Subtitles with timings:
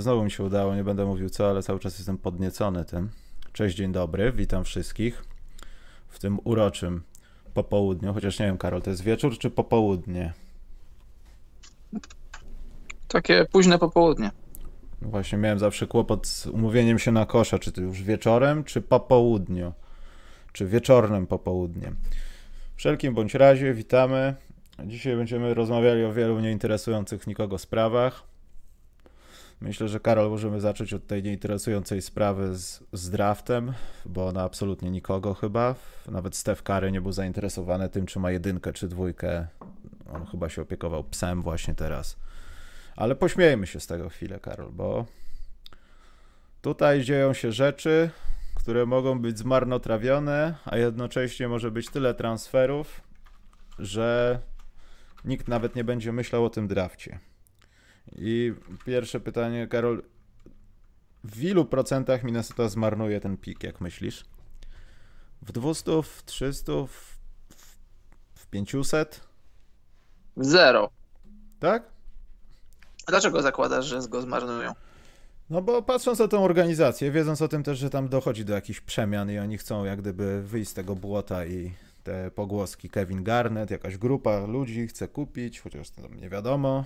[0.00, 3.10] Znowu mi się udało, nie będę mówił co, ale cały czas jestem podniecony tym.
[3.52, 5.24] Cześć, dzień dobry, witam wszystkich
[6.08, 7.02] w tym uroczym
[7.54, 10.32] popołudniu, chociaż nie wiem, Karol, to jest wieczór czy popołudnie?
[13.08, 14.30] Takie późne popołudnie.
[15.02, 18.80] No właśnie miałem zawsze kłopot z umówieniem się na kosza, czy to już wieczorem, czy
[18.80, 19.72] po południu,
[20.52, 21.96] czy wieczornym popołudniem.
[22.76, 24.34] Wszelkim bądź razie, witamy.
[24.86, 28.22] Dzisiaj będziemy rozmawiali o wielu nieinteresujących nikogo sprawach.
[29.60, 33.72] Myślę, że Karol możemy zacząć od tej nieinteresującej sprawy z, z draftem,
[34.06, 35.74] bo ona absolutnie nikogo chyba.
[36.08, 39.46] Nawet Steph Curry nie był zainteresowany tym, czy ma jedynkę, czy dwójkę.
[40.12, 42.16] On chyba się opiekował psem właśnie teraz.
[42.96, 45.06] Ale pośmiejmy się z tego chwilę, Karol, bo
[46.62, 48.10] tutaj dzieją się rzeczy,
[48.54, 53.00] które mogą być zmarnotrawione, a jednocześnie może być tyle transferów,
[53.78, 54.38] że
[55.24, 57.18] nikt nawet nie będzie myślał o tym drafcie.
[58.16, 60.02] I pierwsze pytanie, Karol.
[61.24, 64.24] W ilu procentach Minnesota zmarnuje ten pik, jak myślisz?
[65.42, 67.18] W 200, w 300, w,
[68.34, 69.28] w 500?
[70.36, 70.90] Zero.
[71.60, 71.82] Tak?
[73.06, 74.72] A dlaczego zakładasz, że go zmarnują?
[75.50, 78.80] No bo patrząc na tą organizację, wiedząc o tym też, że tam dochodzi do jakichś
[78.80, 81.72] przemian i oni chcą jak gdyby wyjść z tego błota i
[82.04, 86.84] te pogłoski Kevin Garnett, jakaś grupa ludzi chce kupić, chociaż tam nie wiadomo.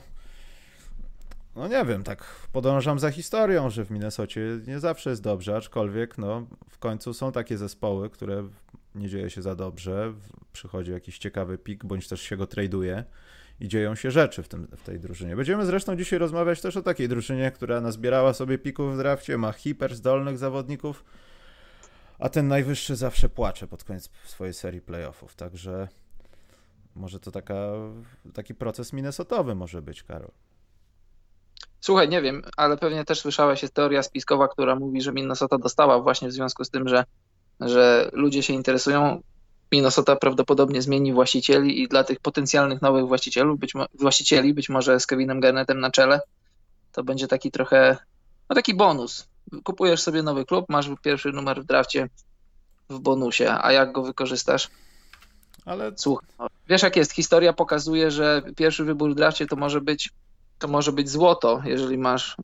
[1.57, 6.19] No nie wiem, tak podążam za historią, że w Minnesocie nie zawsze jest dobrze, aczkolwiek
[6.19, 8.49] no w końcu są takie zespoły, które
[8.95, 10.13] nie dzieje się za dobrze,
[10.53, 13.05] przychodzi jakiś ciekawy pik, bądź też się go traduje
[13.61, 15.37] i dzieją się rzeczy w, tym, w tej drużynie.
[15.37, 19.53] Będziemy zresztą dzisiaj rozmawiać też o takiej drużynie, która nazbierała sobie pików w drafcie, ma
[19.53, 21.05] hiper zdolnych zawodników,
[22.19, 25.89] a ten najwyższy zawsze płacze pod koniec swojej serii playoffów, także
[26.95, 27.73] może to taka,
[28.35, 30.31] taki proces minnesotowy może być, Karol.
[31.85, 35.99] Słuchaj, nie wiem, ale pewnie też słyszałeś, jest teoria spiskowa, która mówi, że Minnesota dostała
[35.99, 37.05] właśnie w związku z tym, że,
[37.61, 39.23] że ludzie się interesują.
[39.73, 45.01] Minnesota prawdopodobnie zmieni właścicieli i dla tych potencjalnych nowych właścicieli, być, mo- właścicieli, być może
[45.01, 46.21] z Kevinem Garnettem na czele,
[46.93, 47.97] to będzie taki trochę,
[48.51, 49.29] no taki bonus.
[49.65, 52.09] Kupujesz sobie nowy klub, masz pierwszy numer w drafcie
[52.91, 54.69] w bonusie, a jak go wykorzystasz?
[55.65, 56.29] Ale słuchaj,
[56.69, 60.11] wiesz jak jest, historia pokazuje, że pierwszy wybór w drafcie to może być
[60.63, 62.37] to może być złoto, jeżeli masz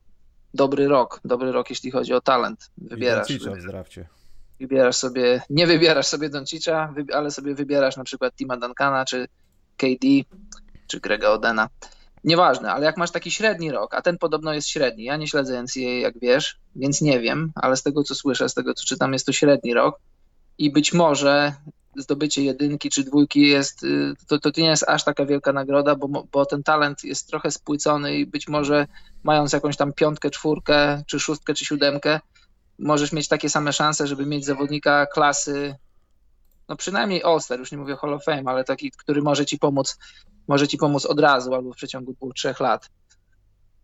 [0.53, 1.19] dobry rok.
[1.25, 2.69] Dobry rok, jeśli chodzi o talent.
[2.77, 3.29] Wybierasz.
[3.29, 4.07] I w drafcie.
[4.59, 9.27] Wybierasz sobie, nie wybierasz sobie Doncicza, ale sobie wybierasz na przykład Tima Duncana, czy
[9.77, 10.07] KD,
[10.87, 11.69] czy Grega Odena.
[12.23, 15.63] Nieważne, ale jak masz taki średni rok, a ten podobno jest średni, ja nie śledzę
[15.63, 19.13] NCAA, jak wiesz, więc nie wiem, ale z tego co słyszę, z tego co czytam,
[19.13, 19.99] jest to średni rok
[20.57, 21.53] i być może
[21.97, 26.23] zdobycie jedynki czy dwójki jest, y, to, to nie jest aż taka wielka nagroda, bo,
[26.31, 28.87] bo ten talent jest trochę spłycony i być może
[29.23, 32.19] mając jakąś tam piątkę, czwórkę, czy szóstkę, czy siódemkę,
[32.79, 35.75] możesz mieć takie same szanse, żeby mieć zawodnika klasy,
[36.69, 39.97] no przynajmniej All-Star, już nie mówię Hall of Fame, ale taki, który może ci pomóc,
[40.47, 42.89] może ci pomóc od razu albo w przeciągu dwóch, trzech lat.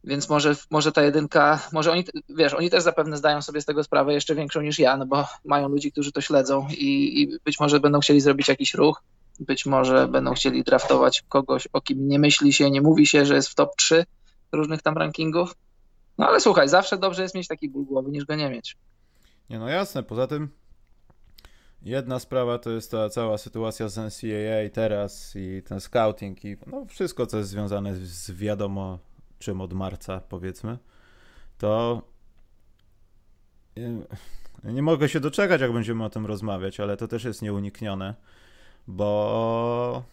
[0.06, 3.84] Więc może, może ta jedynka, może oni, wiesz, oni też zapewne zdają sobie z tego
[3.84, 7.60] sprawę jeszcze większą niż ja, no bo mają ludzi, którzy to śledzą i, i być
[7.60, 9.04] może będą chcieli zrobić jakiś ruch,
[9.40, 13.36] być może będą chcieli draftować kogoś, o kim nie myśli się, nie mówi się, że
[13.36, 14.06] jest w top 3
[14.52, 15.56] różnych tam rankingów.
[16.18, 18.78] No ale słuchaj, zawsze dobrze jest mieć taki ból głowy, niż go nie mieć.
[19.50, 20.50] Nie, no jasne, poza tym
[21.82, 26.86] jedna sprawa to jest ta cała sytuacja z NCAA teraz i ten scouting i no
[26.86, 29.00] wszystko, co jest związane z wiadomo
[29.46, 30.78] czym od marca, powiedzmy,
[31.58, 32.02] to
[34.64, 38.16] nie mogę się doczekać, jak będziemy o tym rozmawiać, ale to też jest nieuniknione,
[38.88, 40.04] bo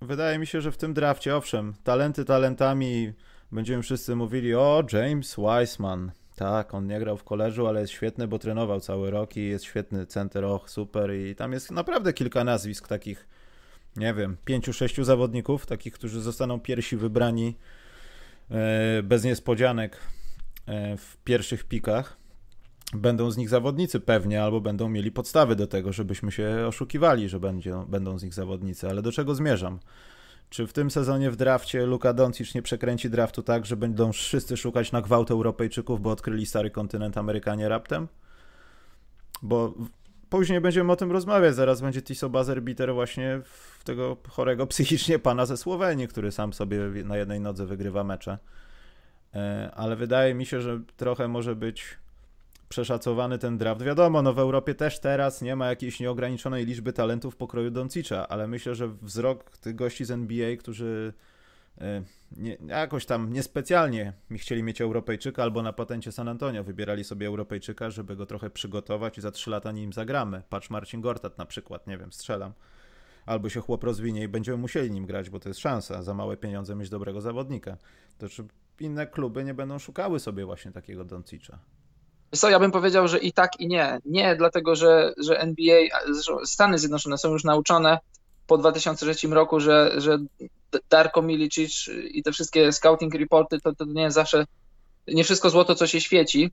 [0.00, 3.12] wydaje mi się, że w tym drafcie, owszem, talenty talentami,
[3.52, 8.28] będziemy wszyscy mówili, o, James Wiseman, tak, on nie grał w koleżu, ale jest świetny,
[8.28, 11.14] bo trenował cały rok i jest świetny center, och, super.
[11.14, 13.28] I tam jest naprawdę kilka nazwisk takich,
[13.96, 17.56] nie wiem, pięciu, sześciu zawodników, takich, którzy zostaną pierwsi wybrani
[19.02, 19.96] bez niespodzianek
[20.66, 22.16] e, w pierwszych pikach.
[22.94, 27.40] Będą z nich zawodnicy pewnie, albo będą mieli podstawy do tego, żebyśmy się oszukiwali, że
[27.40, 28.88] będzie, będą z nich zawodnicy.
[28.88, 29.78] Ale do czego zmierzam?
[30.50, 34.56] Czy w tym sezonie w drafcie Luka Doncic nie przekręci draftu tak, że będą wszyscy
[34.56, 38.08] szukać na gwałt Europejczyków, bo odkryli stary kontynent Amerykanie raptem?
[39.42, 39.74] Bo
[40.30, 41.54] później będziemy o tym rozmawiać.
[41.54, 43.40] Zaraz będzie Tiso Bazerbiter właśnie
[43.84, 48.38] tego chorego psychicznie pana ze Słowenii, który sam sobie na jednej nodze wygrywa mecze.
[49.34, 51.98] E, ale wydaje mi się, że trochę może być
[52.68, 53.82] przeszacowany ten draft.
[53.82, 58.48] Wiadomo, no w Europie też teraz nie ma jakiejś nieograniczonej liczby talentów pokroju Doncicza, ale
[58.48, 61.12] myślę, że wzrok tych gości z NBA, którzy
[62.36, 67.26] nie, jakoś tam niespecjalnie mi chcieli mieć Europejczyka albo na patencie San Antonio wybierali sobie
[67.26, 70.42] Europejczyka, żeby go trochę przygotować i za trzy lata nim zagramy.
[70.48, 72.52] Patrz Marcin Gortat na przykład, nie wiem, strzelam.
[73.26, 76.36] Albo się chłop rozwinie i będziemy musieli nim grać, bo to jest szansa za małe
[76.36, 77.76] pieniądze mieć dobrego zawodnika.
[78.18, 78.44] To czy
[78.80, 81.58] inne kluby nie będą szukały sobie właśnie takiego Doncicza?
[82.32, 83.98] Co, ja bym powiedział, że i tak, i nie.
[84.04, 85.80] Nie, dlatego że, że NBA,
[86.44, 87.98] Stany Zjednoczone są już nauczone
[88.46, 90.18] po 2003 roku, że, że
[90.90, 94.46] Darko Milicic i te wszystkie scouting reporty to, to nie zawsze,
[95.08, 96.50] nie wszystko złoto, co się świeci.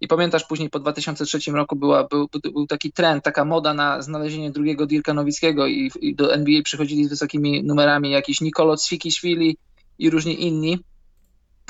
[0.00, 4.50] I pamiętasz, później po 2003 roku była, był, był taki trend, taka moda na znalezienie
[4.50, 9.56] drugiego Dirka Nowickiego i, i do NBA przychodzili z wysokimi numerami jakiś Nikolo Cwikiszwili
[9.98, 10.78] i różni inni.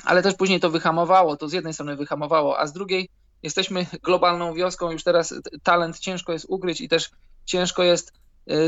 [0.04, 3.08] Ale też później to wyhamowało, to z jednej strony wyhamowało, a z drugiej
[3.42, 7.10] jesteśmy globalną wioską, już teraz talent ciężko jest ugryć i też
[7.44, 8.12] ciężko jest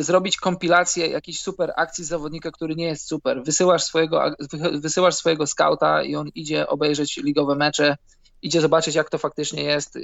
[0.01, 3.43] zrobić kompilację jakiejś super akcji zawodnika, który nie jest super.
[3.45, 4.35] Wysyłasz swojego,
[4.73, 7.97] wysyłasz swojego scouta i on idzie obejrzeć ligowe mecze,
[8.43, 9.99] idzie zobaczyć, jak to faktycznie jest.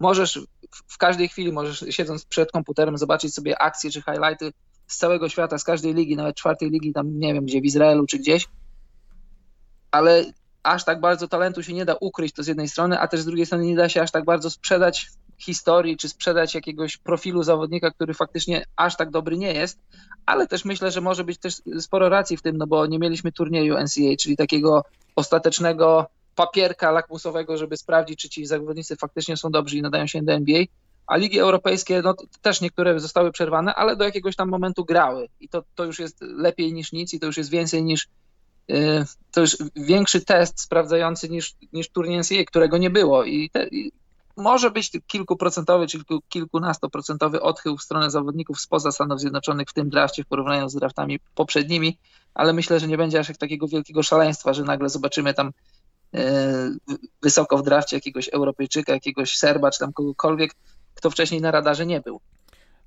[0.00, 0.40] Możesz
[0.86, 4.52] w każdej chwili, możesz siedząc przed komputerem, zobaczyć sobie akcje czy highlighty
[4.86, 8.06] z całego świata, z każdej ligi, nawet czwartej ligi, tam nie wiem gdzie, w Izraelu
[8.06, 8.48] czy gdzieś.
[9.90, 10.24] Ale
[10.62, 13.24] aż tak bardzo talentu się nie da ukryć, to z jednej strony, a też z
[13.24, 15.06] drugiej strony nie da się aż tak bardzo sprzedać
[15.42, 19.78] historii, czy sprzedać jakiegoś profilu zawodnika, który faktycznie aż tak dobry nie jest,
[20.26, 23.32] ale też myślę, że może być też sporo racji w tym, no bo nie mieliśmy
[23.32, 24.84] turnieju NCAA, czyli takiego
[25.16, 30.32] ostatecznego papierka lakmusowego, żeby sprawdzić, czy ci zawodnicy faktycznie są dobrzy i nadają się do
[30.32, 30.64] NBA,
[31.06, 31.16] a.
[31.16, 35.28] Ligi europejskie, no też niektóre zostały przerwane, ale do jakiegoś tam momentu grały.
[35.40, 38.08] I to, to już jest lepiej niż nic i to już jest więcej niż
[38.70, 43.24] Y, to już większy test sprawdzający niż, niż turniej którego nie było.
[43.24, 43.92] I, te, i
[44.36, 49.90] może być kilkuprocentowy czy kilku, kilkunastoprocentowy odchył w stronę zawodników spoza Stanów Zjednoczonych w tym
[49.90, 51.98] drafcie w porównaniu z draftami poprzednimi,
[52.34, 56.20] ale myślę, że nie będzie aż takiego wielkiego szaleństwa, że nagle zobaczymy tam y,
[57.22, 60.54] wysoko w drafcie jakiegoś Europejczyka, jakiegoś Serba czy tam kogokolwiek,
[60.94, 62.20] kto wcześniej na radarze nie był.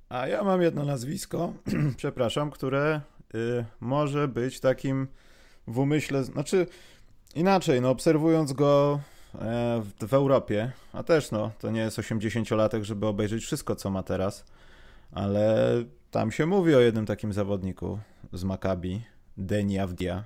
[0.09, 1.53] A ja mam jedno nazwisko,
[1.97, 3.01] przepraszam, które
[3.35, 5.07] y, może być takim
[5.67, 6.67] w umyśle, znaczy
[7.35, 9.12] inaczej, no obserwując go e,
[9.81, 14.03] w, w Europie, a też no, to nie jest 80-latek, żeby obejrzeć wszystko, co ma
[14.03, 14.45] teraz,
[15.11, 15.57] ale
[16.11, 17.99] tam się mówi o jednym takim zawodniku
[18.33, 19.01] z Maccabi,
[19.37, 20.23] Deni Avdia.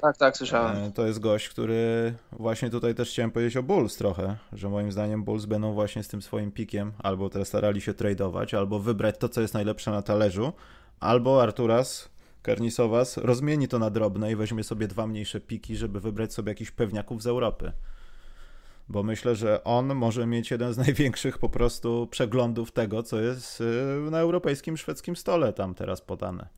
[0.00, 0.76] Tak, tak, słyszałem.
[0.76, 4.92] E, to jest gość, który właśnie tutaj też chciałem powiedzieć o Bulls trochę, że moim
[4.92, 9.18] zdaniem Bulls będą właśnie z tym swoim pikiem albo teraz starali się tradeować, albo wybrać
[9.18, 10.52] to, co jest najlepsze na talerzu,
[11.00, 12.08] albo Arturas
[12.42, 16.70] Karnisowas rozmieni to na drobne i weźmie sobie dwa mniejsze piki, żeby wybrać sobie jakichś
[16.70, 17.72] pewniaków z Europy.
[18.88, 23.60] Bo myślę, że on może mieć jeden z największych po prostu przeglądów tego, co jest
[23.60, 26.48] y, na europejskim, szwedzkim stole tam teraz podane.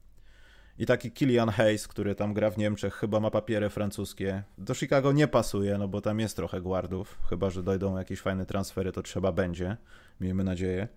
[0.79, 4.43] I taki Kilian Hayes, który tam gra w Niemczech, chyba ma papiery francuskie.
[4.59, 7.19] Do Chicago nie pasuje, no bo tam jest trochę guardów.
[7.31, 9.77] Chyba, że dojdą jakieś fajne transfery, to trzeba będzie.
[10.21, 10.89] Miejmy nadzieję.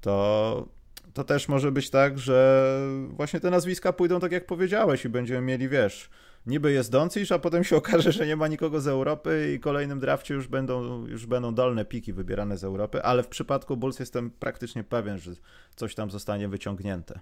[0.00, 0.68] To
[1.14, 2.68] to też może być tak, że
[3.08, 6.10] właśnie te nazwiska pójdą tak jak powiedziałeś i będziemy mieli, wiesz,
[6.46, 10.00] niby jest Doncic, a potem się okaże, że nie ma nikogo z Europy i kolejnym
[10.00, 14.30] drafcie już będą, już będą dolne piki wybierane z Europy, ale w przypadku Bulls jestem
[14.30, 15.30] praktycznie pewien, że
[15.76, 17.20] coś tam zostanie wyciągnięte.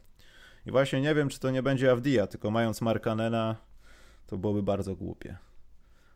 [0.67, 3.57] I właśnie nie wiem, czy to nie będzie Avdia, tylko mając Markanena,
[4.27, 5.37] to byłoby bardzo głupie.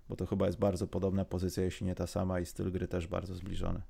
[0.09, 3.07] Bo to chyba jest bardzo podobna pozycja, jeśli nie ta sama i styl gry też
[3.07, 3.81] bardzo zbliżony.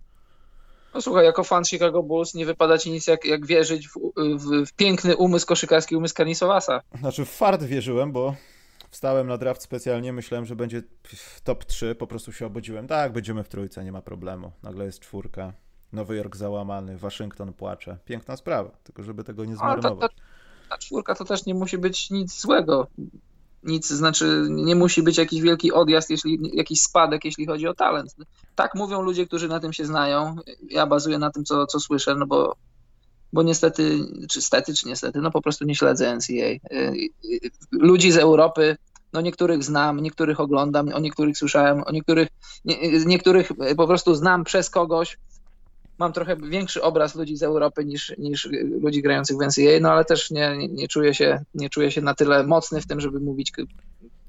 [0.95, 4.67] No słuchaj, jako fan Chicago Bulls nie wypada ci nic jak, jak wierzyć w, w,
[4.67, 6.81] w piękny umysł koszykarski, umysł Karnisowasa.
[6.99, 8.35] Znaczy w fart wierzyłem, bo
[8.95, 10.83] wstałem na draft specjalnie, myślałem, że będzie
[11.45, 12.87] top 3, po prostu się obudziłem.
[12.87, 14.53] Tak, będziemy w trójce, nie ma problemu.
[14.63, 15.53] Nagle jest czwórka.
[15.93, 17.99] Nowy Jork załamany, Waszyngton płacze.
[18.05, 20.13] Piękna sprawa, tylko żeby tego nie zmarnować.
[20.69, 22.87] ta, czwórka to też nie musi być nic złego
[23.65, 28.17] nic, znaczy nie musi być jakiś wielki odjazd, jeśli, jakiś spadek, jeśli chodzi o talent.
[28.55, 30.37] Tak mówią ludzie, którzy na tym się znają.
[30.71, 32.57] Ja bazuję na tym, co, co słyszę, no bo,
[33.35, 33.99] bo niestety,
[34.29, 36.79] czy stety, czy niestety, no po prostu nie śledzę NCAA.
[37.73, 38.77] Ludzi z Europy,
[39.13, 42.29] no niektórych znam, niektórych oglądam, o niektórych słyszałem, o niektórych,
[42.65, 45.19] nie, niektórych po prostu znam przez kogoś,
[45.99, 48.49] mam trochę większy obraz ludzi z Europy niż, niż
[48.83, 52.15] ludzi grających w NCAA, no ale też nie, nie, czuję się, nie czuję się na
[52.15, 53.53] tyle mocny w tym, żeby mówić,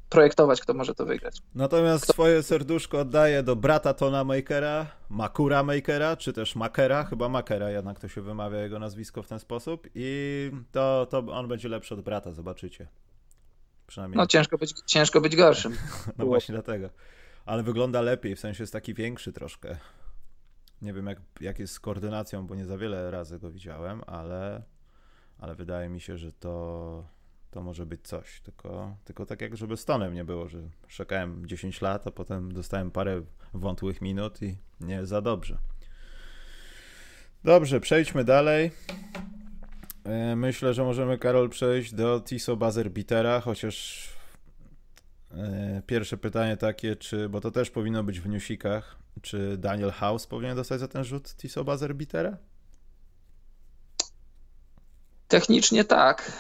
[0.10, 1.38] projektować, kto może to wygrać.
[1.56, 2.14] Natomiast kto...
[2.14, 8.00] swoje serduszko oddaję do brata Tona Makera, Makura Makera, czy też Makera, chyba Makera jednak
[8.00, 12.02] to się wymawia jego nazwisko w ten sposób i to, to on będzie lepszy od
[12.02, 12.88] brata, zobaczycie.
[13.88, 14.18] Przynajmniej.
[14.18, 15.78] No ciężko być, ciężko być gorszym.
[16.18, 16.90] no właśnie dlatego.
[17.46, 19.78] Ale wygląda lepiej, w sensie jest taki większy troszkę.
[20.82, 24.64] Nie wiem, jak, jak jest z koordynacją, bo nie za wiele razy go widziałem, ale,
[25.40, 27.08] ale wydaje mi się, że to,
[27.56, 28.42] to może być coś.
[28.42, 32.92] Tylko, tylko tak jak żeby stonem nie było, że czekałem 10 lat, a potem dostałem
[32.92, 33.22] parę
[33.54, 35.58] wątłych minut i nie za dobrze.
[37.44, 38.72] Dobrze, przejdźmy dalej.
[40.04, 44.10] E, myślę, że możemy, Karol, przejść do Tiso Buzzer Beatera, chociaż
[45.32, 50.28] e, pierwsze pytanie takie, czy, bo to też powinno być w newsikach, czy Daniel House
[50.28, 52.38] powinien dostać za ten rzut Tiso Buzzer Beatera?
[55.28, 56.32] Technicznie tak.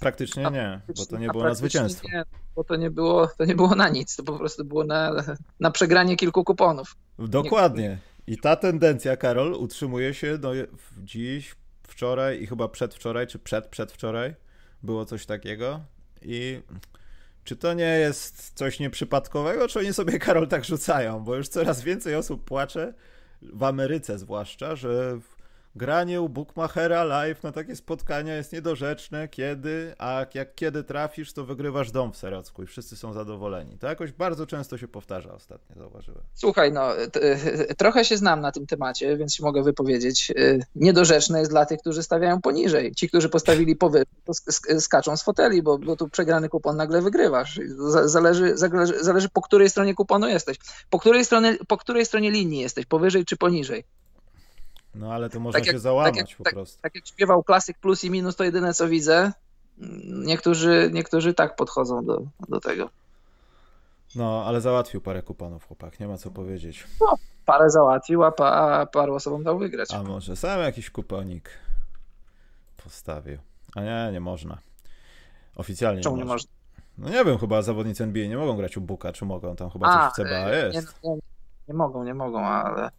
[0.00, 2.08] Praktycznie nie, bo to nie było na zwycięstwo.
[2.12, 2.24] Nie,
[2.56, 5.24] bo to nie było, to nie było na nic, to po prostu było na,
[5.60, 6.96] na przegranie kilku kuponów.
[7.18, 7.98] Dokładnie.
[8.26, 10.52] I ta tendencja, Karol, utrzymuje się do
[10.98, 14.34] dziś, wczoraj i chyba przedwczoraj, czy przed przedwczoraj
[14.82, 15.80] było coś takiego.
[16.22, 16.60] I
[17.44, 21.24] czy to nie jest coś nieprzypadkowego, czy oni sobie, Karol, tak rzucają?
[21.24, 22.94] Bo już coraz więcej osób płacze,
[23.42, 25.18] w Ameryce zwłaszcza, że
[25.76, 31.44] granie u Bookmachera live na takie spotkania jest niedorzeczne, kiedy, a jak kiedy trafisz, to
[31.44, 33.78] wygrywasz dom w Serocku i wszyscy są zadowoleni.
[33.78, 36.22] To jakoś bardzo często się powtarza ostatnio, zauważyłem.
[36.34, 36.88] Słuchaj, no
[37.76, 40.30] trochę się znam na tym temacie, więc się mogę wypowiedzieć.
[40.30, 42.94] Y, niedorzeczne jest dla tych, którzy stawiają poniżej.
[42.94, 44.32] Ci, którzy postawili powyżej, to
[44.80, 47.60] skaczą z foteli, bo, bo tu przegrany kupon nagle wygrywasz.
[48.04, 50.56] Zależy, zależy, zależy po której stronie kuponu jesteś.
[50.90, 53.84] Po której, stronie, po której stronie linii jesteś, powyżej czy poniżej.
[54.94, 56.82] No ale to można tak jak, się załamać tak jak, po tak, prostu.
[56.82, 59.32] Tak jak śpiewał klasyk plus i minus, to jedyne co widzę.
[60.24, 62.90] Niektórzy, niektórzy tak podchodzą do, do tego.
[64.14, 66.86] No, ale załatwił parę kuponów chłopak, nie ma co powiedzieć.
[67.00, 67.14] No,
[67.46, 69.94] parę załatwił, a, pa, a paru osobom dał wygrać.
[69.94, 71.50] A może sam jakiś kuponik
[72.84, 73.38] postawił.
[73.74, 74.58] A nie, nie można.
[75.56, 76.50] Oficjalnie Czemu nie, można?
[76.98, 79.56] No nie wiem, chyba zawodnicy NBA nie mogą grać u Buka, czy mogą?
[79.56, 81.02] Tam chyba a, coś w CBA jest.
[81.02, 81.18] Nie, nie,
[81.68, 82.90] nie mogą, nie mogą, ale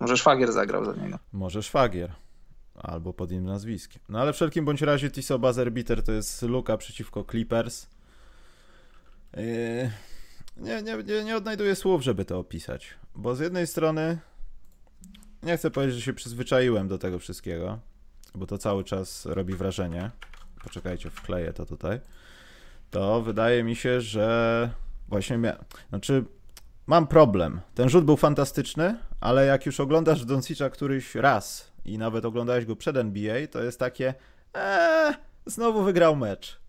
[0.00, 1.18] może Szwagier zagrał za niego.
[1.32, 2.12] Może Szwagier.
[2.74, 4.02] Albo pod innym nazwiskiem.
[4.08, 7.86] No ale w wszelkim bądź razie Tiso Buzzer Beater to jest luka przeciwko Clippers.
[9.36, 9.42] Yy,
[10.56, 12.94] nie, nie, nie, nie odnajduję słów, żeby to opisać.
[13.14, 14.18] Bo z jednej strony
[15.42, 17.78] nie chcę powiedzieć, że się przyzwyczaiłem do tego wszystkiego,
[18.34, 20.10] bo to cały czas robi wrażenie.
[20.62, 22.00] Poczekajcie, wkleję to tutaj.
[22.90, 24.70] To wydaje mi się, że
[25.08, 25.64] właśnie miałem.
[25.88, 26.24] Znaczy,
[26.88, 27.60] mam problem.
[27.74, 32.76] Ten rzut był fantastyczny, ale jak już oglądasz Doncicza któryś raz i nawet oglądałeś go
[32.76, 34.14] przed NBA, to jest takie
[34.54, 35.14] eee,
[35.46, 36.60] znowu wygrał mecz.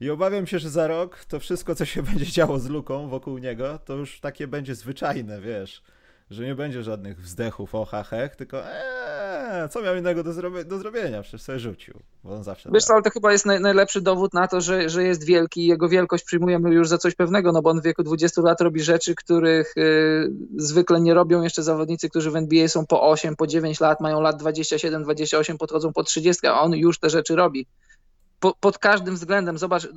[0.00, 3.38] I obawiam się, że za rok to wszystko, co się będzie działo z Luką wokół
[3.38, 5.82] niego, to już takie będzie zwyczajne, wiesz
[6.30, 10.78] że nie będzie żadnych wzdechów, oha, hech, tylko eee, co miał innego do, zrobi do
[10.78, 11.94] zrobienia, przecież sobie rzucił,
[12.24, 12.70] bo on zawsze...
[12.72, 15.60] Wiesz co, ale to chyba jest naj najlepszy dowód na to, że, że jest wielki
[15.60, 18.60] i jego wielkość przyjmujemy już za coś pewnego, no bo on w wieku 20 lat
[18.60, 23.36] robi rzeczy, których y, zwykle nie robią jeszcze zawodnicy, którzy w NBA są po 8,
[23.36, 27.36] po 9 lat, mają lat 27, 28, podchodzą po 30, a on już te rzeczy
[27.36, 27.66] robi
[28.40, 29.88] po, pod każdym względem, zobacz,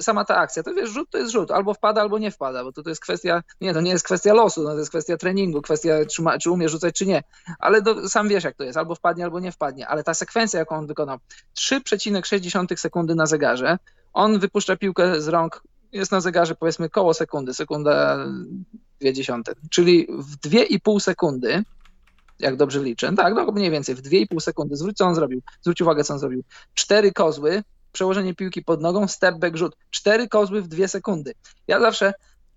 [0.00, 2.72] sama ta akcja, to wiesz, rzut to jest rzut, albo wpada, albo nie wpada, bo
[2.72, 5.62] to, to jest kwestia, nie, to nie jest kwestia losu, no, to jest kwestia treningu,
[5.62, 7.22] kwestia czy, ma, czy umie rzucać, czy nie,
[7.58, 10.60] ale do, sam wiesz jak to jest, albo wpadnie, albo nie wpadnie, ale ta sekwencja,
[10.60, 11.18] jaką on wykonał,
[11.56, 13.78] 3,6 sekundy na zegarze,
[14.12, 18.26] on wypuszcza piłkę z rąk, jest na zegarze powiedzmy koło sekundy, sekunda
[19.00, 21.64] dwie dziesiąte, czyli w 2,5 sekundy
[22.38, 23.12] jak dobrze liczę.
[23.16, 24.76] Tak, no mniej więcej w 2,5 sekundy.
[24.76, 25.42] Zwróć, co on zrobił.
[25.60, 26.42] Zwróć uwagę, co on zrobił.
[26.74, 27.62] Cztery kozły,
[27.98, 29.76] przełożenie piłki pod nogą, step back, rzut.
[29.90, 31.32] Cztery kozły w dwie sekundy.
[31.68, 32.12] Ja zawsze,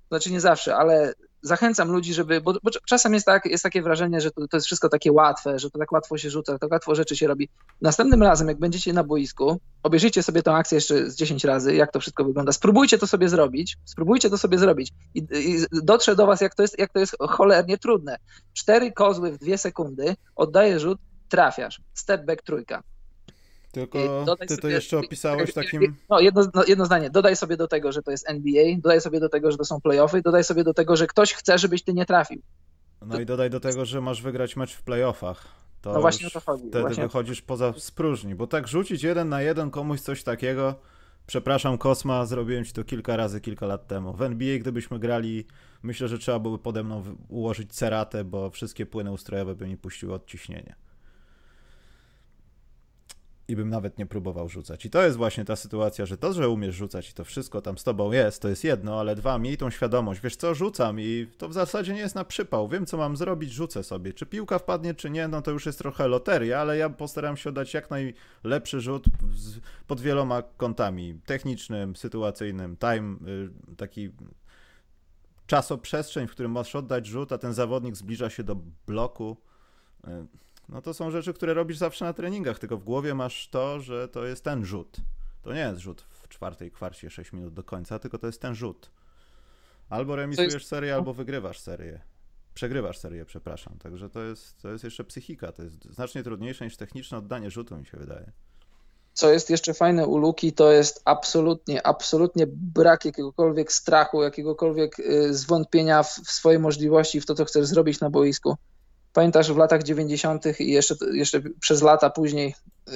[0.09, 4.21] znaczy nie zawsze, ale zachęcam ludzi, żeby, bo, bo czasem jest, tak, jest takie wrażenie,
[4.21, 6.95] że to, to, jest wszystko takie łatwe, że to tak łatwo się rzuca, tak łatwo
[6.95, 7.49] rzeczy się robi.
[7.81, 11.91] Następnym razem, jak będziecie na boisku, obejrzyjcie sobie tę akcję jeszcze z 10 razy, jak
[11.91, 12.51] to wszystko wygląda.
[12.51, 16.61] Spróbujcie to sobie zrobić, spróbujcie to sobie zrobić i, i dotrze do was, jak to,
[16.61, 18.17] jest, jak to jest cholernie trudne.
[18.53, 21.81] Cztery kozły w dwie sekundy, oddaję rzut, trafiasz.
[21.93, 22.83] Step back trójka.
[23.71, 25.95] Tylko ty to jeszcze opisałeś takim.
[26.09, 27.09] No jedno, no, jedno zdanie.
[27.09, 29.81] Dodaj sobie do tego, że to jest NBA, dodaj sobie do tego, że to są
[29.81, 32.41] playoffy, dodaj sobie do tego, że ktoś chce, żebyś ty nie trafił.
[33.01, 33.21] No to...
[33.21, 35.45] i dodaj do tego, że masz wygrać mecz w playoffach.
[35.81, 36.63] To no właśnie o to chodzi.
[36.63, 40.75] Wtedy właśnie wychodzisz poza spróżni, bo tak rzucić jeden na jeden komuś coś takiego.
[41.27, 44.13] Przepraszam, Kosma, zrobiłem ci to kilka razy, kilka lat temu.
[44.13, 45.45] W NBA, gdybyśmy grali,
[45.83, 50.13] myślę, że trzeba byłoby pode mną ułożyć ceratę, bo wszystkie płyny ustrojowe by mi puściły
[50.13, 50.75] odciśnienie
[53.51, 54.85] i bym nawet nie próbował rzucać.
[54.85, 57.77] I to jest właśnie ta sytuacja, że to, że umiesz rzucać i to wszystko tam
[57.77, 61.27] z tobą jest, to jest jedno, ale dwa, miej tą świadomość, wiesz co, rzucam i
[61.37, 64.13] to w zasadzie nie jest na przypał, wiem co mam zrobić, rzucę sobie.
[64.13, 67.49] Czy piłka wpadnie, czy nie, no to już jest trochę loteria, ale ja postaram się
[67.49, 69.05] oddać jak najlepszy rzut
[69.87, 73.15] pod wieloma kątami, technicznym, sytuacyjnym, time,
[73.71, 74.09] y, taki
[75.47, 78.55] czasoprzestrzeń, w którym masz oddać rzut, a ten zawodnik zbliża się do
[78.87, 79.37] bloku,
[80.07, 80.09] y,
[80.71, 84.07] no to są rzeczy, które robisz zawsze na treningach, tylko w głowie masz to, że
[84.07, 84.97] to jest ten rzut.
[85.41, 88.55] To nie jest rzut w czwartej kwarcie 6 minut do końca, tylko to jest ten
[88.55, 88.91] rzut.
[89.89, 90.67] Albo remisujesz jest...
[90.67, 92.01] serię, albo wygrywasz serię.
[92.53, 93.77] Przegrywasz serię, przepraszam.
[93.79, 95.51] Także to jest, to jest jeszcze psychika.
[95.51, 98.31] To jest znacznie trudniejsze niż techniczne oddanie rzutu, mi się wydaje.
[99.13, 105.33] Co jest jeszcze fajne u Luki, to jest absolutnie, absolutnie brak jakiegokolwiek strachu, jakiegokolwiek y,
[105.33, 108.57] zwątpienia w, w swoje możliwości, w to, co chcesz zrobić na boisku.
[109.13, 110.59] Pamiętasz w latach 90.
[110.59, 112.55] i jeszcze, jeszcze przez lata później
[112.89, 112.91] y,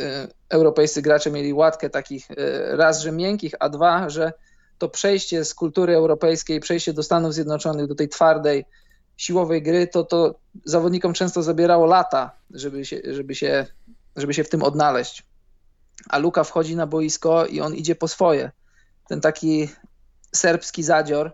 [0.50, 2.36] europejscy gracze mieli łatkę takich y,
[2.72, 4.34] raz, że miękkich, a dwa, że
[4.77, 8.65] to przejście z kultury europejskiej, przejście do Stanów Zjednoczonych, do tej twardej,
[9.17, 13.65] siłowej gry, to, to zawodnikom często zabierało lata, żeby się, żeby się,
[14.15, 15.24] żeby się w tym odnaleźć.
[16.10, 18.51] A Luka wchodzi na boisko i on idzie po swoje.
[19.07, 19.69] Ten taki
[20.36, 21.31] serbski zadzior,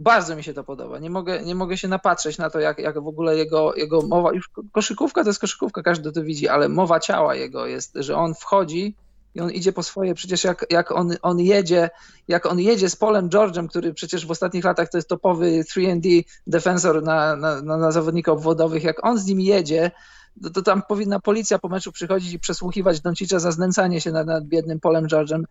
[0.00, 0.98] bardzo mi się to podoba.
[0.98, 4.32] Nie mogę, nie mogę się napatrzeć na to, jak, jak w ogóle jego, jego mowa,
[4.32, 8.34] już koszykówka to jest koszykówka, każdy to widzi, ale mowa ciała jego jest, że on
[8.34, 8.94] wchodzi
[9.34, 10.14] i on idzie po swoje.
[10.14, 11.90] Przecież jak, jak on, on jedzie,
[12.28, 16.22] jak on jedzie z Polem George'em, który przecież w ostatnich latach to jest topowy 3D
[16.46, 19.90] defensor na, na, na, na zawodnika obwodowych, jak on z nim jedzie,
[20.42, 24.26] to, to, tam powinna policja po meczu przychodzić i przesłuchiwać Doncicza za znęcanie się nad,
[24.26, 25.42] nad biednym Polem George'em.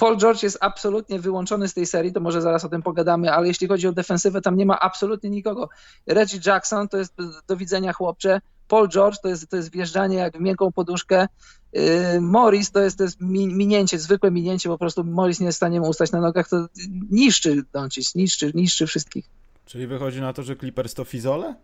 [0.00, 3.48] Paul George jest absolutnie wyłączony z tej serii, to może zaraz o tym pogadamy, ale
[3.48, 5.68] jeśli chodzi o defensywę, tam nie ma absolutnie nikogo.
[6.06, 7.14] Reggie Jackson to jest
[7.48, 11.26] do widzenia chłopcze, Paul George to jest, to jest wjeżdżanie jak w miękką poduszkę,
[11.72, 11.82] yy,
[12.20, 15.80] Morris to jest, to jest minięcie, zwykłe minięcie, po prostu Morris nie jest w stanie
[15.80, 16.66] mu ustać na nogach, to
[17.10, 19.24] niszczy Doncic, niszczy, niszczy wszystkich.
[19.64, 21.54] Czyli wychodzi na to, że Clippers to fizole?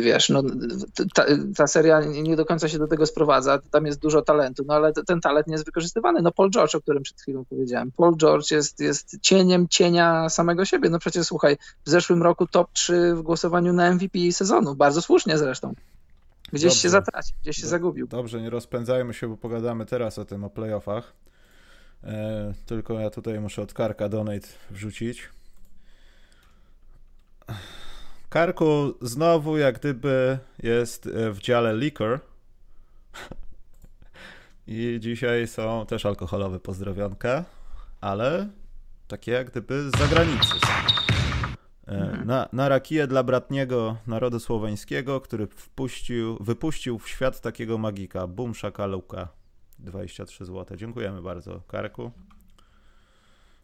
[0.00, 0.42] Wiesz, no,
[1.14, 1.24] ta,
[1.56, 4.92] ta, seria nie do końca się do tego sprowadza, tam jest dużo talentu, no ale
[4.92, 6.22] ten talent nie jest wykorzystywany.
[6.22, 7.92] No Paul George, o którym przed chwilą powiedziałem.
[7.92, 10.90] Paul George jest, jest cieniem cienia samego siebie.
[10.90, 15.38] No przecież słuchaj, w zeszłym roku top 3 w głosowaniu na MVP sezonu, bardzo słusznie
[15.38, 15.74] zresztą.
[16.52, 16.80] Gdzieś Dobrze.
[16.80, 18.06] się zatracił, gdzieś się zagubił.
[18.06, 21.12] Dobrze, nie rozpędzajmy się, bo pogadamy teraz o tym, o playoffach.
[22.04, 25.28] E, tylko ja tutaj muszę od karka donate wrzucić.
[28.34, 32.20] Karku znowu jak gdyby jest e, w dziale liquor.
[34.66, 37.44] I dzisiaj są też alkoholowe pozdrowionka,
[38.00, 38.48] ale
[39.08, 40.54] takie jak gdyby z zagranicy.
[41.86, 48.26] E, na, na rakiję dla bratniego narodu słoweńskiego, który wpuścił, wypuścił w świat takiego magika.
[48.26, 49.28] Bum Szakaluka.
[49.78, 50.76] 23 zł.
[50.76, 52.10] Dziękujemy bardzo, Karku.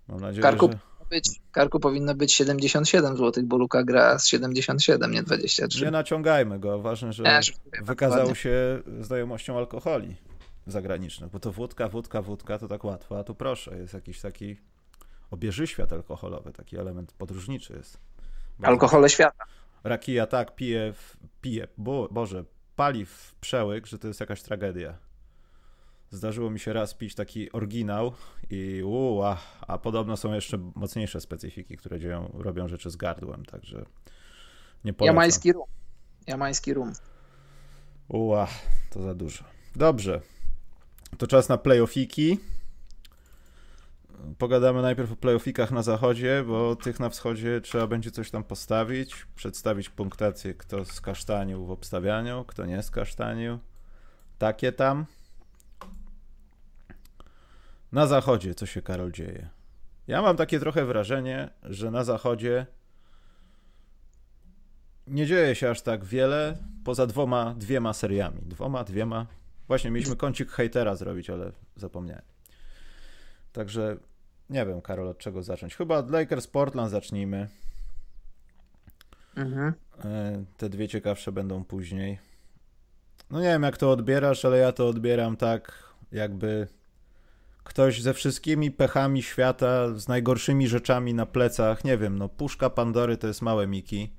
[0.09, 0.78] Mam nadzieję, Karku, że
[1.11, 5.85] być, karku powinno być 77 zł, bo Luka gra z 77, nie 23.
[5.85, 6.79] Nie naciągajmy go.
[6.79, 7.40] Ważne, że ja,
[7.83, 10.16] wykazał się znajomością alkoholi
[10.66, 14.57] zagranicznych, bo to wódka, wódka, wódka to tak łatwo, a tu proszę, jest jakiś taki
[15.31, 17.99] obieży świat alkoholowy, taki element podróżniczy jest.
[18.59, 19.44] Bardzo Alkohole świata.
[19.85, 20.92] Rakija tak pije,
[21.40, 22.44] pije, bo, Boże,
[22.77, 24.99] pali w przełyk, że to jest jakaś tragedia.
[26.11, 28.12] Zdarzyło mi się raz pić taki oryginał
[28.51, 33.85] i uła, a podobno są jeszcze mocniejsze specyfiki, które dzieją, robią rzeczy z gardłem, także
[34.85, 35.16] nie polecam.
[35.16, 35.64] Jamański rum.
[36.27, 36.92] Jamański rum.
[38.09, 38.49] Uła,
[38.90, 39.44] to za dużo.
[39.77, 40.20] Dobrze,
[41.18, 42.38] to czas na playoffiki.
[44.38, 49.27] Pogadamy najpierw o playoffikach na zachodzie, bo tych na wschodzie trzeba będzie coś tam postawić,
[49.37, 53.59] przedstawić punktację, kto skasztanił w obstawianiu, kto nie skasztanił.
[54.38, 55.07] Takie tam.
[57.92, 59.48] Na zachodzie co się, Karol, dzieje?
[60.07, 62.66] Ja mam takie trochę wrażenie, że na zachodzie
[65.07, 68.42] nie dzieje się aż tak wiele, poza dwoma, dwiema seriami.
[68.42, 69.26] Dwoma, dwiema.
[69.68, 72.24] Właśnie mieliśmy kącik hejtera zrobić, ale zapomniałem.
[73.53, 73.96] Także
[74.50, 75.76] nie wiem, Karol, od czego zacząć.
[75.76, 77.48] Chyba od Lakers Portland zacznijmy.
[79.37, 79.72] Mhm.
[80.05, 82.18] E, te dwie ciekawsze będą później.
[83.31, 86.68] No nie wiem, jak to odbierasz, ale ja to odbieram tak, jakby
[87.70, 93.16] ktoś ze wszystkimi pechami świata, z najgorszymi rzeczami na plecach, nie wiem, no puszka Pandory
[93.16, 94.12] to jest małe Miki,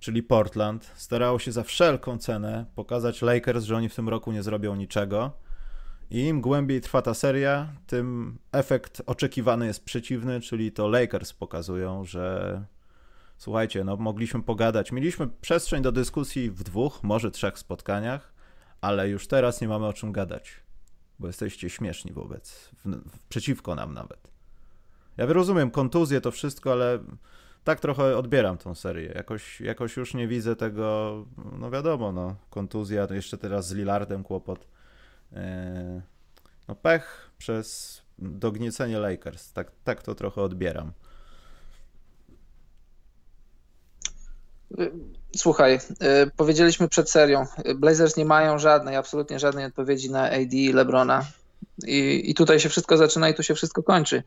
[0.00, 4.42] czyli Portland, starało się za wszelką cenę pokazać Lakers, że oni w tym roku nie
[4.42, 5.32] zrobią niczego.
[6.10, 12.04] I im głębiej trwa ta seria, tym efekt oczekiwany jest przeciwny, czyli to Lakers pokazują,
[12.04, 12.64] że
[13.38, 14.92] słuchajcie, no mogliśmy pogadać.
[14.92, 18.32] Mieliśmy przestrzeń do dyskusji w dwóch, może trzech spotkaniach,
[18.80, 20.67] ale już teraz nie mamy o czym gadać
[21.18, 24.30] bo jesteście śmieszni wobec, w, w, przeciwko nam nawet.
[25.16, 26.98] Ja rozumiem kontuzję, to wszystko, ale
[27.64, 29.12] tak trochę odbieram tą serię.
[29.14, 31.26] Jakoś, jakoś już nie widzę tego,
[31.58, 34.68] no wiadomo, no, kontuzja, to jeszcze teraz z Lillardem kłopot.
[35.32, 36.02] Eee,
[36.68, 40.92] no pech przez dogniecenie Lakers, tak, tak to trochę odbieram.
[45.36, 50.72] Słuchaj, y, powiedzieliśmy przed serią, Blazers nie mają żadnej, absolutnie żadnej odpowiedzi na AD i
[50.72, 51.24] LeBrona.
[51.86, 54.22] I, I tutaj się wszystko zaczyna i tu się wszystko kończy.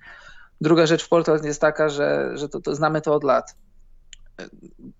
[0.62, 3.56] Druga rzecz w Portland jest taka, że, że to, to znamy to od lat.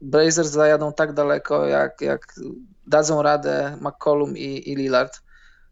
[0.02, 2.34] Blazers zajadą tak daleko, jak, jak
[2.88, 5.22] dadzą radę McCollum i, i Lillard.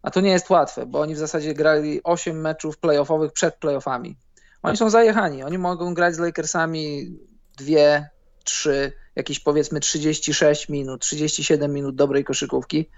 [0.02, 4.18] A to nie jest łatwe, bo oni w zasadzie grali 8 meczów playoffowych przed playoffami.
[4.62, 5.44] Oni są zajechani.
[5.44, 7.18] Oni mogą grać z Lakersami
[7.58, 8.10] dwie,
[8.44, 12.90] trzy, jakieś powiedzmy 36 minut, 37 minut dobrej koszykówki,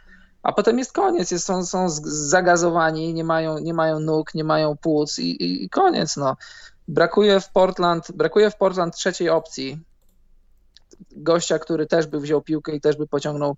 [0.44, 1.32] a potem jest koniec.
[1.32, 5.70] Jest, są, są zagazowani, nie mają, nie mają nóg, nie mają płuc i, i, i
[5.70, 6.18] koniec.
[6.18, 6.38] No.
[6.88, 9.80] Brakuje w Portland, brakuje w Portland trzeciej opcji.
[11.12, 13.56] Gościa, który też by wziął piłkę i też by pociągnął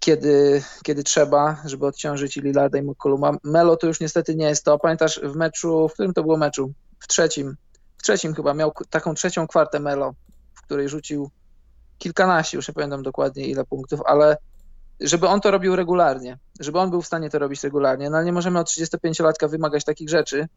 [0.00, 3.32] kiedy, kiedy trzeba, żeby odciążyć Lillarda i McColluma.
[3.44, 4.78] Melo to już niestety nie jest to.
[4.78, 6.72] Pamiętasz w meczu, w którym to było meczu?
[6.98, 7.56] W trzecim.
[7.98, 10.14] W trzecim chyba miał taką trzecią kwartę Melo,
[10.66, 11.30] której rzucił
[11.98, 14.36] kilkanaście, już nie pamiętam dokładnie ile punktów, ale
[15.00, 18.26] żeby on to robił regularnie, żeby on był w stanie to robić regularnie, no ale
[18.26, 20.48] nie możemy od 35-latka wymagać takich rzeczy,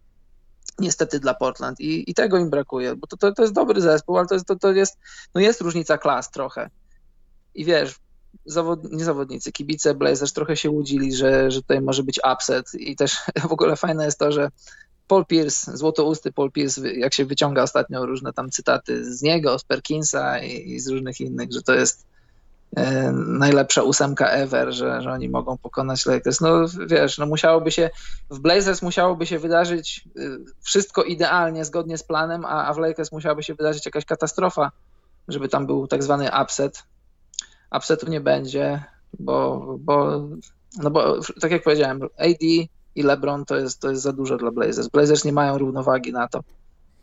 [0.80, 4.18] niestety dla Portland i, i tego im brakuje, bo to, to, to jest dobry zespół,
[4.18, 4.98] ale to jest, to, to jest,
[5.36, 6.70] no jest różnica klas trochę.
[7.56, 7.96] I wiesz,
[8.46, 12.96] zawod, nie zawodnicy, kibice Blazers trochę się łudzili, że, że tutaj może być upset i
[12.96, 13.18] też
[13.50, 14.50] w ogóle fajne jest to, że
[15.10, 19.64] Paul Pierce, złotousty Paul Pierce, jak się wyciąga ostatnio różne tam cytaty z niego, z
[19.64, 22.06] Perkinsa i, i z różnych innych, że to jest
[22.76, 26.42] e, najlepsza ósemka ever, że, że oni mogą pokonać Lakers.
[26.42, 27.90] No wiesz, no musiałoby się,
[28.30, 33.12] w Blazers musiałoby się wydarzyć y, wszystko idealnie, zgodnie z planem, a, a w Lakers
[33.12, 34.72] musiałaby się wydarzyć jakaś katastrofa,
[35.28, 36.84] żeby tam był tak zwany upset.
[37.78, 38.84] Upsetu nie będzie,
[39.20, 40.22] bo, bo,
[40.78, 44.52] no bo tak jak powiedziałem, AD i LeBron to jest, to jest za dużo dla
[44.52, 44.88] Blazers.
[44.88, 46.44] Blazers nie mają równowagi na to,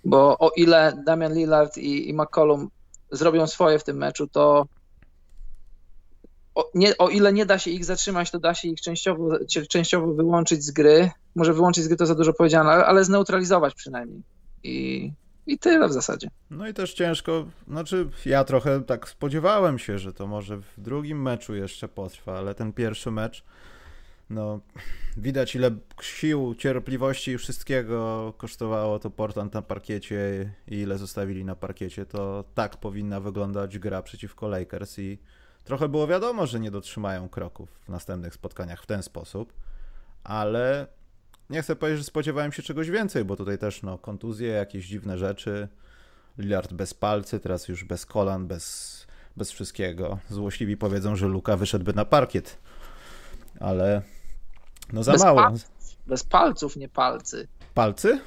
[0.05, 2.69] bo o ile Damian Lillard i, i McCollum
[3.11, 4.67] zrobią swoje w tym meczu, to
[6.55, 10.15] o, nie, o, ile nie da się ich zatrzymać, to da się ich częściowo, częściowo
[10.15, 11.11] wyłączyć z gry.
[11.35, 14.23] Może wyłączyć z gry to za dużo powiedziane, ale, ale zneutralizować przynajmniej.
[14.63, 15.13] I,
[15.47, 16.29] I tyle w zasadzie.
[16.51, 21.23] No i też ciężko, znaczy ja trochę tak spodziewałem się, że to może w drugim
[21.23, 23.45] meczu jeszcze potrwa, ale ten pierwszy mecz
[24.31, 24.61] no,
[25.17, 31.57] widać ile sił, cierpliwości i wszystkiego kosztowało to Portland na parkiecie i ile zostawili na
[31.57, 35.19] parkiecie, to tak powinna wyglądać gra przeciwko Lakers i
[35.65, 39.53] trochę było wiadomo, że nie dotrzymają kroków w następnych spotkaniach w ten sposób,
[40.25, 40.87] ale
[41.51, 45.19] nie chcę powiedzieć, że spodziewałem się czegoś więcej, bo tutaj też no, kontuzje, jakieś dziwne
[45.19, 45.69] rzeczy,
[46.39, 50.19] Lillard bez palcy, teraz już bez kolan, bez, bez wszystkiego.
[50.31, 52.59] Złośliwi powiedzą, że Luka wyszedłby na parkiet,
[53.61, 54.03] ale
[54.93, 55.43] no za bez mało.
[55.43, 55.69] Palców,
[56.07, 57.49] bez palców, nie palcy.
[57.75, 58.21] Palcy?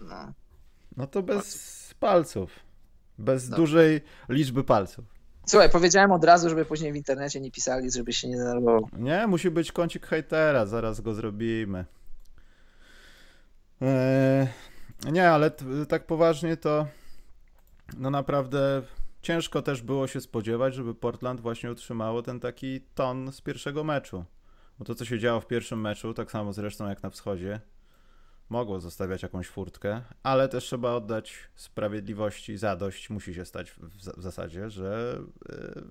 [0.00, 0.32] No.
[0.96, 1.98] No to bez palców.
[2.00, 2.50] palców.
[3.18, 3.56] Bez no.
[3.56, 5.04] dużej liczby palców.
[5.46, 8.88] Słuchaj, powiedziałem od razu, żeby później w internecie nie pisali, żeby się nie denerwował.
[8.92, 11.84] Nie, musi być kącik hejtera, zaraz go zrobimy.
[13.80, 14.48] Eee,
[15.12, 15.50] nie, ale
[15.88, 16.86] tak poważnie to
[17.96, 18.82] no naprawdę
[19.22, 24.24] ciężko też było się spodziewać, żeby Portland właśnie utrzymało ten taki ton z pierwszego meczu.
[24.78, 27.60] Bo to, co się działo w pierwszym meczu, tak samo zresztą jak na wschodzie,
[28.48, 33.78] mogło zostawiać jakąś furtkę, ale też trzeba oddać sprawiedliwości, zadość musi się stać w,
[34.16, 35.84] w zasadzie, że yy,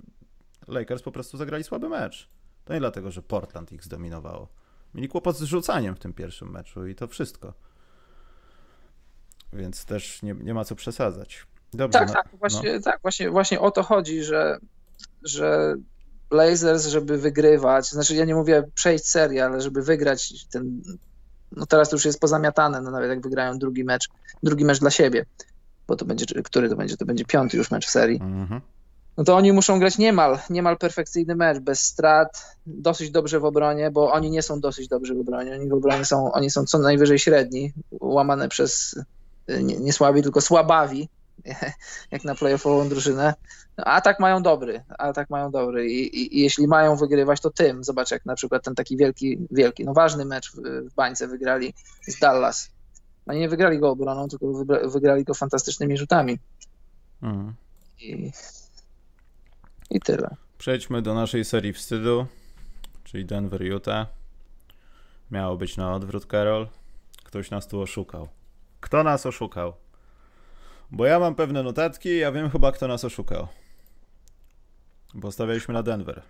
[0.67, 2.29] Lakers po prostu zagrali słaby mecz.
[2.65, 4.47] To nie dlatego, że Portland ich zdominowało.
[4.93, 7.53] Mieli kłopot z rzucaniem w tym pierwszym meczu i to wszystko.
[9.53, 11.47] Więc też nie, nie ma co przesadzać.
[11.73, 12.81] Dobrze, tak, no, tak, właśnie, no.
[12.81, 14.59] tak właśnie, właśnie o to chodzi, że,
[15.23, 15.75] że
[16.29, 20.81] Blazers, żeby wygrywać, znaczy ja nie mówię przejść serię, ale żeby wygrać ten,
[21.51, 24.09] no teraz to już jest pozamiatane, no nawet jak wygrają drugi mecz,
[24.43, 25.25] drugi mecz dla siebie,
[25.87, 28.61] bo to będzie, który to będzie, to będzie piąty już mecz w serii, mhm.
[29.17, 33.91] no to oni muszą grać niemal, niemal perfekcyjny mecz, bez strat, dosyć dobrze w obronie,
[33.91, 36.79] bo oni nie są dosyć dobrzy w obronie, oni w obronie są, oni są co
[36.79, 38.95] najwyżej średni, łamane przez
[39.47, 41.09] nie, nie słabi, tylko słabawi,
[42.11, 43.33] jak na playoffową drużynę.
[43.77, 47.83] No, atak mają dobry, atak mają dobry I, i, I, jeśli mają wygrywać, to tym.
[47.83, 50.55] Zobacz, jak na przykład ten taki wielki, wielki, no ważny mecz w,
[50.89, 51.73] w bańce wygrali
[52.07, 52.71] z Dallas.
[53.27, 56.39] Oni nie wygrali go obroną, tylko wygrali go fantastycznymi rzutami.
[57.21, 57.53] Mhm.
[57.99, 58.31] I,
[59.89, 60.35] I tyle.
[60.57, 62.25] Przejdźmy do naszej serii wstydu,
[63.03, 64.07] czyli Denver Utah.
[65.31, 66.67] Miało być na odwrót, Karol.
[67.23, 68.27] Ktoś nas tu oszukał.
[68.81, 69.73] Kto nas oszukał?
[70.91, 73.47] Bo ja mam pewne notatki, ja wiem chyba, kto nas oszukał.
[75.13, 76.21] Bo stawialiśmy na Denver.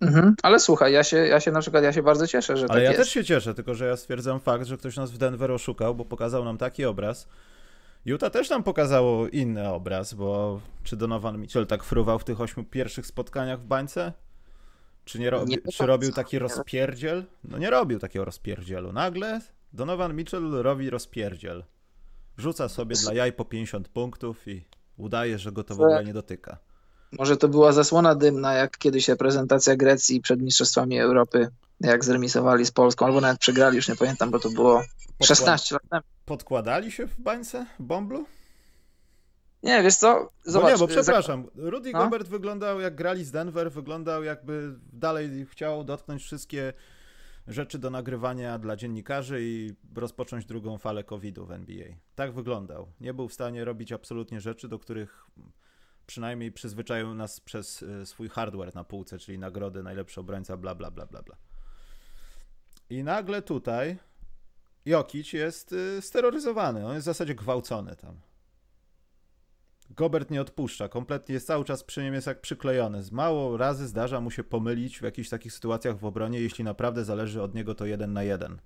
[0.00, 2.68] Mhm, ale słuchaj, ja się, ja się na przykład ja się bardzo cieszę, że ale
[2.68, 2.98] tak ja jest.
[2.98, 6.04] też się cieszę, tylko że ja stwierdzam fakt, że ktoś nas w Denver oszukał, bo
[6.04, 7.28] pokazał nam taki obraz.
[8.04, 12.64] Utah też nam pokazało inny obraz, bo czy Donovan Mitchell tak fruwał w tych ośmiu
[12.64, 14.12] pierwszych spotkaniach w bańce?
[15.04, 17.24] Czy, nie nie czy robił taki rozpierdziel?
[17.44, 18.92] No nie robił takiego rozpierdzielu.
[18.92, 19.40] Nagle
[19.72, 21.64] Donovan Mitchell robi rozpierdziel.
[22.38, 24.64] Rzuca sobie dla jaj po 50 punktów i
[24.96, 26.58] udaje, że go to w ogóle nie dotyka.
[27.18, 31.48] Może to była zasłona dymna, jak kiedyś reprezentacja Grecji przed Mistrzostwami Europy,
[31.80, 34.82] jak zremisowali z Polską, albo nawet przegrali, już nie pamiętam, bo to było
[35.22, 36.02] 16 lat temu.
[36.24, 38.26] Podkładali się w bańce bomblu?
[39.62, 40.30] Nie, wiesz co?
[40.44, 41.46] Zobacz, bo nie, bo przepraszam.
[41.54, 41.98] Rudy no?
[41.98, 46.72] Gobert wyglądał jak grali z Denver, wyglądał jakby dalej chciał dotknąć wszystkie
[47.46, 51.86] rzeczy do nagrywania dla dziennikarzy i rozpocząć drugą falę COVID-u w NBA.
[52.14, 52.92] Tak wyglądał.
[53.00, 55.26] Nie był w stanie robić absolutnie rzeczy, do których
[56.06, 60.90] przynajmniej przyzwyczaił nas przez e, swój hardware na półce, czyli nagrody, najlepszy obrońca, bla, bla,
[60.90, 61.36] bla, bla, bla.
[62.90, 63.98] I nagle tutaj
[64.86, 68.20] Jokic jest e, steroryzowany, on jest w zasadzie gwałcony tam.
[69.90, 73.02] Gobert nie odpuszcza, kompletnie jest cały czas przy nim jest jak przyklejony.
[73.02, 77.04] Z mało razy zdarza mu się pomylić w jakichś takich sytuacjach w obronie, jeśli naprawdę
[77.04, 78.58] zależy od niego to jeden na jeden.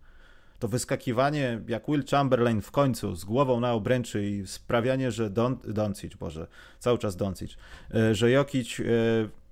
[0.59, 5.59] To wyskakiwanie jak Will Chamberlain w końcu z głową na obręczy i sprawianie, że Don,
[5.65, 6.47] Doncic, Boże,
[6.79, 7.57] cały czas Doncic,
[7.95, 8.85] e, że Jokic e,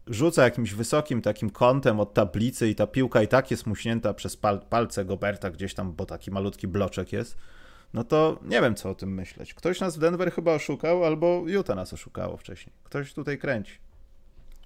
[0.07, 4.37] rzuca jakimś wysokim takim kątem od tablicy i ta piłka i tak jest muśnięta przez
[4.37, 7.37] pal palce Goberta gdzieś tam, bo taki malutki bloczek jest
[7.95, 9.55] no to nie wiem, co o tym myśleć.
[9.55, 12.73] Ktoś nas w Denver chyba oszukał, albo Utah nas oszukało wcześniej.
[12.85, 13.79] Ktoś tutaj kręci.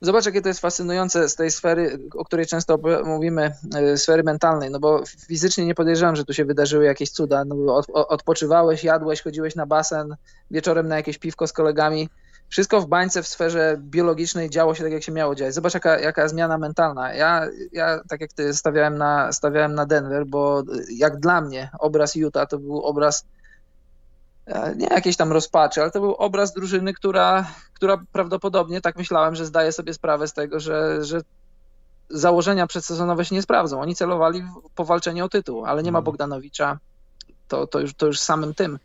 [0.03, 4.71] Zobacz, jakie to jest fascynujące z tej sfery, o której często mówimy, e, sfery mentalnej,
[4.71, 7.45] no bo fizycznie nie podejrzewam, że tu się wydarzyły jakieś cuda.
[7.45, 10.17] No, od, odpoczywałeś, jadłeś, chodziłeś na basen,
[10.51, 12.09] wieczorem na jakieś piwko z kolegami
[12.51, 15.55] wszystko w bańce w sferze biologicznej działo się tak, jak się miało dziać.
[15.55, 17.15] Zobacz, jaka, jaka zmiana mentalna.
[17.15, 22.15] Ja, ja, tak jak ty, stawiałem na, stawiałem na Denver, bo jak dla mnie obraz
[22.15, 23.25] Utah to był obraz
[24.47, 29.35] e, nie jakiejś tam rozpaczy, ale to był obraz drużyny, która, która prawdopodobnie, tak myślałem,
[29.35, 31.21] że zdaje sobie sprawę z tego, że, że
[32.09, 33.81] założenia przedsezonowe się nie sprawdzą.
[33.81, 36.05] Oni celowali w powalczenie o tytuł, ale nie ma mhm.
[36.05, 36.79] Bogdanowicza.
[37.49, 38.79] To, to, już, to już samym tym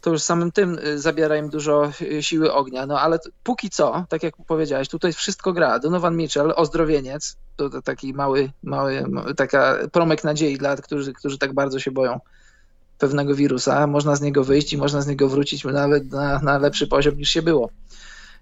[0.00, 2.86] to już samym tym y, zabiera im dużo y, siły ognia.
[2.86, 5.78] No ale póki co, tak jak powiedziałeś, tutaj wszystko gra.
[5.78, 9.04] Donovan Mitchell, ozdrowieniec, to, to taki mały, mały,
[9.36, 12.20] taka promek nadziei dla którzy, którzy tak bardzo się boją
[12.98, 13.86] pewnego wirusa.
[13.86, 17.28] Można z niego wyjść i można z niego wrócić nawet na, na lepszy poziom niż
[17.28, 17.70] się było.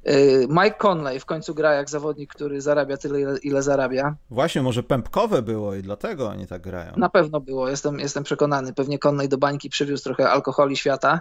[0.09, 4.17] Y, Mike Conley w końcu gra jak zawodnik, który zarabia tyle, ile, ile, zarabia.
[4.31, 6.93] Właśnie, może pępkowe było i dlatego oni tak grają.
[6.97, 8.75] Na pewno było, jestem, jestem przekonany.
[8.75, 11.21] Pewnie Conley do bańki przywiózł trochę alkoholi świata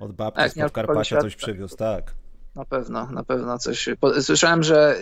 [0.00, 2.14] od babci tak, z Podkarpacia coś przywiózł, tak.
[2.54, 3.88] Na pewno, na pewno coś.
[4.20, 4.96] Słyszałem, że.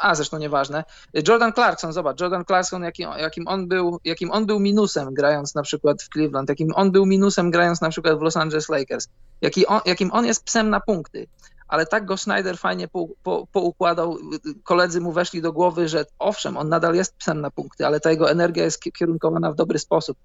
[0.00, 0.84] A zresztą nieważne.
[1.28, 5.62] Jordan Clarkson, zobacz, Jordan Clarkson, jakim, jakim, on był, jakim on był minusem grając na
[5.62, 9.08] przykład w Cleveland, jakim on był minusem grając na przykład w Los Angeles Lakers,
[9.40, 11.26] jaki on, jakim on jest psem na punkty.
[11.68, 14.18] Ale tak go Schneider fajnie po, po, poukładał,
[14.64, 18.10] koledzy mu weszli do głowy, że owszem, on nadal jest psem na punkty, ale ta
[18.10, 20.18] jego energia jest kierunkowana w dobry sposób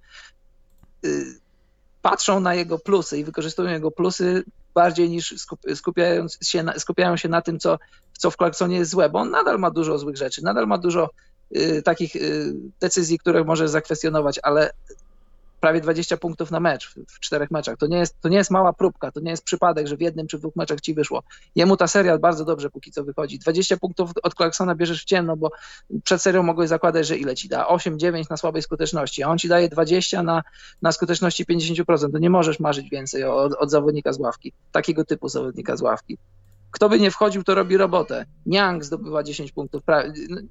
[1.06, 1.26] y,
[2.10, 4.44] patrzą na jego plusy i wykorzystują jego plusy
[4.74, 5.36] bardziej niż
[5.76, 7.80] skupiając się na, skupiają się na tym, co,
[8.18, 11.10] co w Clarksonie jest złe, bo on nadal ma dużo złych rzeczy, nadal ma dużo
[11.58, 14.72] y, takich y, decyzji, które może zakwestionować, ale
[15.60, 17.78] prawie 20 punktów na mecz w, czterech meczach.
[17.78, 20.28] To nie, jest, to nie jest mała próbka, to nie jest przypadek, że w jednym
[20.28, 21.24] czy dwóch meczach ci wyszło.
[21.56, 23.40] Jemu ta seria bardzo dobrze póki co wychodzi.
[23.40, 25.52] 20 punktów od Clarksona bierzesz w ciemno, bo
[26.04, 27.68] przed serią mogłeś zakładać, że ile ci da?
[27.68, 30.44] 8-9 na słabej skuteczności, a on ci daje 20 na,
[30.82, 32.12] na skuteczności 50%.
[32.12, 36.18] To nie możesz marzyć więcej od, od zawodnika z ławki, takiego typu zawodnika z ławki.
[36.72, 38.26] Kto by nie wchodził, to robi robotę.
[38.46, 39.82] Niang zdobywa 10 punktów,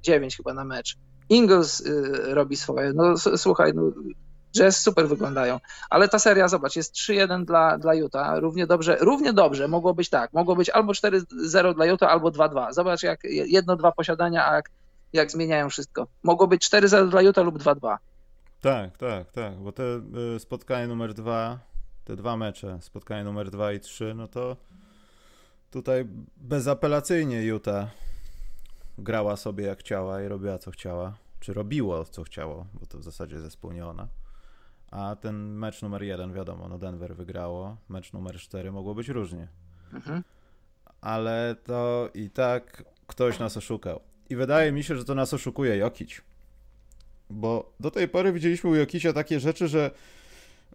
[0.01, 0.97] 9 chyba na mecz.
[1.29, 2.93] Ingles y, robi swoje.
[2.93, 3.91] No słuchaj, no,
[4.57, 5.59] Jazz super wyglądają.
[5.89, 8.39] Ale ta seria, zobacz, jest 3-1 dla, dla Utah.
[8.39, 10.33] Równie dobrze, równie dobrze mogło być tak.
[10.33, 12.73] Mogło być albo 4-0 dla Utah, albo 2-2.
[12.73, 14.69] Zobacz, jak jedno, dwa posiadania, a jak,
[15.13, 16.07] jak zmieniają wszystko.
[16.23, 17.97] Mogło być 4-0 dla Utah lub 2-2.
[18.61, 19.83] Tak, tak, tak, bo te
[20.35, 21.59] y, spotkanie numer dwa,
[22.05, 24.57] te dwa mecze, spotkanie numer dwa i trzy, no to
[25.71, 27.87] tutaj bezapelacyjnie Utah
[28.97, 33.03] grała sobie jak chciała i robiła co chciała, czy robiło co chciało, bo to w
[33.03, 34.07] zasadzie zespół nie ona.
[34.91, 37.77] A ten mecz numer jeden, wiadomo, no Denver wygrało.
[37.89, 39.47] Mecz numer cztery mogło być różnie.
[39.93, 40.23] Mhm.
[41.01, 43.99] Ale to i tak ktoś nas oszukał.
[44.29, 46.21] I wydaje mi się, że to nas oszukuje Jokic.
[47.29, 49.91] Bo do tej pory widzieliśmy u Jokicia takie rzeczy, że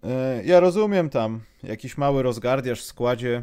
[0.02, 0.10] yy,
[0.44, 3.42] ja rozumiem tam jakiś mały rozgardiaż w składzie,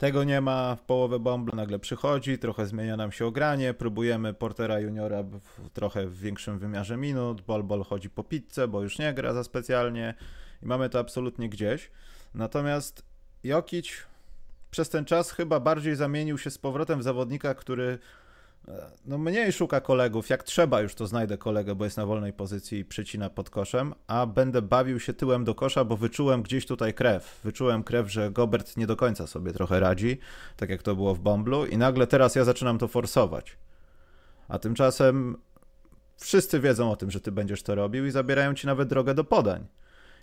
[0.00, 4.78] tego nie ma, w połowę bombla nagle przychodzi, trochę zmienia nam się ogranie, próbujemy Portera
[4.78, 9.14] Juniora w, trochę w większym wymiarze minut, Bol Bol chodzi po pizzę, bo już nie
[9.14, 10.14] gra za specjalnie
[10.62, 11.90] i mamy to absolutnie gdzieś.
[12.34, 13.02] Natomiast
[13.44, 14.06] Jokic
[14.70, 17.98] przez ten czas chyba bardziej zamienił się z powrotem w zawodnika, który
[19.04, 20.28] no mniej szuka kolegów.
[20.28, 23.94] Jak trzeba, już to znajdę kolegę, bo jest na wolnej pozycji i przycina pod koszem,
[24.06, 27.40] a będę bawił się tyłem do kosza, bo wyczułem gdzieś tutaj krew.
[27.44, 30.18] Wyczułem krew, że Gobert nie do końca sobie trochę radzi,
[30.56, 33.56] tak jak to było w Bomblu, i nagle teraz ja zaczynam to forsować.
[34.48, 35.36] A tymczasem
[36.16, 39.24] wszyscy wiedzą o tym, że ty będziesz to robił i zabierają ci nawet drogę do
[39.24, 39.66] podań.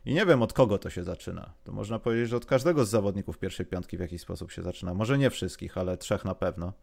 [0.06, 1.54] I nie wiem od kogo to się zaczyna.
[1.64, 4.94] To można powiedzieć, że od każdego z zawodników pierwszej piątki w jakiś sposób się zaczyna.
[4.94, 6.74] Może nie wszystkich, ale trzech na pewno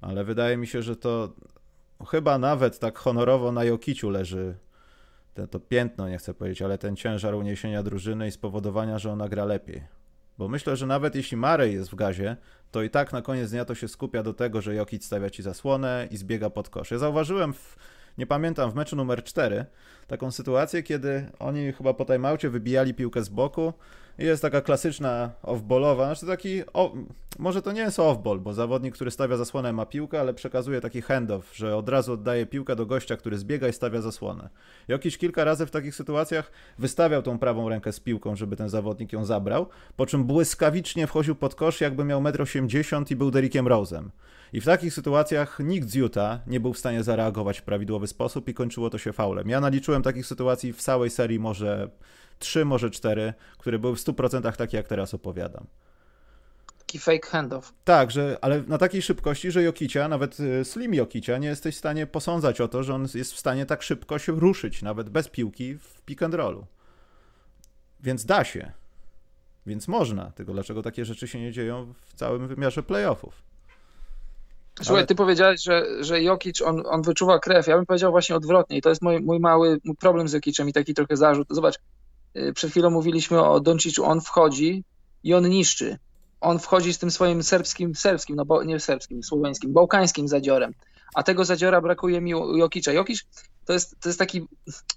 [0.00, 1.32] ale wydaje mi się, że to
[2.10, 4.54] chyba nawet tak honorowo na Jokiciu leży
[5.34, 9.28] ten, to piętno, nie chcę powiedzieć, ale ten ciężar uniesienia drużyny i spowodowania, że ona
[9.28, 9.82] gra lepiej.
[10.38, 12.36] Bo myślę, że nawet jeśli Marej jest w gazie,
[12.70, 15.42] to i tak na koniec dnia to się skupia do tego, że Jokic stawia ci
[15.42, 16.90] zasłonę i zbiega pod kosz.
[16.90, 17.76] Ja zauważyłem, w,
[18.18, 19.64] nie pamiętam, w meczu numer 4
[20.06, 23.72] taką sytuację, kiedy oni chyba po timeoutie wybijali piłkę z boku
[24.18, 26.94] jest taka klasyczna off-ballowa, znaczy taki, o,
[27.38, 31.02] może to nie jest off-ball, bo zawodnik, który stawia zasłonę ma piłkę, ale przekazuje taki
[31.02, 34.48] handoff, że od razu oddaje piłkę do gościa, który zbiega i stawia zasłonę.
[34.88, 39.12] Jokiś kilka razy w takich sytuacjach wystawiał tą prawą rękę z piłką, żeby ten zawodnik
[39.12, 43.66] ją zabrał, po czym błyskawicznie wchodził pod kosz, jakby miał 1,80 m i był Derrickiem
[43.66, 44.08] Rose'em.
[44.52, 48.48] I w takich sytuacjach nikt z Utah nie był w stanie zareagować w prawidłowy sposób
[48.48, 49.48] i kończyło to się faulem.
[49.48, 51.90] Ja naliczyłem takich sytuacji w całej serii może
[52.38, 55.66] trzy, może cztery, które były w 100% takie, jak teraz opowiadam.
[56.88, 57.72] Taki fake handoff.
[57.84, 61.78] Tak, że, ale na takiej szybkości, że Jokicia, nawet y, Slim Jokicia, nie jesteś w
[61.78, 65.28] stanie posądzać o to, że on jest w stanie tak szybko się ruszyć, nawet bez
[65.28, 66.66] piłki w pick and rollu.
[68.00, 68.72] Więc da się.
[69.66, 70.30] Więc można.
[70.30, 73.42] Tylko dlaczego takie rzeczy się nie dzieją w całym wymiarze playoffów?
[74.76, 75.06] Słuchaj, Ale...
[75.06, 77.66] ty powiedziałeś, że, że Jokic, on, on wyczuwa krew.
[77.66, 78.76] Ja bym powiedział właśnie odwrotnie.
[78.76, 81.46] I to jest mój, mój mały problem z Jokicem i taki trochę zarzut.
[81.50, 81.78] Zobacz,
[82.36, 84.84] Y, przed chwilą mówiliśmy o Donciczu, on wchodzi
[85.24, 85.98] i on niszczy.
[86.40, 90.72] On wchodzi z tym swoim serbskim, serbskim, no bo nie serbskim, słoweńskim, bałkańskim zadziorem.
[91.14, 92.92] A tego zadziora brakuje mi Jokicza.
[92.92, 93.24] Jokic
[93.64, 94.46] to jest, to jest taki,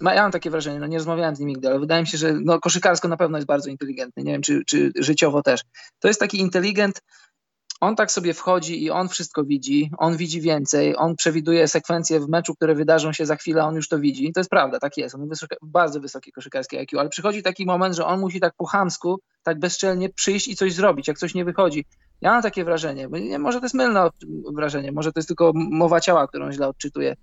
[0.02, 2.34] ja mam takie wrażenie, no nie rozmawiałem z nim nigdy, ale wydaje mi się, że
[2.34, 5.62] no koszykarsko na pewno jest bardzo inteligentny, nie wiem czy, czy życiowo też.
[6.00, 7.02] To jest taki inteligent,
[7.82, 12.30] on tak sobie wchodzi i on wszystko widzi, on widzi więcej, on przewiduje sekwencje w
[12.30, 14.34] meczu, które wydarzą się za chwilę, on już to widzi.
[14.34, 15.16] To jest prawda, tak jest.
[15.16, 18.66] On ma bardzo wysokie koszykarskie IQ, ale przychodzi taki moment, że on musi tak po
[18.66, 21.86] chamsku, tak bezczelnie przyjść i coś zrobić, jak coś nie wychodzi.
[22.22, 24.10] Ja mam takie wrażenie, nie, może to jest mylne
[24.54, 27.16] wrażenie, może to jest tylko mowa ciała, którą źle odczytuję.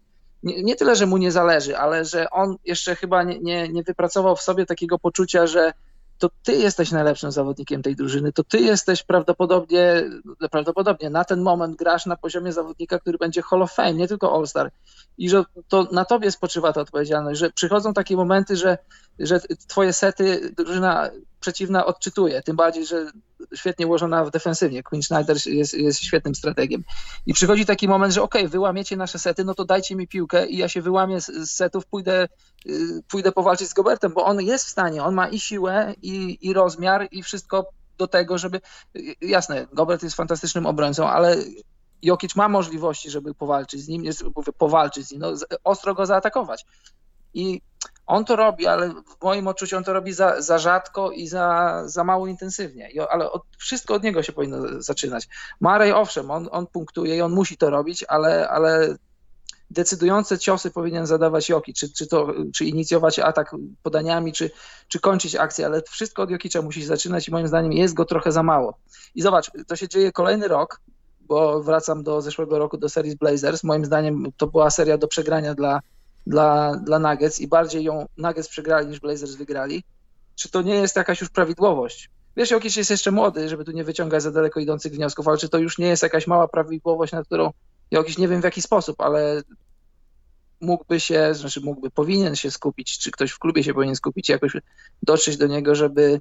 [0.43, 3.83] Nie, nie tyle, że mu nie zależy, ale że on jeszcze chyba nie, nie, nie
[3.83, 5.73] wypracował w sobie takiego poczucia, że
[6.19, 10.05] to ty jesteś najlepszym zawodnikiem tej drużyny, to ty jesteś prawdopodobnie,
[10.51, 14.35] prawdopodobnie na ten moment grasz na poziomie zawodnika, który będzie Hall of Fame, nie tylko
[14.35, 14.71] All-Star.
[15.19, 18.79] I że to na tobie spoczywa ta odpowiedzialność, że przychodzą takie momenty, że,
[19.19, 23.11] że twoje sety drużyna przeciwna odczytuje, tym bardziej, że
[23.55, 24.83] świetnie ułożona w defensywnie.
[24.83, 26.85] Quinn Schneider jest, jest świetnym strategiem.
[27.27, 30.57] I przychodzi taki moment, że ok, wyłamiecie nasze sety, no to dajcie mi piłkę i
[30.57, 32.29] ja się wyłamię z, z setów, pójdę,
[32.67, 36.39] y, pójdę powalczyć z Gobertem, bo on jest w stanie, on ma i siłę, i,
[36.41, 37.67] i rozmiar, i wszystko
[37.99, 38.61] do tego, żeby.
[38.97, 41.37] Y, jasne, Gobert jest fantastycznym obrońcą, ale
[42.03, 44.25] Jokic ma możliwości, żeby powalczyć z nim, jest,
[44.59, 45.33] powalczyć z nim, no,
[45.65, 46.67] ostro go zaatakować.
[47.35, 47.61] I
[48.07, 51.83] on to robi, ale w moim odczuciu on to robi za, za rzadko i za,
[51.87, 52.91] za mało intensywnie.
[52.91, 55.29] I, ale od, wszystko od niego się powinno zaczynać.
[55.61, 58.97] Marej, owszem, on, on punktuje i on musi to robić, ale, ale
[59.71, 64.51] decydujące ciosy powinien zadawać Joki, czy, czy, to, czy inicjować atak podaniami, czy,
[64.89, 68.05] czy kończyć akcję, ale wszystko od Jokicza musi się zaczynać i moim zdaniem jest go
[68.05, 68.79] trochę za mało.
[69.15, 70.81] I zobacz, to się dzieje kolejny rok,
[71.21, 73.65] bo wracam do zeszłego roku, do serii Blazers.
[73.65, 75.81] Moim zdaniem to była seria do przegrania dla
[76.29, 79.85] dla, dla Nuggets i bardziej ją Nuggets przegrali niż Blazers wygrali,
[80.35, 82.11] czy to nie jest jakaś już prawidłowość?
[82.37, 85.49] Wiesz, Jokic jest jeszcze młody, żeby tu nie wyciągać za daleko idących wniosków, ale czy
[85.49, 87.51] to już nie jest jakaś mała prawidłowość, na którą
[87.91, 89.43] Jokic nie wiem w jaki sposób, ale
[90.61, 94.53] mógłby się, znaczy mógłby, powinien się skupić, czy ktoś w klubie się powinien skupić jakoś
[95.03, 96.21] dotrzeć do niego, żeby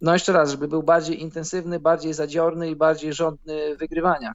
[0.00, 4.32] no jeszcze raz, żeby był bardziej intensywny, bardziej zadziorny i bardziej żądny wygrywania.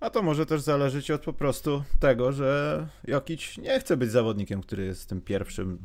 [0.00, 4.60] A to może też zależeć od po prostu tego, że Jokic nie chce być zawodnikiem,
[4.60, 5.78] który jest tym pierwszym,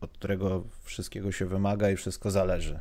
[0.00, 2.80] od którego wszystkiego się wymaga i wszystko zależy.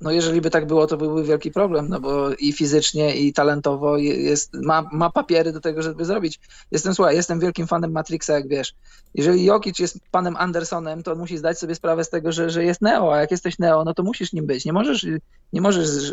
[0.00, 3.96] No jeżeli by tak było, to byłby wielki problem, no bo i fizycznie, i talentowo
[3.96, 6.40] jest, ma, ma papiery do tego, żeby zrobić.
[6.70, 8.74] Jestem, słuchaj, jestem wielkim fanem Matrixa, jak wiesz.
[9.14, 12.64] Jeżeli Jokic jest panem Andersonem, to on musi zdać sobie sprawę z tego, że, że
[12.64, 14.64] jest Neo, a jak jesteś Neo, no to musisz nim być.
[14.64, 15.06] Nie możesz,
[15.52, 16.12] nie możesz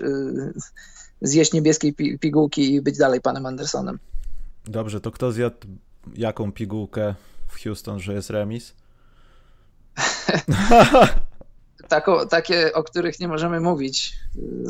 [1.21, 3.99] zjeść niebieskiej pigułki i być dalej panem Andersonem.
[4.65, 5.57] Dobrze, to kto zjadł
[6.15, 7.15] jaką pigułkę
[7.47, 8.73] w Houston, że jest remis?
[11.87, 14.13] tako, takie, o których nie możemy mówić.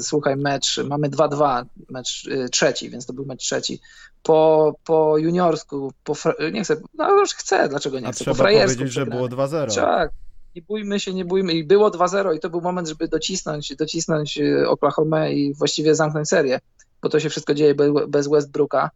[0.02, 3.80] Słuchaj, mecz, mamy 2-2, mecz y, trzeci, więc to był mecz trzeci.
[4.24, 6.16] Po, po juniorsku, po,
[6.52, 9.28] nie chcę, no już chcę, dlaczego nie A chcę, trzeba po frajersku powiedzieć, że było
[9.28, 9.76] 2-0.
[9.76, 10.12] Tak,
[10.58, 11.54] nie bójmy się, nie bójmy.
[11.54, 16.30] I było 2-0 i to był moment, żeby docisnąć, docisnąć y, Oklahoma i właściwie zamknąć
[16.30, 16.60] serię,
[17.02, 17.76] bo to się wszystko dzieje
[18.08, 18.90] bez Westbrooka.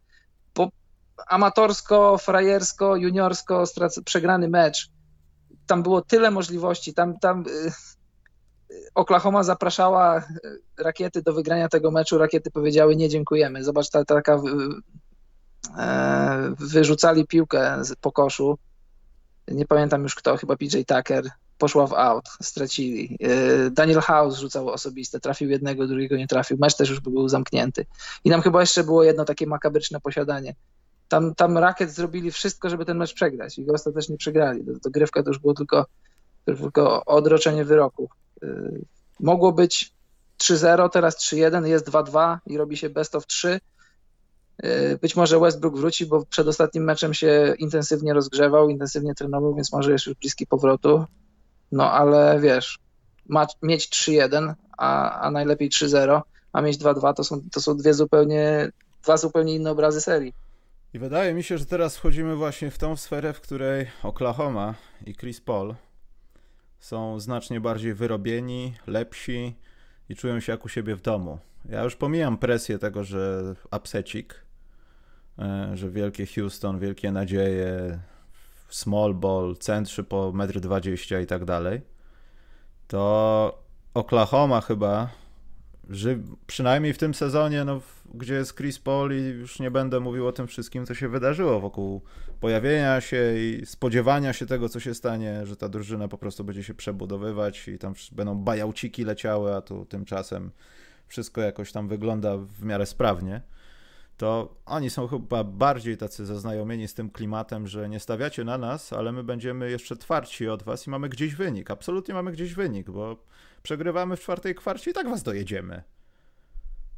[0.54, 0.68] Po
[1.26, 4.90] amatorsko, frajersko, juniorsko, strac- przegrany mecz.
[5.66, 7.72] Tam było tyle możliwości, tam, tam y,
[8.94, 10.22] Oklahoma zapraszała
[10.78, 13.64] rakiety do wygrania tego meczu, rakiety powiedziały nie dziękujemy.
[13.64, 14.40] Zobacz, ta, taka
[15.78, 18.58] e, wyrzucali piłkę po koszu.
[19.48, 21.30] Nie pamiętam już kto, chyba PJ Tucker.
[21.58, 23.18] Poszła w out, stracili.
[23.20, 26.56] E, Daniel House rzucał osobiste, trafił jednego, drugiego nie trafił.
[26.60, 27.86] Mecz też już był zamknięty.
[28.24, 30.54] I nam chyba jeszcze było jedno takie makabryczne posiadanie.
[31.08, 34.64] Tam, tam Rakiet zrobili wszystko, żeby ten mecz przegrać i go ostatecznie przegrali.
[34.82, 35.86] Dogrywka to już było tylko,
[36.44, 38.08] tylko odroczenie wyroku.
[38.42, 38.84] Y,
[39.20, 39.92] mogło być
[40.42, 43.60] 3-0, teraz 3-1, jest 2-2 i robi się best of 3.
[44.64, 49.72] Y, być może Westbrook wróci, bo przed ostatnim meczem się intensywnie rozgrzewał, intensywnie trenował, więc
[49.72, 51.04] może jest już bliski powrotu.
[51.72, 52.78] No ale wiesz,
[53.28, 56.20] ma, mieć 3-1, a, a najlepiej 3-0,
[56.52, 58.68] a mieć 2-2 to są, to są dwie zupełnie,
[59.02, 60.32] dwa zupełnie inne obrazy serii.
[60.94, 64.74] I wydaje mi się, że teraz wchodzimy właśnie w tą sferę, w której Oklahoma
[65.06, 65.74] i Chris Paul
[66.80, 69.56] są znacznie bardziej wyrobieni, lepsi
[70.08, 71.38] i czują się jak u siebie w domu.
[71.68, 74.34] Ja już pomijam presję tego, że upsecik,
[75.38, 77.98] e, że wielkie Houston, wielkie nadzieje,
[78.74, 81.80] small ball, centrzy po 1,20 m i tak dalej.
[82.88, 83.62] To
[83.94, 85.08] Oklahoma chyba,
[85.90, 87.80] że przynajmniej w tym sezonie, no,
[88.14, 91.60] gdzie jest Chris Paul i już nie będę mówił o tym wszystkim, co się wydarzyło
[91.60, 92.02] wokół
[92.40, 96.64] pojawienia się i spodziewania się tego, co się stanie, że ta drużyna po prostu będzie
[96.64, 100.50] się przebudowywać i tam będą bajałciki leciały, a tu tymczasem
[101.08, 103.40] wszystko jakoś tam wygląda w miarę sprawnie,
[104.22, 108.92] to oni są chyba bardziej tacy zaznajomieni z tym klimatem, że nie stawiacie na nas,
[108.92, 111.70] ale my będziemy jeszcze twardsi od was i mamy gdzieś wynik.
[111.70, 113.16] Absolutnie mamy gdzieś wynik, bo
[113.62, 115.82] przegrywamy w czwartej kwarcie i tak was dojedziemy.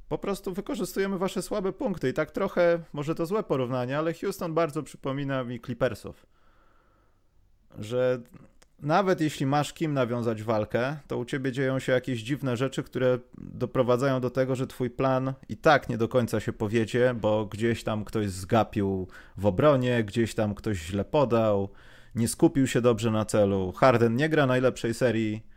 [0.08, 4.54] Po prostu wykorzystujemy wasze słabe punkty i tak trochę, może to złe porównanie, ale Houston
[4.54, 6.26] bardzo przypomina mi Clippersów.
[7.78, 8.20] Że
[8.82, 13.18] nawet jeśli masz kim nawiązać walkę, to u ciebie dzieją się jakieś dziwne rzeczy, które
[13.38, 17.84] doprowadzają do tego, że twój plan i tak nie do końca się powiedzie, bo gdzieś
[17.84, 21.68] tam ktoś zgapił w obronie, gdzieś tam ktoś źle podał,
[22.14, 23.72] nie skupił się dobrze na celu.
[23.72, 25.54] Harden nie gra najlepszej serii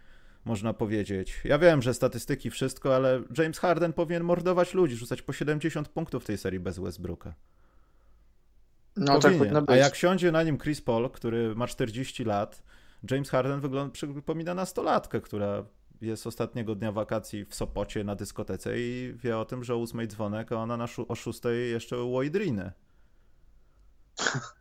[0.48, 1.42] można powiedzieć.
[1.44, 6.24] Ja wiem, że statystyki wszystko, ale James Harden powinien mordować ludzi, rzucać po 70 punktów
[6.24, 7.34] w tej serii bez Westbrooka.
[8.98, 9.54] No tak powinien.
[9.54, 9.76] tak być.
[9.76, 12.64] A jak siądzie na nim Chris Paul, który ma 40 lat,
[13.12, 15.64] James Harden wygląda, przypomina nastolatkę, która
[16.02, 20.08] jest ostatniego dnia wakacji w Sopocie na dyskotece i wie o tym, że o ósmej
[20.08, 22.72] dzwonek, a ona na o szóstej jeszcze łojdrinę.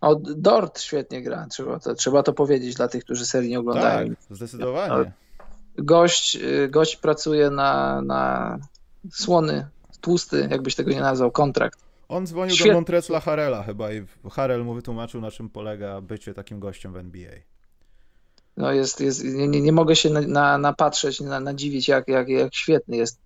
[0.00, 4.08] O, Dort świetnie gra, trzeba to, trzeba to powiedzieć dla tych, którzy serii nie oglądają.
[4.08, 5.12] Tak, zdecydowanie
[5.78, 8.58] gość, y, gość pracuje na, na
[9.10, 9.68] słony,
[10.00, 11.80] tłusty, jakbyś tego nie nazwał, kontrakt.
[12.08, 12.68] On dzwonił Świet...
[12.68, 16.96] do Montresla Harela chyba i Harel mu wytłumaczył, na czym polega bycie takim gościem w
[16.96, 17.32] NBA.
[18.60, 22.54] No jest, jest nie, nie mogę się na, na, napatrzeć, na, nadziwić, jak, jak, jak
[22.54, 23.20] świetny jest,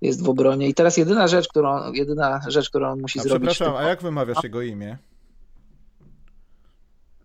[0.00, 0.68] jest w obronie.
[0.68, 3.50] I teraz jedyna rzecz, którą, jedyna rzecz, którą on musi a zrobić...
[3.50, 4.98] Przepraszam, a jak wymawiasz jego imię?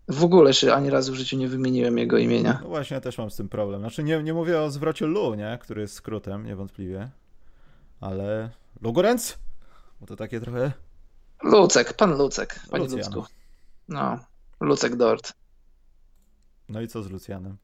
[0.08, 2.58] W ogóle jeszcze ani razu w życiu nie wymieniłem jego imienia.
[2.62, 3.80] No właśnie, ja też mam z tym problem.
[3.80, 5.58] Znaczy nie, nie mówię o zwrocie Lu, nie?
[5.62, 7.10] który jest skrótem, niewątpliwie,
[8.00, 8.50] ale
[8.80, 9.38] Lugorenc?
[10.00, 10.72] Bo to takie trochę...
[11.42, 13.14] Lucek, pan Lucek, panie Lucjan.
[13.14, 13.32] Lucku.
[13.88, 14.18] No,
[14.60, 15.41] Lucek Dort.
[16.72, 17.56] No i co z Lucjanem?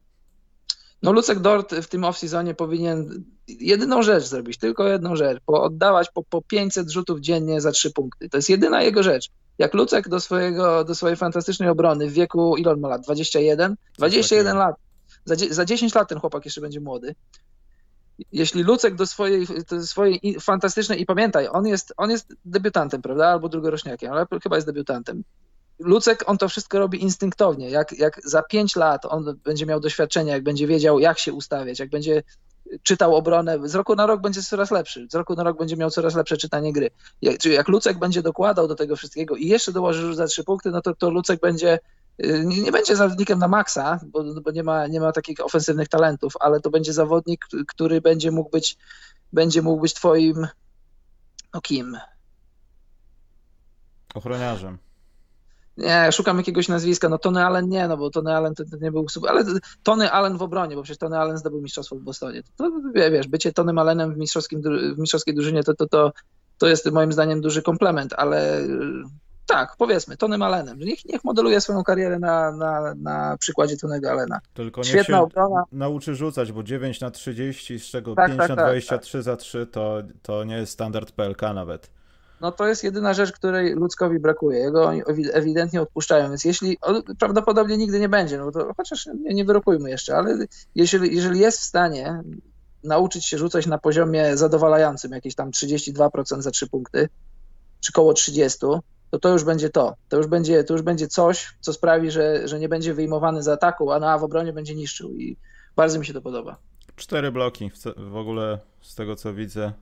[1.03, 6.09] No Lucek Dort w tym off-seasonie powinien jedyną rzecz zrobić, tylko jedną rzecz, bo oddawać
[6.13, 8.29] po, po 500 rzutów dziennie za 3 punkty.
[8.29, 9.29] To jest jedyna jego rzecz.
[9.57, 13.01] Jak Lucek do, swojego, do swojej fantastycznej obrony w wieku, ile on ma lat?
[13.01, 13.75] 21?
[13.97, 14.75] 21 lat.
[15.25, 17.15] Za, za 10 lat ten chłopak jeszcze będzie młody.
[18.31, 23.27] Jeśli Lucek do swojej, do swojej fantastycznej, i pamiętaj, on jest, on jest debiutantem, prawda?
[23.27, 25.23] Albo drugoroczniakiem, ale chyba jest debiutantem.
[25.79, 27.69] Lucek, on to wszystko robi instynktownie.
[27.69, 31.79] Jak, jak za 5 lat on będzie miał doświadczenie, jak będzie wiedział, jak się ustawiać,
[31.79, 32.23] jak będzie
[32.83, 35.89] czytał obronę, z roku na rok będzie coraz lepszy, z roku na rok będzie miał
[35.89, 36.89] coraz lepsze czytanie gry.
[37.21, 40.43] Jak, czyli jak Lucek będzie dokładał do tego wszystkiego i jeszcze dołoży już za trzy
[40.43, 41.79] punkty, no to, to Lucek będzie
[42.25, 45.87] y, nie, nie będzie zawodnikiem na maksa, bo, bo, nie, ma, nie ma takich ofensywnych
[45.87, 48.77] talentów, ale to będzie zawodnik, który będzie mógł być,
[49.33, 50.47] będzie mógł być twoim,
[51.53, 51.97] no kim?
[54.13, 54.77] Ochroniarzem.
[55.79, 57.09] Nie, szukam jakiegoś nazwiska.
[57.09, 59.43] No Tony Allen nie, no bo Tony Allen to, to nie był super, ale
[59.83, 62.43] Tony Allen w obronie, bo przecież Tony Allen zdobył mistrzostwo w Bostonie.
[62.43, 64.61] To, to wiesz, bycie Tonym Allenem w, mistrzowskim,
[64.95, 66.11] w mistrzowskiej drużynie to, to, to,
[66.57, 68.61] to jest moim zdaniem duży komplement, ale
[69.49, 70.79] tak, powiedzmy, Tonym Allenem.
[70.79, 74.39] Niech, niech modeluje swoją karierę na, na, na przykładzie Tonego Allena.
[74.53, 75.63] Tylko niech Świetna się obrona.
[75.71, 79.23] nauczy rzucać, bo 9 na 30, z czego tak, 5 tak, na 23 tak, tak.
[79.23, 81.98] za 3 to, to nie jest standard PLK nawet.
[82.41, 84.59] No to jest jedyna rzecz, której ludzkowi brakuje.
[84.59, 85.01] Jego oni
[85.33, 86.77] ewidentnie odpuszczają, więc jeśli,
[87.19, 90.37] prawdopodobnie nigdy nie będzie, no to chociaż nie, nie wyrokujmy jeszcze, ale
[90.75, 92.23] jeżeli, jeżeli jest w stanie
[92.83, 97.09] nauczyć się rzucać na poziomie zadowalającym, jakieś tam 32% za 3 punkty,
[97.79, 98.59] czy koło 30,
[99.11, 99.95] to to już będzie to.
[100.09, 103.47] To już będzie, to już będzie coś, co sprawi, że, że nie będzie wyjmowany z
[103.47, 105.37] ataku, a, no, a w obronie będzie niszczył i
[105.75, 106.57] bardzo mi się to podoba.
[106.95, 109.73] Cztery bloki w, w ogóle z tego co widzę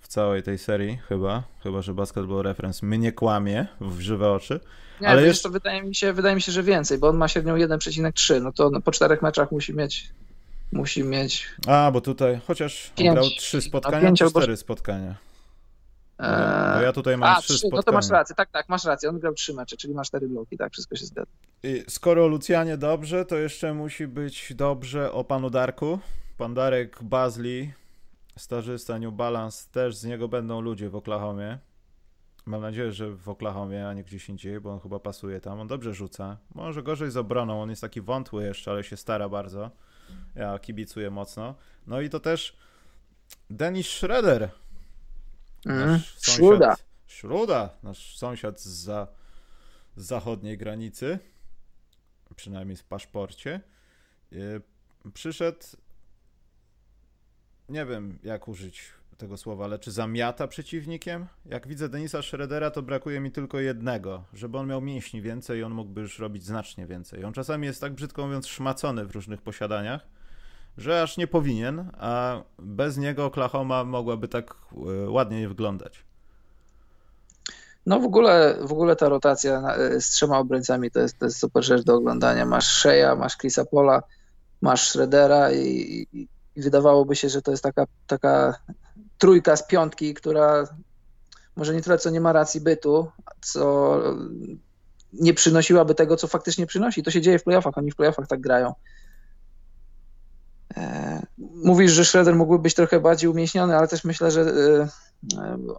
[0.00, 4.60] w całej tej serii chyba, chyba że Basketball Reference mnie kłamie w żywe oczy.
[5.00, 7.28] Nie, ale jeszcze to wydaje mi, się, wydaje mi się, że więcej, bo on ma
[7.28, 10.12] średnią 1,3, no to po czterech meczach musi mieć
[10.72, 11.48] musi mieć.
[11.66, 15.14] A, bo tutaj chociaż pięć, grał trzy spotkania, czy cztery spotkania.
[16.74, 17.76] No ja tutaj mam A, trzy spotkania.
[17.76, 19.08] No to masz rację, tak, tak, masz rację.
[19.08, 21.30] On grał trzy mecze, czyli masz cztery bloki, tak, wszystko się zgadza.
[21.62, 25.98] I skoro Lucjanie dobrze, to jeszcze musi być dobrze o panu Darku.
[26.38, 27.72] Pan Darek Bazli,
[28.40, 31.58] starzysta New Balance, też z niego będą ludzie w Oklahomie.
[32.46, 35.60] Mam nadzieję, że w Oklahomie, a nie gdzieś indziej, bo on chyba pasuje tam.
[35.60, 36.36] On dobrze rzuca.
[36.54, 39.70] Może gorzej z obroną, on jest taki wątły jeszcze, ale się stara bardzo.
[40.34, 41.54] Ja kibicuję mocno.
[41.86, 42.56] No i to też
[43.50, 44.50] Dennis Schroeder
[45.66, 46.00] Mm.
[47.06, 49.06] Śruda, nasz sąsiad z, za,
[49.96, 51.18] z zachodniej granicy,
[52.36, 53.60] przynajmniej w paszporcie,
[54.30, 54.62] yy,
[55.14, 55.58] przyszedł,
[57.70, 61.26] nie wiem jak użyć tego słowa, ale czy zamiata przeciwnikiem?
[61.46, 65.62] Jak widzę Denisa Schroedera, to brakuje mi tylko jednego, żeby on miał mięśni więcej i
[65.62, 67.24] on mógłby już robić znacznie więcej.
[67.24, 70.06] On czasami jest tak brzydko mówiąc szmacony w różnych posiadaniach,
[70.78, 76.04] że aż nie powinien, a bez niego Oklahoma mogłaby tak e, ładnie wyglądać.
[77.86, 81.38] No w ogóle, w ogóle ta rotacja e, z trzema obrońcami to jest, to jest
[81.38, 82.46] super rzecz do oglądania.
[82.46, 84.02] Masz Sheya, masz Chrisa Pola,
[84.60, 88.54] masz Schroedera i, i, i, wydawałoby się, że to jest taka, taka
[89.18, 90.64] trójka z piątki, która
[91.56, 93.96] może nie tyle co nie ma racji bytu, co
[95.12, 97.02] nie przynosiłaby tego, co faktycznie przynosi.
[97.02, 98.74] To się dzieje w playoffach, oni w playoffach tak grają.
[100.76, 104.88] E, mówisz, że Schroeder mógłby być trochę bardziej umieśniony, ale też myślę, że e,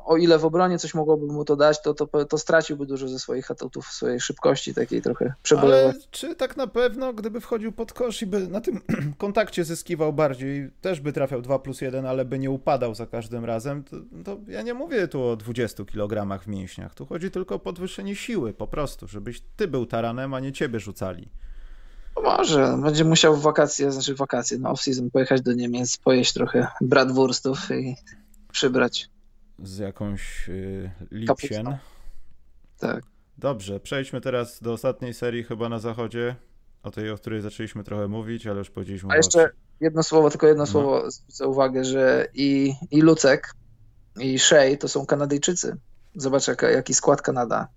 [0.05, 3.19] o ile w obronie coś mogłoby mu to dać, to, to, to straciłby dużo ze
[3.19, 5.83] swoich atutów, swojej szybkości takiej trochę przebojowej.
[5.83, 8.81] Ale czy tak na pewno, gdyby wchodził pod kosz i by na tym
[9.17, 13.45] kontakcie zyskiwał bardziej, też by trafiał 2 plus 1, ale by nie upadał za każdym
[13.45, 17.55] razem, to, to ja nie mówię tu o 20 kg w mięśniach, tu chodzi tylko
[17.55, 21.29] o podwyższenie siły po prostu, żebyś ty był taranem, a nie ciebie rzucali.
[22.23, 26.67] Może, będzie musiał w wakacje, znaczy w wakacje, no off-season pojechać do Niemiec, pojeść trochę
[26.81, 27.95] bratwurstów i
[28.51, 29.09] przybrać.
[29.63, 31.77] Z jakąś y, Lipsien.
[32.79, 33.03] Tak.
[33.37, 36.35] Dobrze, przejdźmy teraz do ostatniej serii chyba na zachodzie,
[36.83, 39.09] o tej, o której zaczęliśmy trochę mówić, ale już powiedzieliśmy.
[39.11, 39.49] A jeszcze
[39.79, 40.67] jedno słowo, tylko jedno no.
[40.67, 43.53] słowo, zwrócę uwagę, że i, i Lucek,
[44.19, 45.77] i Shea to są Kanadyjczycy.
[46.15, 47.67] Zobacz, jaki skład Kanada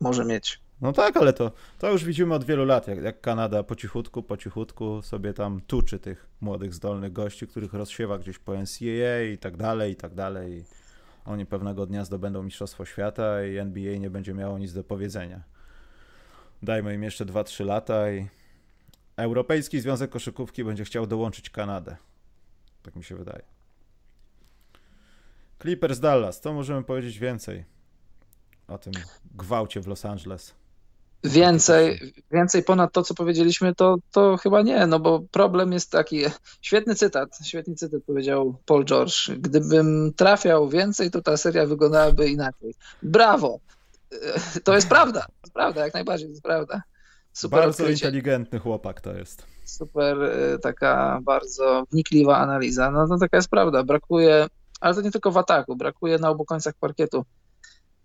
[0.00, 0.64] może mieć.
[0.80, 4.22] No tak, ale to, to już widzimy od wielu lat, jak, jak Kanada po cichutku,
[4.22, 9.38] po cichutku sobie tam tuczy tych młodych, zdolnych gości, których rozsiewa gdzieś po NCAA i
[9.38, 10.64] tak dalej, i tak dalej.
[11.24, 15.42] Oni pewnego dnia zdobędą Mistrzostwo Świata i NBA nie będzie miało nic do powiedzenia.
[16.62, 18.28] Dajmy im jeszcze 2-3 lata i
[19.16, 21.96] Europejski Związek Koszykówki będzie chciał dołączyć Kanadę.
[22.82, 23.42] Tak mi się wydaje.
[25.62, 27.64] Clippers Dallas, co możemy powiedzieć więcej
[28.68, 28.92] o tym
[29.34, 30.54] gwałcie w Los Angeles?
[31.24, 36.22] Więcej, więcej ponad to, co powiedzieliśmy, to, to chyba nie, no bo problem jest taki,
[36.62, 42.74] świetny cytat, świetny cytat powiedział Paul George, gdybym trafiał więcej, to ta seria wyglądałaby inaczej.
[43.02, 43.58] Brawo!
[44.64, 46.82] To jest prawda, to jest prawda, jak najbardziej to jest prawda.
[47.32, 48.06] Super bardzo odkrycie.
[48.06, 49.46] inteligentny chłopak to jest.
[49.64, 52.90] Super, y, taka bardzo wnikliwa analiza.
[52.90, 54.46] No to taka jest prawda, brakuje,
[54.80, 57.24] ale to nie tylko w ataku, brakuje na obu końcach parkietu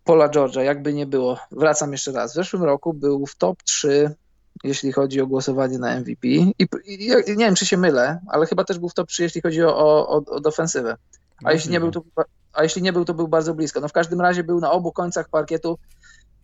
[0.03, 1.37] Paula George'a, jakby nie było.
[1.51, 2.31] Wracam jeszcze raz.
[2.31, 4.15] W zeszłym roku był w top 3,
[4.63, 6.27] jeśli chodzi o głosowanie na MVP.
[6.27, 6.53] I,
[6.87, 9.63] i nie wiem, czy się mylę, ale chyba też był w top 3, jeśli chodzi
[9.63, 10.97] o, o, o defensywę.
[11.43, 12.03] A jeśli, nie był, to,
[12.53, 13.79] a jeśli nie był, to był bardzo blisko.
[13.79, 15.77] No w każdym razie był na obu końcach parkietu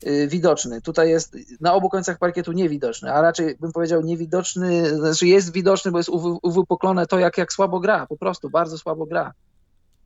[0.04, 0.82] yy, widoczny.
[0.82, 5.92] Tutaj jest na obu końcach parkietu niewidoczny, a raczej bym powiedział niewidoczny, znaczy jest widoczny,
[5.92, 6.10] bo jest
[6.44, 9.34] uwypuklone to, jak, jak słabo gra, po prostu bardzo słabo gra.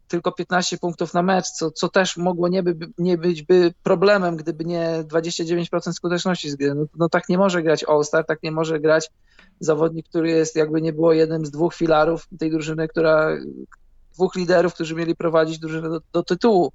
[0.09, 4.37] Tylko 15 punktów na mecz, co, co też mogło nie, by, nie być by problemem,
[4.37, 6.75] gdyby nie 29% skuteczności z gry.
[6.75, 9.11] No, no tak nie może grać All-Star, tak nie może grać
[9.59, 13.37] zawodnik, który jest jakby nie było jednym z dwóch filarów tej drużyny, która
[14.13, 16.71] dwóch liderów, którzy mieli prowadzić drużynę do, do tytułu.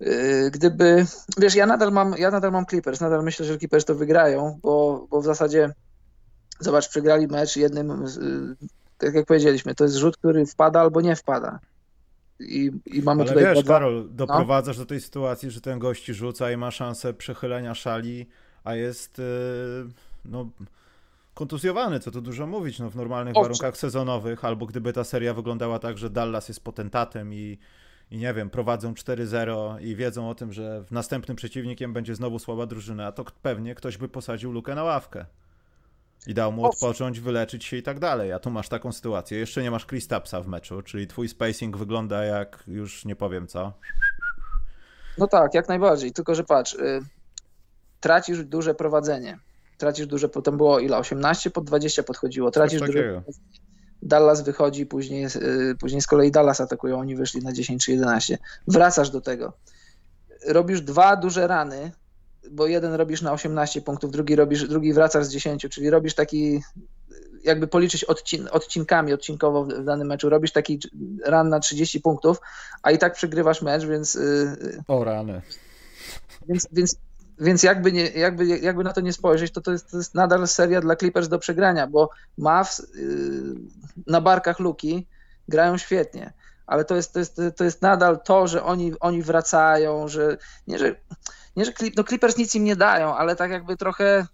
[0.00, 1.06] Yy, gdyby,
[1.38, 5.06] wiesz, ja nadal mam, ja nadal mam Clippers, nadal myślę, że Clippers to wygrają, bo,
[5.10, 5.72] bo w zasadzie
[6.60, 8.04] zobacz, przegrali mecz jednym,
[8.98, 11.58] tak jak powiedzieliśmy, to jest rzut, który wpada albo nie wpada.
[12.40, 14.08] I, i mamy Ale tutaj wiesz, dwa- Karol, no.
[14.10, 18.26] doprowadzasz do tej sytuacji, że ten gości rzuca i ma szansę przechylenia szali,
[18.64, 19.24] a jest yy,
[20.24, 20.48] no,
[21.34, 23.42] kontuzjowany, co tu dużo mówić, no, w normalnych Owszem.
[23.42, 27.58] warunkach sezonowych, albo gdyby ta seria wyglądała tak, że Dallas jest potentatem i,
[28.10, 32.66] i nie wiem, prowadzą 4-0 i wiedzą o tym, że następnym przeciwnikiem będzie znowu słaba
[32.66, 35.26] drużyna, to pewnie ktoś by posadził Lukę na ławkę.
[36.26, 38.32] I dał mu odpocząć, wyleczyć się i tak dalej.
[38.32, 39.38] A tu masz taką sytuację.
[39.38, 43.72] Jeszcze nie masz Kristapsa w meczu, czyli twój spacing wygląda jak już nie powiem co.
[45.18, 47.00] No tak, jak najbardziej, tylko że patrz, y,
[48.00, 49.38] tracisz duże prowadzenie.
[49.78, 50.96] Tracisz duże, potem było ile?
[50.98, 52.50] 18 pod 20 podchodziło.
[52.50, 53.48] Tracisz duże prowadzenie.
[54.02, 58.38] Dallas wychodzi, później, y, później z kolei Dallas atakują, oni wyszli na 10 czy 11.
[58.68, 59.52] Wracasz do tego.
[60.46, 61.92] Robisz dwa duże rany,
[62.50, 66.60] bo jeden robisz na 18 punktów, drugi robisz, drugi wracasz z 10, czyli robisz taki,
[67.44, 70.78] jakby policzyć odcin, odcinkami, odcinkowo w, w danym meczu, robisz taki
[71.24, 72.40] ran na 30 punktów,
[72.82, 75.42] a i tak przegrywasz mecz, więc y, O rany.
[76.48, 76.96] więc, więc,
[77.40, 80.48] więc jakby, nie, jakby, jakby na to nie spojrzeć, to to jest, to jest nadal
[80.48, 83.54] seria dla Clippers do przegrania, bo Mavs yy,
[84.06, 85.06] na barkach Luki
[85.48, 86.32] grają świetnie,
[86.66, 90.36] ale to jest, to jest, to jest nadal to, że oni, oni wracają, że
[90.66, 90.94] nie, że,
[91.58, 94.26] nie, że Clip, no Clippers nic im nie dają, ale tak jakby trochę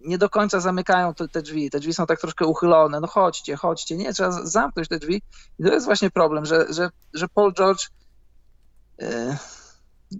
[0.00, 1.70] nie do końca zamykają te, te drzwi.
[1.70, 3.00] Te drzwi są tak troszkę uchylone.
[3.00, 3.96] No chodźcie, chodźcie.
[3.96, 5.22] Nie, trzeba zamknąć te drzwi.
[5.58, 7.88] I to jest właśnie problem, że, że, że Paul George
[8.98, 9.08] yy,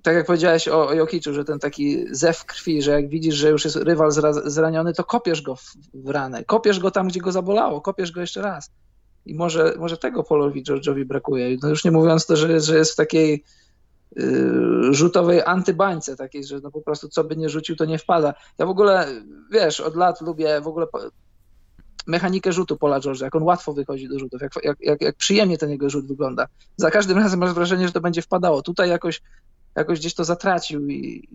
[0.03, 3.51] tak jak powiedziałeś o, o Jokiczu, że ten taki zew krwi, że jak widzisz, że
[3.51, 6.44] już jest rywal zra- zraniony, to kopiesz go w, w ranę.
[6.44, 8.70] Kopiesz go tam, gdzie go zabolało, kopiesz go jeszcze raz.
[9.26, 11.57] I może, może tego Paulowi George'owi brakuje.
[11.62, 13.44] No już nie mówiąc to, że, że jest w takiej
[14.90, 18.34] rzutowej antybańce, takiej, że no po prostu co by nie rzucił, to nie wpada.
[18.58, 19.06] Ja w ogóle,
[19.50, 20.86] wiesz, od lat lubię w ogóle
[22.06, 25.58] mechanikę rzutu Paula George'a, jak on łatwo wychodzi do rzutów, jak, jak, jak, jak przyjemnie
[25.58, 26.46] ten jego rzut wygląda.
[26.76, 28.62] Za każdym razem masz wrażenie, że to będzie wpadało.
[28.62, 29.22] Tutaj jakoś
[29.76, 31.28] jakoś gdzieś to zatracił i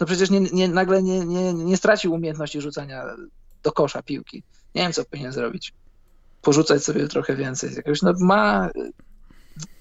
[0.00, 3.04] no przecież nie, nie, nagle nie, nie, nie stracił umiejętności rzucania
[3.62, 4.42] do kosza piłki.
[4.74, 5.74] Nie wiem, co powinien zrobić.
[6.42, 7.74] Porzucać sobie trochę więcej.
[7.74, 8.70] Jakoś no ma...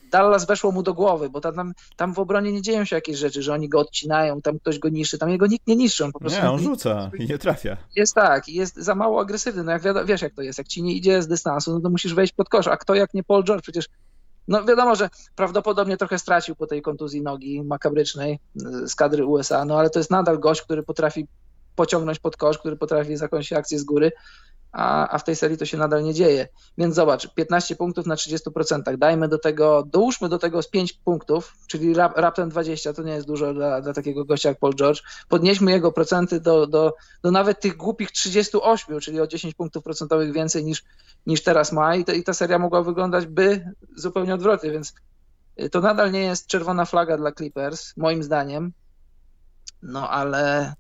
[0.10, 3.42] Dallas weszło mu do głowy, bo tam, tam, w obronie nie dzieją się jakieś rzeczy,
[3.42, 6.20] że oni go odcinają, tam ktoś go niszczy, tam jego nikt nie niszczy, on po
[6.20, 7.78] prostu Nie, on rzuca i nie trafia.
[7.96, 9.64] jest tak, jest za mało agresywny.
[9.64, 10.58] No jak wiadomo, wiesz, jak to jest.
[10.58, 12.68] Jak ci nie idzie z dystansu, no to musisz wejść pod kosz.
[12.68, 13.64] A kto jak nie Paul George?
[13.64, 13.86] Przecież
[14.48, 18.40] no wiadomo, że prawdopodobnie trochę stracił po tej kontuzji nogi makabrycznej
[18.86, 21.28] z kadry USA, no ale to jest nadal gość, który potrafi
[21.76, 24.12] pociągnąć pod kosz, który potrafi zakończyć akcję z góry,
[24.72, 26.48] a, a w tej serii to się nadal nie dzieje.
[26.78, 28.98] Więc zobacz, 15 punktów na 30%.
[28.98, 33.14] Dajmy do tego, dołóżmy do tego z 5 punktów, czyli rap, raptem 20, to nie
[33.14, 35.02] jest dużo dla, dla takiego gościa jak Paul George.
[35.30, 36.94] Podnieśmy jego procenty do, do,
[37.24, 40.84] do nawet tych głupich 38, czyli o 10 punktów procentowych więcej niż,
[41.26, 44.94] niż teraz ma i, to, i ta seria mogła wyglądać by zupełnie odwrotnie, więc
[45.62, 48.72] y, to nadal nie jest czerwona flaga dla Clippers, moim zdaniem,
[49.82, 50.74] no ale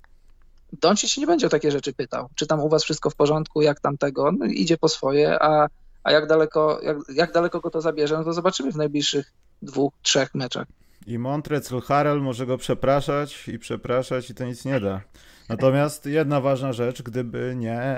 [0.74, 2.30] Doncic nie będzie o takie rzeczy pytał.
[2.36, 5.67] Czy tam u was wszystko w porządku, jak tam tego, no, idzie po swoje, a,
[6.03, 9.93] a jak, daleko, jak, jak daleko go to zabierze, no to zobaczymy w najbliższych dwóch,
[10.01, 10.67] trzech meczach.
[11.07, 15.01] I Montrezl Harrell może go przepraszać i przepraszać i to nic nie da.
[15.49, 17.95] Natomiast jedna ważna rzecz, gdyby nie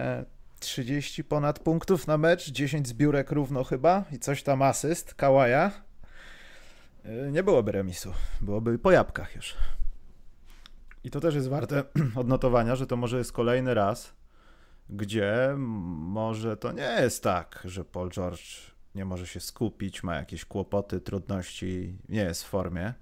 [0.60, 5.72] 30 ponad punktów na mecz, 10 zbiórek równo chyba i coś tam asyst Kałaja,
[7.06, 8.14] y, nie byłoby remisu.
[8.42, 9.56] Byłoby po jabłkach już.
[11.04, 11.84] I to też jest warte
[12.16, 14.14] odnotowania, że to może jest kolejny raz,
[14.90, 20.46] gdzie może to nie jest tak, że Paul George nie może się skupić, ma jakieś
[20.46, 22.94] kłopoty, trudności, nie jest w formie,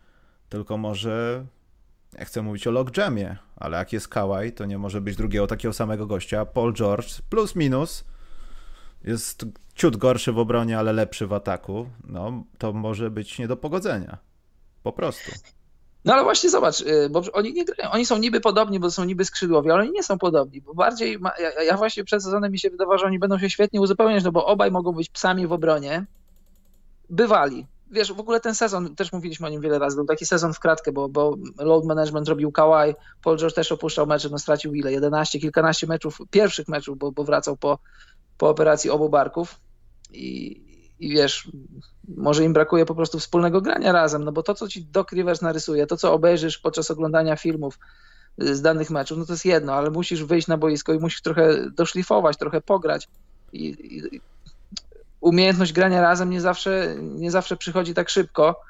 [0.50, 1.46] tylko może,
[2.20, 5.74] nie chcę mówić o logjamie, ale jak jest Kawhi, to nie może być drugiego takiego
[5.74, 6.46] samego gościa.
[6.46, 8.04] Paul George plus minus
[9.04, 9.46] jest
[9.76, 11.90] ciut gorszy w obronie, ale lepszy w ataku.
[12.04, 14.18] No, to może być nie do pogodzenia.
[14.84, 15.32] Po prostu.
[16.06, 19.04] No ale właśnie zobacz, y, bo oni nie grają, oni są niby podobni, bo są
[19.04, 22.52] niby skrzydłowi, ale oni nie są podobni, bo bardziej, ma, ja, ja właśnie przed sezonem
[22.52, 25.48] mi się wydawało, że oni będą się świetnie uzupełniać, no bo obaj mogą być psami
[25.48, 26.06] w obronie.
[27.10, 27.68] Bywali.
[27.92, 30.60] Wiesz, w ogóle ten sezon, też mówiliśmy o nim wiele razy, był taki sezon w
[30.60, 34.92] kratkę, bo, bo load management robił Kawhi, Paul George też opuszczał mecze, no stracił ile,
[34.92, 37.80] 11, kilkanaście meczów, pierwszych meczów, bo, bo wracał po,
[38.38, 39.60] po operacji obu barków
[40.14, 40.69] i,
[41.00, 41.52] i wiesz,
[42.18, 45.42] może im brakuje po prostu wspólnego grania razem, no bo to, co ci Doc Rivers
[45.42, 47.80] narysuje, to, co obejrzysz podczas oglądania filmów
[48.38, 51.70] z danych meczów, no to jest jedno, ale musisz wyjść na boisko i musisz trochę
[51.72, 53.08] doszlifować, trochę pograć
[53.54, 53.66] i,
[54.14, 54.22] i
[55.22, 58.62] umiejętność grania razem nie zawsze, nie zawsze przychodzi tak szybko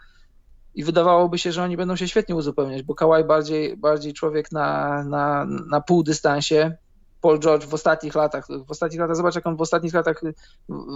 [0.76, 5.04] i wydawałoby się, że oni będą się świetnie uzupełniać, bo Kawhi bardziej, bardziej człowiek na,
[5.04, 6.78] na, na pół dystansie,
[7.22, 10.22] Paul George w ostatnich latach, w ostatnich latach, zobacz jak on w ostatnich latach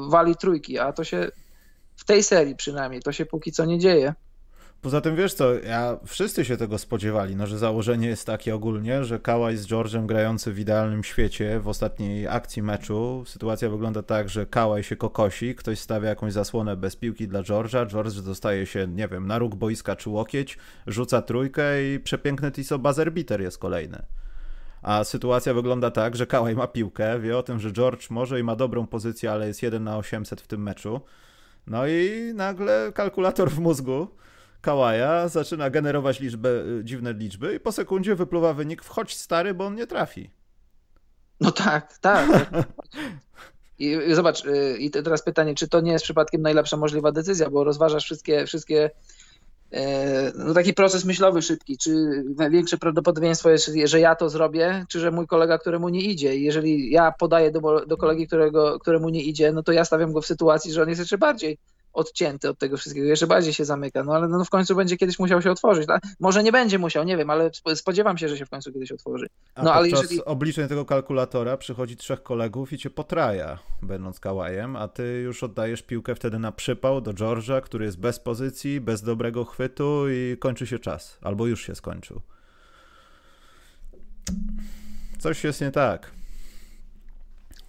[0.10, 1.32] wali trójki, a to się
[1.96, 4.14] w tej serii przynajmniej, to się póki co nie dzieje.
[4.82, 9.04] Poza tym wiesz co, ja, wszyscy się tego spodziewali, no, że założenie jest takie ogólnie,
[9.04, 13.24] że Kawhi z George'em grający w idealnym świecie w ostatniej akcji meczu.
[13.28, 17.88] Sytuacja wygląda tak, że Kawhi się kokosi, ktoś stawia jakąś zasłonę bez piłki dla George'a,
[17.88, 20.58] George dostaje się, nie wiem, na róg boiska czy łokieć,
[20.88, 24.06] rzuca trójkę i przepiękny Tiso buzzer beater jest kolejny.
[24.84, 28.44] A sytuacja wygląda tak, że Kawhi ma piłkę, wie o tym, że George może i
[28.44, 31.02] ma dobrą pozycję, ale jest 1 na 800 w tym meczu.
[31.68, 34.08] No i nagle kalkulator w mózgu
[34.62, 39.66] Kałaja zaczyna generować liczbę, y, dziwne liczby i po sekundzie wypluwa wynik wchodź stary, bo
[39.66, 40.30] on nie trafi.
[41.40, 42.50] No tak, tak.
[43.80, 47.64] I zobacz, y, i teraz pytanie, czy to nie jest przypadkiem najlepsza możliwa decyzja, bo
[47.64, 48.90] rozważasz wszystkie, wszystkie
[50.36, 55.12] no taki proces myślowy szybki, czy największe prawdopodobieństwo jest, że ja to zrobię, czy że
[55.12, 56.38] mój kolega, któremu nie idzie.
[56.38, 60.22] Jeżeli ja podaję do, do kolegi, którego, któremu nie idzie, no to ja stawiam go
[60.22, 61.58] w sytuacji, że on jest jeszcze bardziej
[61.94, 65.20] odcięty od tego wszystkiego, jeszcze bardziej się zamyka, no ale no w końcu będzie kiedyś
[65.20, 65.88] musiał się otworzyć.
[65.88, 66.04] Tak?
[66.20, 69.28] Może nie będzie musiał, nie wiem, ale spodziewam się, że się w końcu kiedyś otworzy.
[69.58, 74.76] No A ale jeżeli obliczeń tego kalkulatora przychodzi trzech kolegów i cię potraja, będąc kałajem,
[74.76, 79.02] a ty już oddajesz piłkę wtedy na przypał do George'a, który jest bez pozycji, bez
[79.02, 82.22] dobrego chwytu i kończy się czas, albo już się skończył.
[85.20, 86.12] Coś jest nie tak.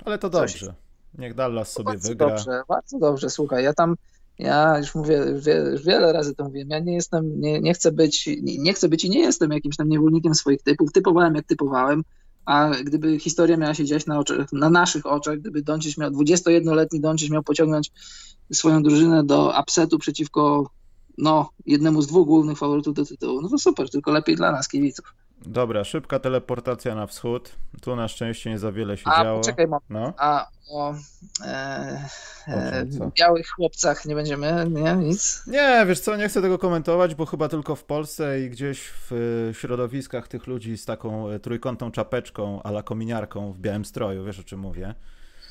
[0.04, 0.74] Ale to dobrze.
[1.18, 2.28] Niech Dallas sobie bardzo wygra.
[2.28, 3.96] Dobrze, bardzo dobrze, słuchaj, ja tam
[4.38, 5.24] ja już mówię,
[5.72, 8.88] już wiele razy to mówię, ja nie jestem, nie, nie chcę być, nie, nie, chcę
[8.88, 12.04] być i nie jestem jakimś tam niewolnikiem swoich typów, typowałem jak typowałem,
[12.44, 17.00] a gdyby historia miała się dziać na, oczach, na naszych oczach, gdyby Doncic miał, 21-letni
[17.00, 17.92] Doncic miał pociągnąć
[18.52, 20.70] swoją drużynę do upsetu przeciwko
[21.18, 24.68] no, jednemu z dwóch głównych faworytów do tytułu, no to super, tylko lepiej dla nas,
[24.68, 25.14] kibiców.
[25.46, 27.56] Dobra, szybka teleportacja na wschód.
[27.80, 29.40] Tu na szczęście nie za wiele się a, działo.
[29.40, 30.12] Poczekaj, no.
[30.18, 30.94] A o,
[31.44, 32.08] e,
[32.48, 32.86] e,
[33.18, 34.92] białych chłopcach nie będziemy, nie?
[34.92, 35.42] Nic?
[35.46, 39.12] Nie, wiesz co, nie chcę tego komentować, bo chyba tylko w Polsce i gdzieś w
[39.50, 44.38] e, środowiskach tych ludzi z taką e, trójkątną czapeczką ala kominiarką w białym stroju, wiesz
[44.38, 44.94] o czym mówię.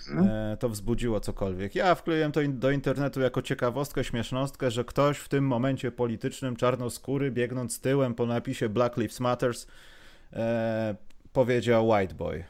[0.09, 0.57] No.
[0.57, 1.75] to wzbudziło cokolwiek.
[1.75, 7.31] Ja wkleiłem to do internetu jako ciekawostkę, śmiesznostkę, że ktoś w tym momencie politycznym czarnoskóry,
[7.31, 9.67] biegnąc tyłem po napisie Black Lives Matters,
[10.33, 10.95] e,
[11.33, 12.43] powiedział white boy.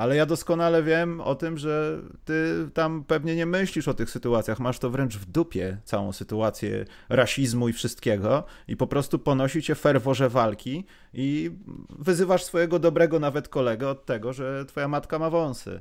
[0.00, 4.60] Ale ja doskonale wiem o tym, że ty tam pewnie nie myślisz o tych sytuacjach,
[4.60, 9.74] masz to wręcz w dupie, całą sytuację rasizmu i wszystkiego i po prostu ponosi cię
[9.74, 10.84] ferworze walki
[11.14, 11.50] i
[11.98, 15.80] wyzywasz swojego dobrego nawet kolegę od tego, że twoja matka ma wąsy.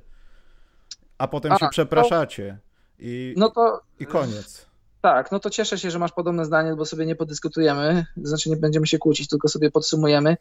[1.17, 2.57] A potem A, się przepraszacie
[2.99, 4.65] i, no to, i koniec.
[5.01, 8.57] Tak, no to cieszę się, że masz podobne zdanie, bo sobie nie podyskutujemy, znaczy nie
[8.57, 10.37] będziemy się kłócić, tylko sobie podsumujemy.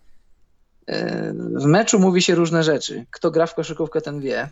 [1.54, 3.06] W meczu mówi się różne rzeczy.
[3.10, 4.48] Kto gra w koszykówkę, ten wie.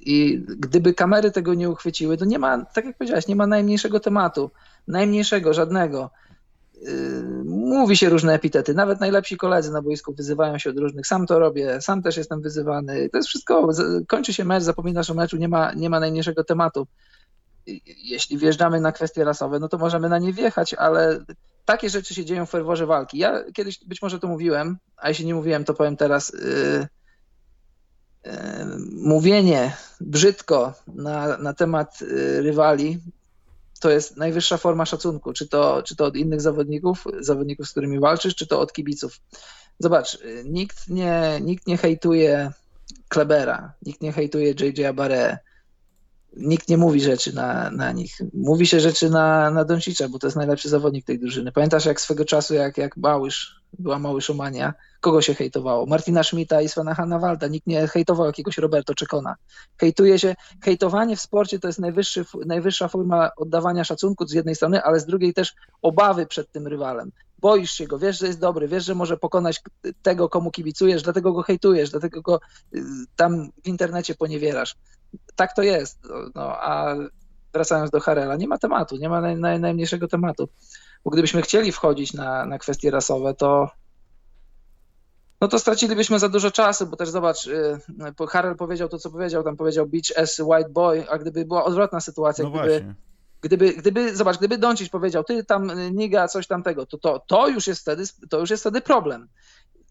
[0.00, 4.00] I gdyby kamery tego nie uchwyciły, to nie ma, tak jak powiedziałeś, nie ma najmniejszego
[4.00, 4.50] tematu.
[4.88, 6.10] Najmniejszego, żadnego.
[7.44, 8.74] Mówi się różne epitety.
[8.74, 11.06] Nawet najlepsi koledzy na boisku wyzywają się od różnych.
[11.06, 13.08] Sam to robię, sam też jestem wyzywany.
[13.08, 13.68] To jest wszystko.
[14.08, 16.86] Kończy się mecz, zapominasz o meczu, nie ma, nie ma najmniejszego tematu.
[17.86, 21.24] Jeśli wjeżdżamy na kwestie rasowe, no to możemy na nie wjechać, ale
[21.64, 23.18] takie rzeczy się dzieją w ferworze walki.
[23.18, 26.32] Ja kiedyś być może to mówiłem, a jeśli nie mówiłem, to powiem teraz.
[26.32, 26.86] Yy,
[28.24, 28.32] yy,
[28.92, 33.00] mówienie brzydko na, na temat yy, rywali
[33.84, 38.00] to jest najwyższa forma szacunku, czy to, czy to od innych zawodników, zawodników, z którymi
[38.00, 39.20] walczysz, czy to od kibiców.
[39.78, 42.52] Zobacz, y, nikt nie, nikt nie hejtuje
[43.08, 45.38] Klebera, nikt nie hejtuje JJ Abare,
[46.36, 48.18] nikt nie mówi rzeczy na, na nich.
[48.34, 51.52] Mówi się rzeczy na, na Doncicza, bo to jest najlepszy zawodnik tej drużyny.
[51.52, 55.86] Pamiętasz jak swego czasu, jak, jak Bałysz, była Małyszomania, kogo się hejtowało?
[55.86, 57.46] Martina Schmidta i Svena Hannawalda.
[57.46, 59.34] Nikt nie hejtował jakiegoś Roberto Czekona.
[59.80, 64.82] Hejtuje się, hejtowanie w sporcie to jest najwyższy, najwyższa forma oddawania szacunku z jednej strony,
[64.82, 67.10] ale z drugiej też obawy przed tym rywalem.
[67.38, 69.60] Boisz się go, wiesz, że jest dobry, wiesz, że może pokonać
[70.02, 72.40] tego, komu kibicujesz, dlatego go hejtujesz, dlatego go
[72.74, 72.82] y,
[73.16, 74.76] tam w internecie poniewierasz
[75.36, 76.08] tak to jest.
[76.34, 76.94] No, a
[77.52, 80.48] wracając do Harela, nie ma tematu, nie ma naj, naj, najmniejszego tematu.
[81.04, 83.70] Bo gdybyśmy chcieli wchodzić na, na kwestie rasowe, to
[85.40, 89.42] no to stracilibyśmy za dużo czasu, bo też zobacz, y, Harrell powiedział to, co powiedział,
[89.42, 92.94] tam powiedział beach as white boy, a gdyby była odwrotna sytuacja, No gdyby, właśnie.
[93.40, 97.66] gdyby, gdyby, zobacz, gdyby Doncic powiedział, ty tam niga, coś tamtego, to, to, to, już
[97.66, 99.28] jest wtedy, to już jest wtedy problem.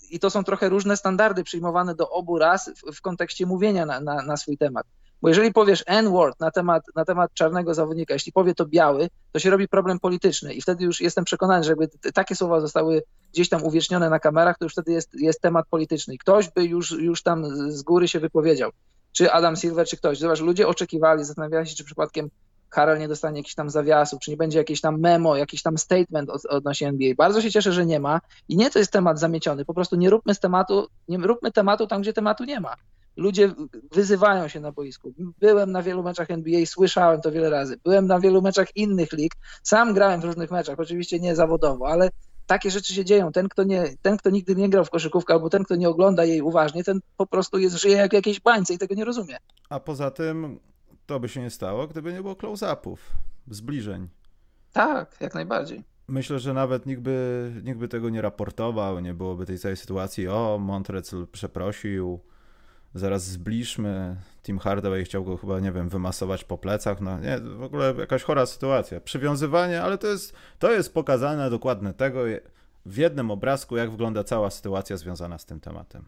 [0.09, 3.99] I to są trochę różne standardy przyjmowane do obu ras w, w kontekście mówienia na,
[3.99, 4.85] na, na swój temat.
[5.23, 9.39] Bo jeżeli powiesz N-word na temat, na temat czarnego zawodnika, jeśli powie to biały, to
[9.39, 10.53] się robi problem polityczny.
[10.53, 13.03] I wtedy już jestem przekonany, że jakby takie słowa zostały
[13.33, 16.13] gdzieś tam uwiecznione na kamerach, to już wtedy jest, jest temat polityczny.
[16.13, 18.71] I ktoś by już, już tam z- z góry się wypowiedział.
[19.11, 20.17] Czy Adam Silver, czy ktoś.
[20.19, 22.29] Zobacz, ludzie oczekiwali, zastanawiali się, czy przypadkiem
[22.69, 26.29] Harrell nie dostanie jakichś tam zawiasów, czy nie będzie jakieś tam memo, jakiś tam statement
[26.29, 27.13] od, odnośnie NBA.
[27.17, 28.21] Bardzo się cieszę, że nie ma.
[28.49, 29.65] I nie to jest temat zamieciony.
[29.65, 32.75] Po prostu nie róbmy z tematu, nie róbmy tematu tam, gdzie tematu nie ma.
[33.15, 33.53] Ludzie
[33.91, 35.13] wyzywają się na boisku.
[35.39, 37.77] Byłem na wielu meczach NBA, słyszałem to wiele razy.
[37.83, 39.33] Byłem na wielu meczach innych lig.
[39.63, 42.09] Sam grałem w różnych meczach, oczywiście nie zawodowo, ale
[42.47, 43.31] takie rzeczy się dzieją.
[43.31, 46.25] Ten, kto, nie, ten, kto nigdy nie grał w koszykówkę, albo ten, kto nie ogląda
[46.25, 49.37] jej uważnie, ten po prostu jest, żyje jak jakieś bańce i tego nie rozumie.
[49.69, 50.59] A poza tym
[51.05, 52.97] to by się nie stało, gdyby nie było close-upów,
[53.47, 54.07] zbliżeń.
[54.73, 55.83] Tak, jak najbardziej.
[56.07, 60.27] Myślę, że nawet nikt by, nikt by tego nie raportował, nie byłoby tej całej sytuacji,
[60.27, 62.19] o, Montreal przeprosił,
[62.95, 67.63] zaraz zbliżmy, Tim Hardaway chciał go chyba, nie wiem, wymasować po plecach, no nie, w
[67.63, 69.01] ogóle jakaś chora sytuacja.
[69.01, 72.19] Przywiązywanie, ale to jest, to jest pokazane dokładnie tego
[72.85, 76.05] w jednym obrazku, jak wygląda cała sytuacja związana z tym tematem.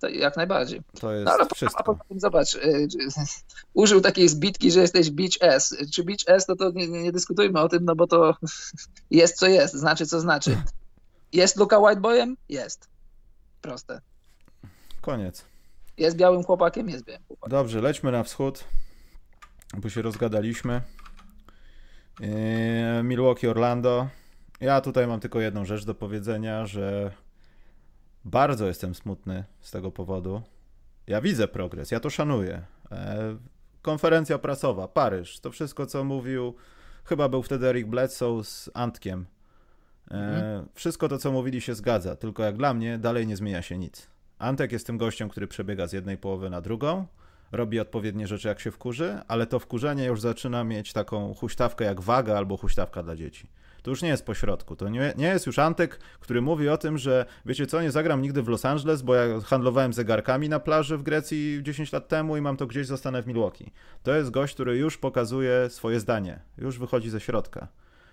[0.00, 0.82] To jak najbardziej.
[1.00, 1.98] To jest No ale po- a wszystko.
[2.08, 2.88] tym zobacz, y,
[3.74, 5.76] użył takiej zbitki, że jesteś beach S.
[5.94, 8.36] Czy beach S, to, to nie, nie, nie dyskutujmy o tym, no bo to
[9.10, 10.56] jest co jest, znaczy co znaczy.
[11.32, 12.36] Jest Luka Whiteboyem?
[12.48, 12.88] Jest.
[13.62, 14.00] Proste.
[15.00, 15.44] Koniec.
[15.98, 16.88] Jest białym chłopakiem?
[16.88, 17.50] Jest białym chłopakiem.
[17.50, 18.64] Dobrze, lećmy na wschód,
[19.76, 20.80] bo się rozgadaliśmy.
[22.22, 24.08] Eee, Milwaukee, Orlando.
[24.60, 27.12] Ja tutaj mam tylko jedną rzecz do powiedzenia, że
[28.24, 30.42] bardzo jestem smutny z tego powodu.
[31.06, 32.62] Ja widzę progres, ja to szanuję.
[32.90, 33.36] Eee,
[33.82, 36.54] konferencja prasowa, Paryż, to wszystko co mówił,
[37.04, 39.26] chyba był wtedy Eric Bledsoe z Antkiem.
[40.10, 40.18] Eee,
[40.74, 44.06] Wszystko to co mówili się zgadza, tylko jak dla mnie dalej nie zmienia się nic.
[44.38, 47.06] Antek jest tym gościem, który przebiega z jednej połowy na drugą,
[47.52, 52.00] robi odpowiednie rzeczy jak się wkurzy, ale to wkurzenie już zaczyna mieć taką huśtawkę jak
[52.00, 53.48] waga albo huśtawka dla dzieci.
[53.82, 54.76] To już nie jest pośrodku.
[54.76, 58.22] To nie, nie jest już Antek, który mówi o tym, że wiecie co, nie zagram
[58.22, 62.36] nigdy w Los Angeles, bo ja handlowałem zegarkami na plaży w Grecji 10 lat temu
[62.36, 63.70] i mam to gdzieś, zostanę w Milwaukee.
[64.02, 67.68] To jest gość, który już pokazuje swoje zdanie, już wychodzi ze środka.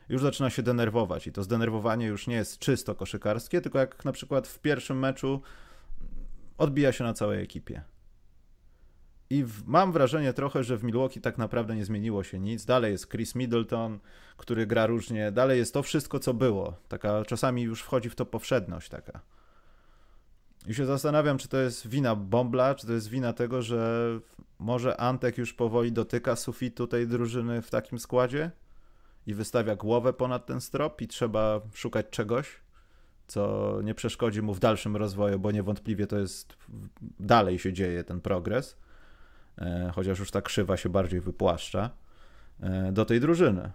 [0.09, 4.11] Już zaczyna się denerwować i to zdenerwowanie już nie jest czysto koszykarskie, tylko jak na
[4.11, 5.41] przykład w pierwszym meczu
[6.57, 7.83] odbija się na całej ekipie.
[9.29, 12.65] I w, mam wrażenie trochę, że w Milwaukee tak naprawdę nie zmieniło się nic.
[12.65, 13.99] Dalej jest Chris Middleton,
[14.37, 15.31] który gra różnie.
[15.31, 16.73] Dalej jest to wszystko, co było.
[16.87, 19.21] Taka czasami już wchodzi w to powszedność taka.
[20.67, 24.09] I się zastanawiam, czy to jest wina Bombla, czy to jest wina tego, że
[24.59, 28.51] może Antek już powoli dotyka sufitu tej drużyny w takim składzie
[29.27, 32.64] i wystawia głowę ponad ten strop i trzeba szukać czegoś
[33.27, 36.55] co nie przeszkodzi mu w dalszym rozwoju, bo niewątpliwie to jest
[37.19, 38.77] dalej się dzieje ten progres,
[39.57, 41.89] e, chociaż już ta krzywa się bardziej wypłaszcza
[42.59, 43.71] e, do tej drużyny.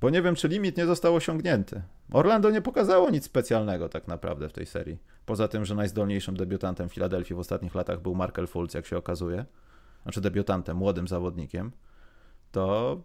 [0.00, 1.82] Bo nie wiem, czy limit nie został osiągnięty.
[2.12, 4.98] Orlando nie pokazało nic specjalnego tak naprawdę w tej serii.
[5.26, 9.44] Poza tym, że najzdolniejszym debiutantem Filadelfii w ostatnich latach był Markel Fultz, jak się okazuje.
[10.02, 11.72] Znaczy debiutantem, młodym zawodnikiem.
[12.52, 12.96] To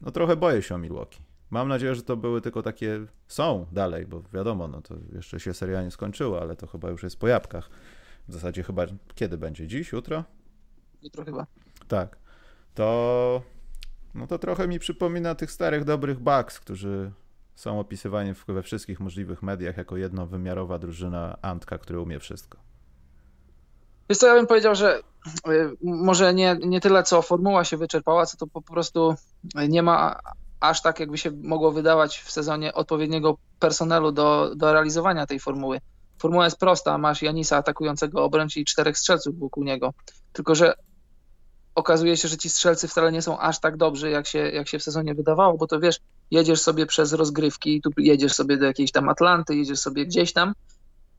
[0.00, 1.18] no trochę boję się o Milwaukee.
[1.52, 5.54] Mam nadzieję, że to były tylko takie, są dalej, bo wiadomo, no to jeszcze się
[5.54, 7.70] seria nie skończyła, ale to chyba już jest po jabłkach.
[8.28, 9.66] W zasadzie chyba, kiedy będzie?
[9.66, 10.24] Dziś, jutro?
[11.02, 11.46] Jutro chyba.
[11.88, 12.16] Tak.
[12.74, 13.42] To,
[14.14, 17.12] no to trochę mi przypomina tych starych, dobrych Bucks, którzy
[17.54, 22.58] są opisywani we wszystkich możliwych mediach jako jednowymiarowa drużyna Antka, który umie wszystko.
[24.08, 25.00] Wiesz co, ja bym powiedział, że
[25.48, 29.14] y, może nie, nie tyle, co formuła się wyczerpała, co to po prostu
[29.68, 30.20] nie ma
[30.62, 35.80] aż tak, jakby się mogło wydawać w sezonie odpowiedniego personelu do, do realizowania tej formuły.
[36.18, 39.94] Formuła jest prosta, masz Janisa atakującego obręcz i czterech strzelców wokół niego,
[40.32, 40.74] tylko że
[41.74, 44.78] okazuje się, że ci strzelcy wcale nie są aż tak dobrzy, jak się, jak się
[44.78, 45.98] w sezonie wydawało, bo to wiesz,
[46.30, 50.52] jedziesz sobie przez rozgrywki, tu jedziesz sobie do jakiejś tam Atlanty, jedziesz sobie gdzieś tam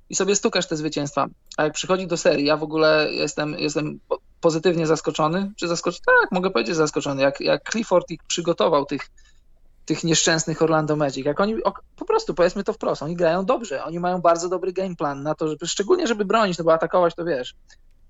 [0.10, 1.28] i sobie stukasz te zwycięstwa.
[1.58, 4.00] A jak przychodzi do serii, ja w ogóle jestem, jestem
[4.42, 6.02] pozytywnie zaskoczony, czy zaskoczony?
[6.06, 9.10] Tak, mogę powiedzieć zaskoczony, jak, jak Clifford ich przygotował, tych,
[9.86, 11.26] tych nieszczęsnych Orlando Magic.
[11.26, 11.56] Jak oni,
[11.96, 15.36] po prostu powiedzmy to wprost, oni grają dobrze, oni mają bardzo dobry game plan na
[15.36, 17.56] to, żeby, szczególnie żeby bronić, no bo atakować to wiesz,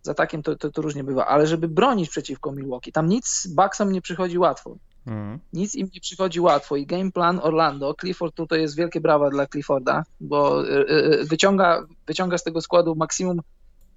[0.01, 3.91] za takim to, to, to różnie bywa, ale żeby bronić przeciwko Milwaukee, tam nic Bucksom
[3.91, 4.76] nie przychodzi łatwo.
[5.05, 5.39] Mhm.
[5.53, 9.47] Nic im nie przychodzi łatwo i game plan Orlando, Clifford tutaj jest wielkie brawa dla
[9.47, 13.41] Clifforda, bo y, y, y, wyciąga, wyciąga z tego składu maksimum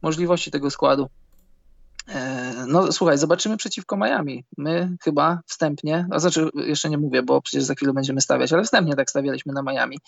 [0.03, 1.09] możliwości tego składu.
[2.09, 4.45] E, no słuchaj, zobaczymy przeciwko Miami.
[4.59, 8.65] My chyba wstępnie, a znaczy jeszcze nie mówię, bo przecież za chwilę będziemy stawiać, ale
[8.65, 9.99] wstępnie tak stawialiśmy na Miami.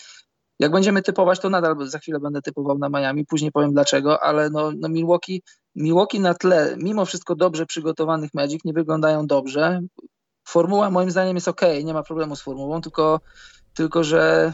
[0.59, 4.51] Jak będziemy typować, to nadal za chwilę będę typował na Miami, później powiem dlaczego, ale
[4.51, 5.43] no, no Milwaukee,
[5.75, 9.81] Milwaukee na tle, mimo wszystko dobrze przygotowanych Magic, nie wyglądają dobrze.
[10.45, 13.21] Formuła moim zdaniem jest ok, nie ma problemu z formułą, tylko,
[13.75, 14.53] tylko że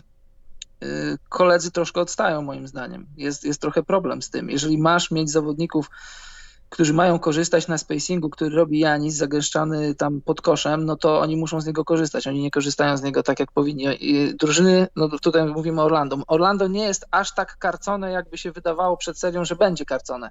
[0.82, 0.86] y,
[1.28, 3.06] koledzy troszkę odstają moim zdaniem.
[3.16, 4.50] Jest, jest trochę problem z tym.
[4.50, 5.90] Jeżeli masz mieć zawodników,
[6.68, 11.36] którzy mają korzystać na spacingu, który robi Janis zagęszczany tam pod koszem, no to oni
[11.36, 12.26] muszą z niego korzystać.
[12.26, 13.86] Oni nie korzystają z niego tak, jak powinni.
[14.00, 16.18] I drużyny, no tutaj mówimy o Orlando.
[16.26, 20.30] Orlando nie jest aż tak karcone, jakby się wydawało przed serią, że będzie karcone.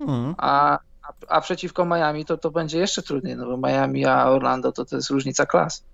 [0.00, 0.34] Mhm.
[0.38, 4.72] A, a, a, przeciwko Miami to, to będzie jeszcze trudniej, no bo Miami a Orlando
[4.72, 5.84] to, to jest różnica klas.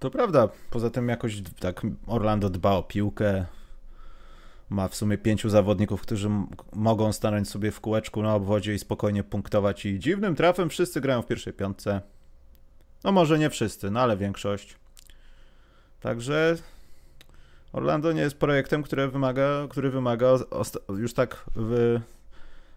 [0.00, 0.48] To prawda.
[0.70, 3.46] Poza tym jakoś tak Orlando dba o piłkę,
[4.74, 6.30] ma w sumie pięciu zawodników, którzy
[6.72, 11.22] mogą stanąć sobie w kółeczku na obwodzie i spokojnie punktować i dziwnym trafem wszyscy grają
[11.22, 12.00] w pierwszej piątce.
[13.04, 14.76] No może nie wszyscy, no ale większość.
[16.00, 16.56] Także
[17.72, 20.26] Orlando nie jest projektem, który wymaga, który wymaga
[20.88, 22.00] już tak wy,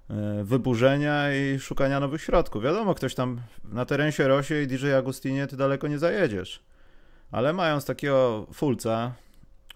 [0.09, 2.63] e, wyburzenia i szukania nowych środków.
[2.63, 6.63] Wiadomo, ktoś tam na terenie rośnie i DJ Agustinie ty daleko nie zajedziesz.
[7.31, 9.11] Ale mając takiego fulca,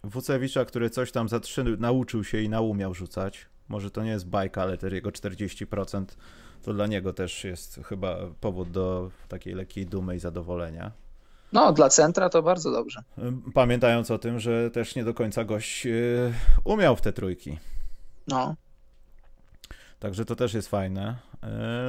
[0.04, 3.46] Wucewicza, który coś tam za trzy nauczył się i naumiał rzucać.
[3.68, 6.06] Może to nie jest bajka, ale te jego 40%
[6.64, 10.92] to dla niego też jest chyba powód do takiej lekkiej dumy i zadowolenia.
[11.54, 13.04] No, dla centra to bardzo dobrze.
[13.54, 16.34] Pamiętając o tym, że też nie do końca gość y,
[16.64, 17.58] umiał w te trójki.
[18.28, 18.56] No.
[20.00, 21.16] Także to też jest fajne.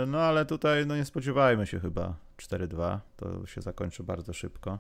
[0.03, 2.99] Y, no ale tutaj no nie spodziewajmy się chyba 4-2.
[3.17, 4.79] To się zakończy bardzo szybko.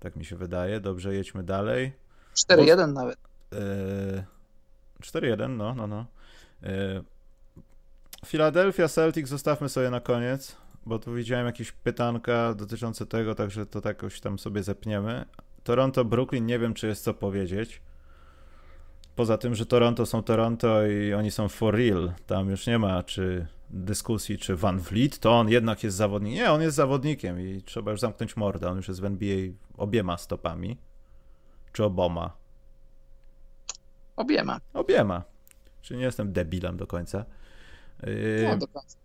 [0.00, 0.80] Tak mi się wydaje.
[0.80, 1.92] Dobrze, jedźmy dalej.
[2.34, 3.18] 4-1 nawet.
[3.52, 4.24] Yy,
[5.02, 6.06] 4-1, no, no, no.
[6.62, 7.04] Yy,
[8.26, 10.56] Philadelphia Celtics zostawmy sobie na koniec,
[10.86, 15.24] bo tu widziałem jakieś pytanka dotyczące tego, także to jakoś tam sobie zepniemy.
[15.64, 17.82] Toronto, Brooklyn, nie wiem, czy jest co powiedzieć.
[19.16, 22.12] Poza tym, że Toronto są Toronto i oni są for real.
[22.26, 26.36] Tam już nie ma czy dyskusji, czy Van Vliet to on jednak jest zawodnikiem.
[26.36, 28.70] Nie, on jest zawodnikiem i trzeba już zamknąć mordę.
[28.70, 29.36] On już jest w NBA
[29.76, 30.76] obiema stopami.
[31.74, 32.36] Czy oboma?
[34.16, 34.60] Obiema.
[34.74, 35.24] Obiema.
[35.82, 37.24] Czyli nie jestem debilem do końca.
[38.02, 38.96] Yy, no, do końca.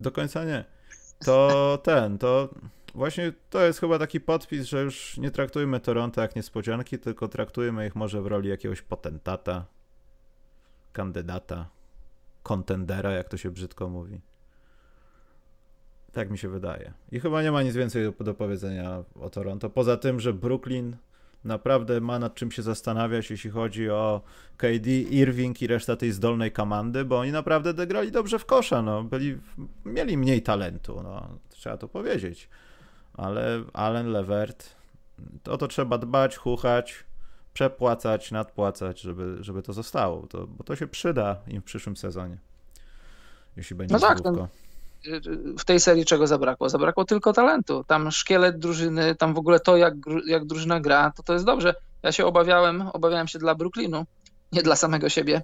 [0.00, 0.64] Do końca nie.
[1.24, 1.48] To
[1.82, 2.48] ten, to
[2.94, 7.86] właśnie to jest chyba taki podpis, że już nie traktujmy Toronto jak niespodzianki, tylko traktujmy
[7.86, 9.66] ich może w roli jakiegoś potentata,
[10.92, 11.68] kandydata,
[12.42, 14.20] kontendera, jak to się brzydko mówi.
[16.12, 16.92] Tak mi się wydaje.
[17.12, 19.70] I chyba nie ma nic więcej do, do powiedzenia o Toronto.
[19.70, 20.96] Poza tym, że Brooklyn
[21.44, 24.20] naprawdę ma nad czym się zastanawiać, jeśli chodzi o
[24.56, 29.04] KD, Irving i reszta tej zdolnej komandy, bo oni naprawdę grali dobrze w kosza, no.
[29.04, 29.38] Byli,
[29.84, 31.28] mieli mniej talentu, no.
[31.48, 32.48] Trzeba to powiedzieć.
[33.14, 34.76] Ale Allen Levert,
[35.48, 37.04] o to trzeba dbać, chuchać,
[37.52, 42.38] przepłacać, nadpłacać, żeby, żeby to zostało, to, bo to się przyda im w przyszłym sezonie,
[43.56, 44.18] jeśli będzie no tak,
[45.58, 46.68] w tej serii czego zabrakło?
[46.68, 47.84] Zabrakło tylko talentu.
[47.86, 49.94] Tam szkielet drużyny, tam w ogóle to, jak,
[50.26, 51.74] jak drużyna gra, to to jest dobrze.
[52.02, 54.06] Ja się obawiałem, obawiałem się dla Brooklynu,
[54.52, 55.42] nie dla samego siebie,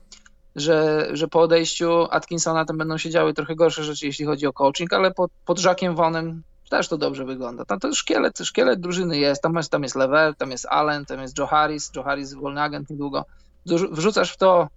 [0.57, 4.52] że, że po odejściu Atkinsona tam będą się działy trochę gorsze rzeczy, jeśli chodzi o
[4.52, 7.64] coaching, ale pod, pod Jackiem Vonem też to dobrze wygląda.
[7.64, 9.42] Tam to szkielet, szkielet drużyny jest.
[9.42, 11.90] Tam jest, tam jest Lever, tam jest Allen, tam jest Joe Harris.
[11.96, 13.24] Joe Harris wolny agent niedługo.
[13.66, 14.68] Wrzucasz w to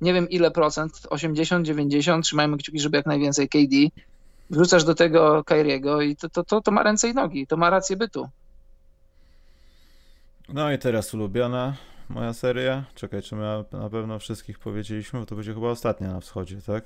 [0.00, 3.76] nie wiem ile procent, 80, 90, trzymajmy kciuki, żeby jak najwięcej KD
[4.52, 7.70] wrzucasz do tego Kairiego i to, to, to, to ma ręce i nogi, to ma
[7.70, 8.28] rację bytu.
[10.48, 11.76] No i teraz ulubiona
[12.08, 12.84] moja seria.
[12.94, 16.84] Czekaj, czy my na pewno wszystkich powiedzieliśmy, bo to będzie chyba ostatnia na wschodzie, tak?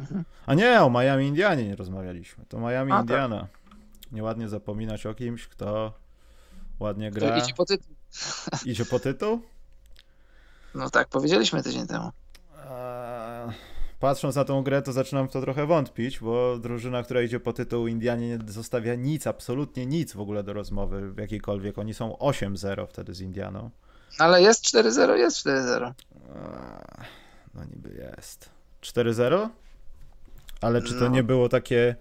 [0.00, 0.24] Mhm.
[0.46, 2.44] A nie, o Miami Indianie nie rozmawialiśmy.
[2.48, 3.02] To Miami A, tak.
[3.02, 3.40] Indiana.
[3.40, 3.76] Tak.
[4.12, 5.92] Nieładnie zapominać o kimś, kto
[6.80, 7.30] ładnie gra.
[7.30, 7.94] Kto idzie po tytuł.
[8.64, 9.42] Idzie po tytuł?
[10.74, 12.10] No tak, powiedzieliśmy tydzień temu
[14.00, 17.52] patrząc na tą grę, to zaczynam w to trochę wątpić, bo drużyna, która idzie po
[17.52, 21.78] tytuł Indianie nie zostawia nic, absolutnie nic w ogóle do rozmowy jakiejkolwiek.
[21.78, 23.70] Oni są 8-0 wtedy z Indianą.
[24.18, 25.92] Ale jest 4-0, jest 4-0.
[27.54, 28.50] No niby jest.
[28.82, 29.48] 4-0?
[30.60, 31.08] Ale czy to no.
[31.08, 31.96] nie było takie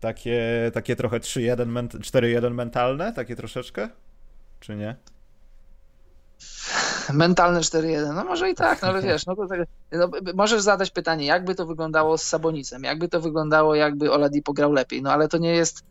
[0.00, 3.12] takie, takie trochę 3-1, 4-1 mentalne?
[3.12, 3.88] Takie troszeczkę?
[4.60, 4.96] Czy nie?
[7.12, 9.60] Mentalne 4-1, no może i tak, no ale wiesz, no to tak,
[9.92, 14.72] no, możesz zadać pytanie, jakby to wyglądało z Sabonicem, jakby to wyglądało, jakby Oladipo grał
[14.72, 15.84] lepiej, no ale to nie jest,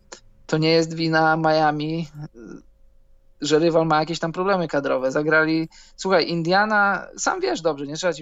[0.48, 2.08] to nie jest wina Miami,
[3.42, 5.12] że rywal ma jakieś tam problemy kadrowe.
[5.12, 8.14] Zagrali, słuchaj, Indiana, sam wiesz dobrze, nie trzeba,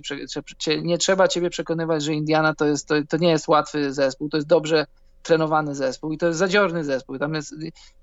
[0.58, 4.30] ci, nie trzeba ciebie przekonywać, że Indiana to, jest, to, to nie jest łatwy zespół,
[4.30, 4.86] to jest dobrze
[5.28, 7.20] trenowany zespół i to jest zadziorny zespół.
[7.20, 7.56] Tam jest,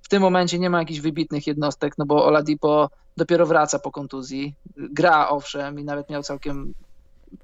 [0.03, 4.55] w tym momencie nie ma jakichś wybitnych jednostek, no bo Oladipo dopiero wraca po kontuzji.
[4.77, 6.75] Gra owszem i nawet miał całkiem,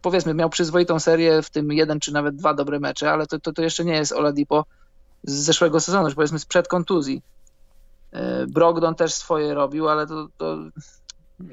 [0.02, 3.52] powiedzmy, miał przyzwoitą serię, w tym jeden czy nawet dwa dobre mecze, ale to, to,
[3.52, 4.64] to jeszcze nie jest Oladipo
[5.24, 7.22] z zeszłego sezonu, już powiedzmy sprzed kontuzji.
[8.12, 10.56] E, Brogdon też swoje robił, ale to, to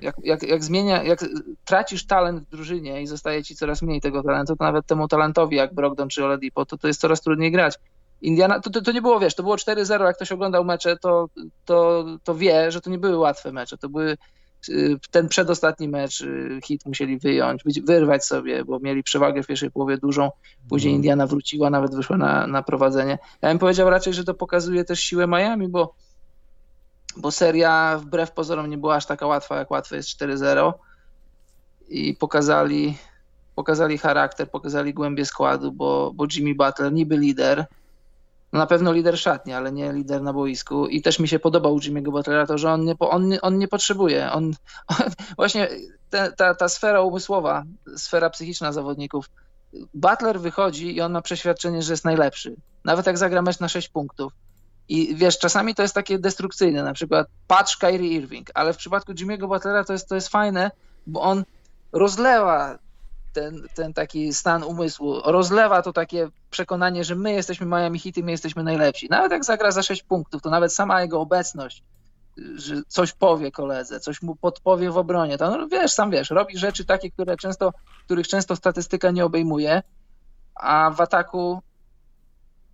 [0.02, 1.26] jak, jak, jak zmienia, jak
[1.66, 5.56] tracisz talent w drużynie i zostaje ci coraz mniej tego talentu, to nawet temu talentowi
[5.56, 7.76] jak Brogdon czy Oladipo, to, to jest coraz trudniej grać.
[8.22, 11.28] Indiana, to, to, to nie było, wiesz, to było 4-0, jak ktoś oglądał mecze, to,
[11.65, 14.18] to, to wie, że to nie były łatwe mecze, to były
[14.70, 19.72] y, ten przedostatni mecz y, hit musieli wyjąć, wyrwać sobie, bo mieli przewagę w pierwszej
[19.72, 20.32] połowie dużą,
[20.70, 20.95] później mhm.
[20.95, 23.18] Indiana wróciła, nawet wyszła na, na prowadzenie.
[23.41, 25.93] Ja bym powiedział raczej, że to pokazuje też siłę Miami, bo
[27.18, 30.74] bo seria wbrew pozorom nie była aż taka łatwa, jak łatwe jest 4-0
[31.89, 32.97] i pokazali,
[33.55, 37.65] pokazali charakter, pokazali głębię składu, bo, bo Jimmy Butler niby lider,
[38.54, 40.88] na pewno lider szatni, ale nie lider na boisku.
[40.88, 44.32] I też mi się podobał Jimmy'ego Butlera to, że on nie, on, on nie potrzebuje,
[44.32, 44.54] on,
[44.88, 45.70] on właśnie
[46.10, 47.64] ta, ta, ta sfera umysłowa,
[47.95, 49.30] sfera psychiczna zawodników,
[49.93, 52.56] Butler wychodzi i on ma przeświadczenie, że jest najlepszy.
[52.86, 54.34] Nawet jak zagra mecz na 6 punktów,
[54.89, 59.14] i wiesz, czasami to jest takie destrukcyjne, na przykład patrz Kyrie Irving, ale w przypadku
[59.14, 60.72] Jimmy'ego Butlera to jest, to jest fajne,
[61.08, 61.43] bo on
[61.91, 62.78] rozlewa
[63.34, 68.24] ten, ten taki stan umysłu, rozlewa to takie przekonanie, że my jesteśmy Miami Heat i
[68.24, 69.08] my jesteśmy najlepsi.
[69.10, 71.84] Nawet jak zagra za 6 punktów, to nawet sama jego obecność,
[72.56, 76.58] że coś powie koledze, coś mu podpowie w obronie, to no, wiesz, sam wiesz, robi
[76.58, 77.74] rzeczy takie, które często,
[78.06, 79.84] których często statystyka nie obejmuje,
[80.56, 81.62] a w ataku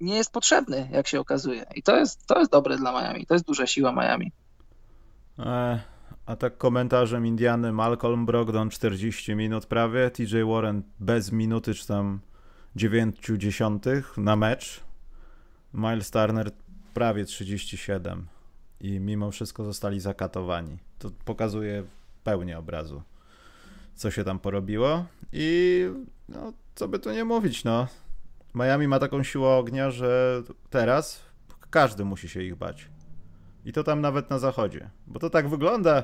[0.01, 1.65] nie jest potrzebny, jak się okazuje.
[1.75, 3.25] I to jest, to jest dobre dla Miami.
[3.25, 4.31] To jest duża siła Miami.
[5.39, 5.79] E,
[6.25, 12.19] a tak komentarzem Indiany Malcolm Brogdon 40 minut prawie, TJ Warren bez minuty czy tam
[12.75, 13.85] 90
[14.17, 14.83] na mecz.
[15.73, 16.51] Miles Turner
[16.93, 18.27] prawie 37
[18.79, 20.77] i mimo wszystko zostali zakatowani.
[20.99, 21.83] To pokazuje
[22.23, 23.01] pełnię obrazu,
[23.95, 25.85] co się tam porobiło i
[26.29, 27.87] no, co by tu nie mówić, no.
[28.55, 31.21] Miami ma taką siłę ognia, że teraz
[31.69, 32.89] każdy musi się ich bać.
[33.65, 34.89] I to tam nawet na zachodzie.
[35.07, 36.03] Bo to tak wygląda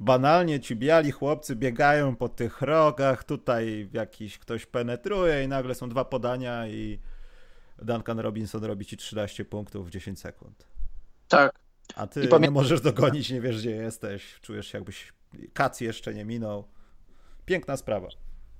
[0.00, 5.88] banalnie, ci biali chłopcy biegają po tych rogach, tutaj jakiś ktoś penetruje i nagle są
[5.88, 6.98] dwa podania i
[7.82, 10.66] Duncan Robinson robi ci 13 punktów w 10 sekund.
[11.28, 11.52] Tak.
[11.96, 15.12] A ty pamię- nie możesz dogonić, nie wiesz gdzie jesteś, czujesz się jakbyś
[15.52, 16.64] kac jeszcze nie minął.
[17.44, 18.08] Piękna sprawa.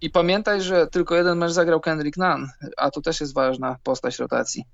[0.01, 2.47] I pamiętaj, że tylko jeden mecz zagrał Kendrick Nunn,
[2.77, 4.65] a to też jest ważna postać rotacji.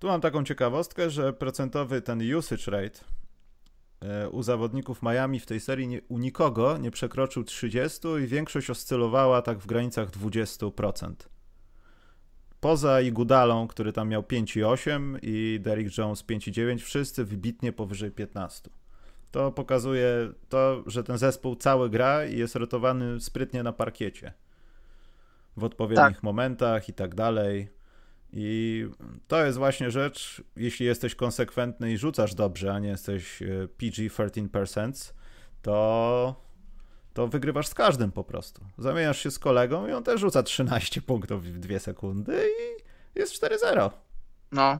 [0.00, 3.00] Tu mam taką ciekawostkę, że procentowy ten usage rate
[4.00, 8.70] e, u zawodników Miami w tej serii nie, u nikogo nie przekroczył 30 i większość
[8.70, 11.14] oscylowała tak w granicach 20%.
[12.60, 18.70] Poza Igudalą, który tam miał 5,8 i Derrick Jones 5,9, wszyscy wybitnie powyżej 15
[19.30, 24.32] to pokazuje to, że ten zespół cały gra i jest rotowany sprytnie na parkiecie.
[25.56, 26.22] W odpowiednich tak.
[26.22, 27.68] momentach i tak dalej.
[28.32, 28.86] I
[29.28, 34.08] to jest właśnie rzecz, jeśli jesteś konsekwentny i rzucasz dobrze, a nie jesteś e, PG
[34.08, 35.12] 13%,
[35.62, 36.34] to,
[37.14, 38.64] to wygrywasz z każdym po prostu.
[38.78, 43.42] Zamieniasz się z kolegą i on też rzuca 13 punktów w 2 sekundy i jest
[43.42, 43.90] 4-0.
[44.52, 44.78] No.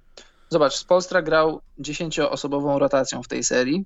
[0.49, 3.85] Zobacz, Spolstra grał 10-osobową rotacją w tej serii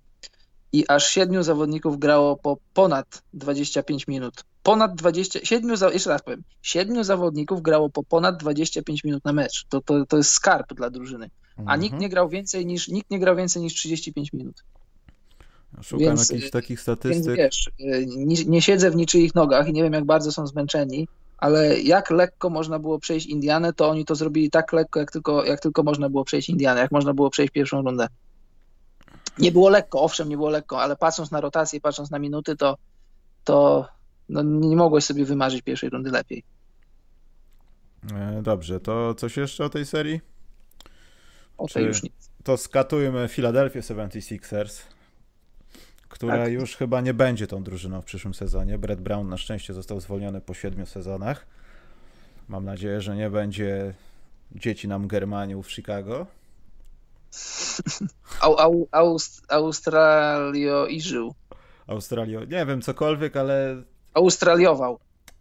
[0.73, 4.45] i aż siedmiu zawodników grało po ponad 25 minut.
[4.65, 9.65] Ponad 20, siedmiu, jeszcze raz powiem, siedmiu zawodników grało po ponad 25 minut na mecz.
[9.69, 11.31] To, to, to jest skarb dla drużyny.
[11.57, 11.81] A mhm.
[11.81, 14.65] nikt nie grał więcej niż nikt nie grał więcej niż 35 minut.
[15.83, 17.25] Szukam więc, jakichś takich statystyk.
[17.25, 20.47] Więc wiesz, y, nie, nie, siedzę w niczyich nogach i nie wiem, jak bardzo są
[20.47, 21.09] zmęczeni,
[21.39, 25.45] ale jak lekko można było przejść Indianę, to oni to zrobili tak lekko, jak tylko,
[25.45, 28.07] jak tylko można było przejść Indianę, jak można było przejść pierwszą rundę.
[29.39, 32.77] Nie było lekko, owszem, nie było lekko, ale patrząc na rotację, patrząc na minuty, to,
[33.45, 33.89] to
[34.29, 36.45] no, nie mogłeś sobie wymarzyć pierwszej rundy lepiej.
[38.13, 40.21] E, dobrze, to coś jeszcze o tej serii?
[41.59, 42.13] O tej już nic.
[42.45, 44.83] To skatujmy Philadelphia 76ers,
[46.09, 46.53] która tak.
[46.53, 48.79] już chyba nie będzie tą drużyną w przyszłym sezonie.
[48.79, 51.47] Brett Brown na szczęście został zwolniony po siedmiu sezonach.
[52.49, 53.95] Mam nadzieję, że nie będzie
[54.53, 56.27] dzieci nam Germaniów w Chicago.
[58.41, 61.35] Au, au, aust, Australio i żył.
[61.87, 63.83] Australio, nie wiem, cokolwiek, ale...
[64.15, 64.99] Australiował.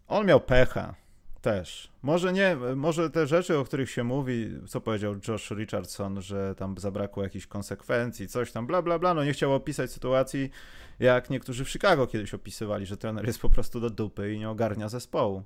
[0.08, 0.94] On miał pecha.
[1.40, 1.90] Też.
[2.02, 6.78] Może nie, może te rzeczy, o których się mówi, co powiedział Josh Richardson, że tam
[6.78, 10.50] zabrakło jakichś konsekwencji, coś tam, bla, bla, bla, no nie chciał opisać sytuacji,
[10.98, 14.50] jak niektórzy w Chicago kiedyś opisywali, że trener jest po prostu do dupy i nie
[14.50, 15.42] ogarnia zespołu.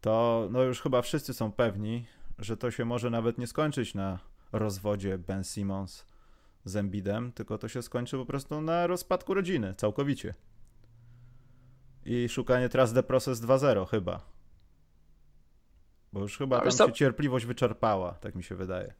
[0.00, 2.06] To no już chyba wszyscy są pewni,
[2.38, 4.18] że to się może nawet nie skończyć na
[4.52, 6.04] rozwodzie Ben Simmons
[6.64, 10.34] z Embidem, tylko to się skończy po prostu na rozpadku rodziny, całkowicie.
[12.06, 14.20] I szukanie teraz The Process 2.0 chyba.
[16.12, 18.94] Bo już chyba tam się cierpliwość wyczerpała, tak mi się wydaje.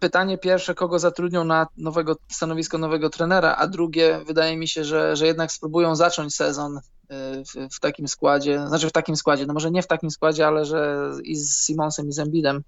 [0.00, 5.16] Pytanie pierwsze, kogo zatrudnią na nowego stanowisko nowego trenera, a drugie, wydaje mi się, że,
[5.16, 6.80] że jednak spróbują zacząć sezon y,
[7.44, 10.64] w, w, takim składzie, znaczy w takim składzie, no może nie w takim składzie, ale
[10.64, 12.62] że i z Simonsem i z Embidem.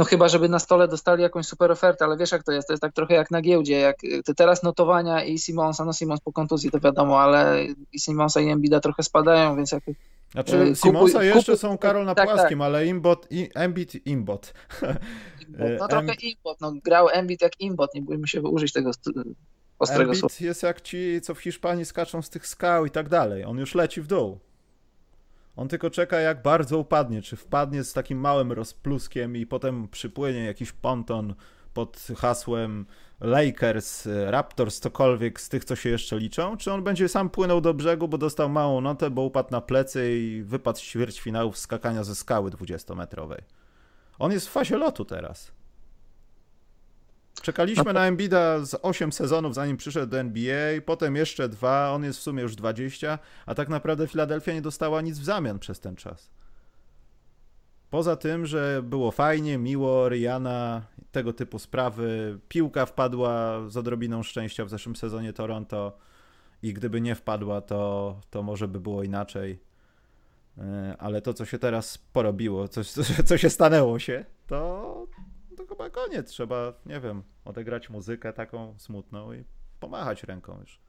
[0.00, 2.72] No chyba, żeby na stole dostali jakąś super ofertę, ale wiesz jak to jest, to
[2.72, 6.32] jest tak trochę jak na giełdzie, jak te teraz notowania i Simonsa, no Simons po
[6.32, 9.82] kontuzji to wiadomo, ale i Simonsa i Embida trochę spadają, więc jak
[10.32, 12.36] znaczy, y, Simonsa kupuj, jeszcze kupuj, są Karol na tak, tak.
[12.36, 12.66] płaskim, tak.
[12.66, 14.54] ale imbot, i, Embit, imbot.
[15.78, 18.90] No trochę imbot, no grał Embit jak imbot, nie bójmy się użyć tego
[19.78, 20.34] ostrego Embit słowa.
[20.40, 23.44] jest jak ci, co w Hiszpanii skaczą z tych skał i tak dalej.
[23.44, 24.38] On już leci w dół.
[25.56, 27.22] On tylko czeka, jak bardzo upadnie.
[27.22, 31.34] Czy wpadnie z takim małym rozpluskiem i potem przypłynie jakiś ponton
[31.74, 32.86] pod hasłem
[33.20, 37.74] Lakers, Raptors, cokolwiek z tych, co się jeszcze liczą, czy on będzie sam płynął do
[37.74, 42.14] brzegu, bo dostał małą notę, bo upadł na plecy i wypadł z ćwierćfinałów skakania ze
[42.14, 43.40] skały 20-metrowej.
[44.18, 45.52] On jest w fazie lotu teraz.
[47.42, 52.04] Czekaliśmy no na Embida z 8 sezonów, zanim przyszedł do NBA, potem jeszcze dwa, on
[52.04, 55.80] jest w sumie już 20, a tak naprawdę Filadelfia nie dostała nic w zamian przez
[55.80, 56.30] ten czas.
[57.90, 60.82] Poza tym, że było fajnie, miło, Rihanna,
[61.12, 62.38] tego typu sprawy.
[62.48, 65.98] Piłka wpadła z odrobiną szczęścia w zeszłym sezonie Toronto
[66.62, 69.60] i gdyby nie wpadła, to, to może by było inaczej.
[70.58, 75.06] E, ale to, co się teraz porobiło, coś, co, co się stanęło się, to
[75.70, 76.30] chyba koniec.
[76.30, 79.44] Trzeba, nie wiem, odegrać muzykę taką smutną i
[79.80, 80.80] pomachać ręką już.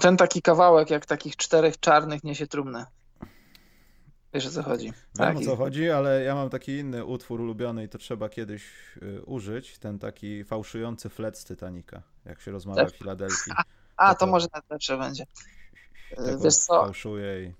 [0.00, 2.86] Ten taki kawałek, jak takich czterech czarnych niesie trumnę.
[4.34, 4.84] Wiesz o co chodzi.
[4.84, 5.36] Wiem tak.
[5.36, 8.64] o co chodzi, ale ja mam taki inny utwór ulubiony i to trzeba kiedyś
[9.02, 9.78] y, użyć.
[9.78, 12.94] Ten taki fałszujący flet z Titanica, jak się rozmawia tak.
[12.94, 13.52] w Filadelfii.
[13.96, 15.24] A, to, to może lepsze będzie.
[16.44, 16.84] Wiesz co?
[16.84, 17.52] Fałszuje i...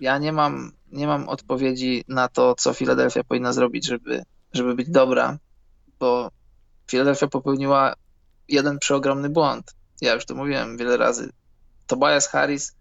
[0.00, 4.22] Ja nie mam, nie mam odpowiedzi na to, co Filadelfia powinna zrobić, żeby,
[4.52, 5.38] żeby być dobra,
[5.98, 6.30] bo
[6.90, 7.94] Filadelfia popełniła
[8.48, 9.74] jeden przeogromny błąd.
[10.00, 11.30] Ja już to mówiłem wiele razy.
[11.86, 12.72] Tobias Harris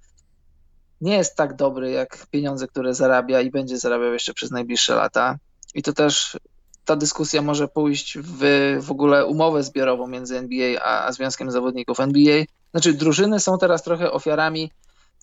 [1.01, 5.37] nie jest tak dobry jak pieniądze, które zarabia i będzie zarabiał jeszcze przez najbliższe lata.
[5.75, 6.37] I to też
[6.85, 8.39] ta dyskusja może pójść w,
[8.81, 12.43] w ogóle umowę zbiorową między NBA a, a Związkiem Zawodników NBA.
[12.71, 14.71] Znaczy, drużyny są teraz trochę ofiarami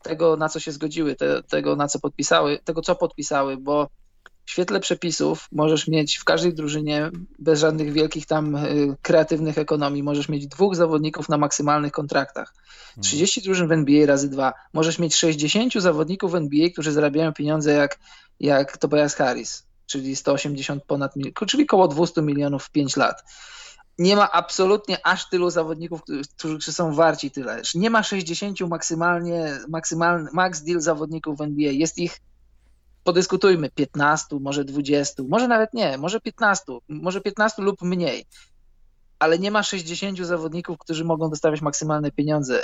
[0.03, 3.89] tego, na co się zgodziły, te, tego, na co podpisały, tego, co podpisały, bo
[4.47, 10.03] w świetle przepisów możesz mieć w każdej drużynie, bez żadnych wielkich tam y, kreatywnych ekonomii,
[10.03, 12.55] możesz mieć dwóch zawodników na maksymalnych kontraktach.
[13.01, 13.45] 30 hmm.
[13.45, 14.53] drużyn w NBA razy dwa.
[14.73, 17.99] Możesz mieć 60 zawodników w NBA, którzy zarabiają pieniądze jak,
[18.41, 21.15] jak Tobias Harris, czyli 180 ponad,
[21.49, 23.25] czyli około 200 milionów w 5 lat.
[23.99, 26.01] Nie ma absolutnie aż tylu zawodników,
[26.37, 27.63] którzy są warci tyle.
[27.75, 31.73] Nie ma 60 maksymalnie, maksymalny, max deal zawodników w NBA.
[31.73, 32.21] Jest ich
[33.07, 38.25] podyskutujmy 15, może 20, może nawet nie, może 15, może 15 lub mniej.
[39.19, 42.63] Ale nie ma 60 zawodników, którzy mogą dostawać maksymalne pieniądze.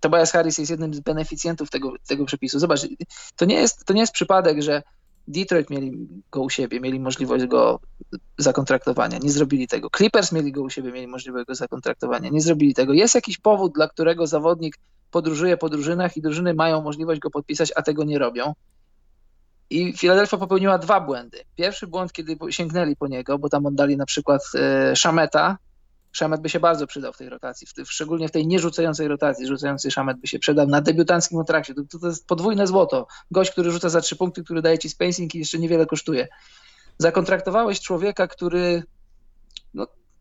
[0.00, 2.58] Tobias Harris jest jednym z beneficjentów tego, tego przepisu.
[2.58, 2.80] Zobacz,
[3.36, 4.82] to nie, jest, to nie jest przypadek, że
[5.28, 7.80] Detroit mieli go u siebie, mieli możliwość go
[8.38, 9.90] zakontraktowania, nie zrobili tego.
[9.96, 12.92] Clippers mieli go u siebie, mieli możliwość go zakontraktowania, nie zrobili tego.
[12.92, 14.78] Jest jakiś powód, dla którego zawodnik
[15.10, 18.54] podróżuje po drużynach i drużyny mają możliwość go podpisać, a tego nie robią.
[19.70, 21.38] I Filadelfia popełniła dwa błędy.
[21.56, 25.58] Pierwszy błąd, kiedy sięgnęli po niego, bo tam oddali na przykład e, Szameta.
[26.12, 29.46] Szamet by się bardzo przydał w tej rotacji, w szczególnie w tej nierzucającej rotacji.
[29.46, 31.74] Rzucający Szamet by się przydał na debiutanckim kontrakcie.
[31.74, 33.06] To, to jest podwójne złoto.
[33.30, 36.28] Gość, który rzuca za trzy punkty, który daje ci spacing i jeszcze niewiele kosztuje.
[36.98, 38.82] Zakontraktowałeś człowieka, który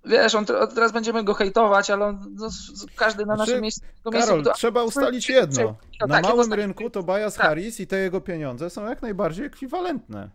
[0.05, 2.49] wiesz, on teraz będziemy go hejtować, ale on, no,
[2.95, 3.81] każdy na znaczy, naszym miejscu.
[4.11, 5.63] Karol, trzeba ustalić jedno.
[5.63, 7.45] No na tak, małym rynku to Bias tak.
[7.45, 10.29] Harris i te jego pieniądze są jak najbardziej ekwiwalentne.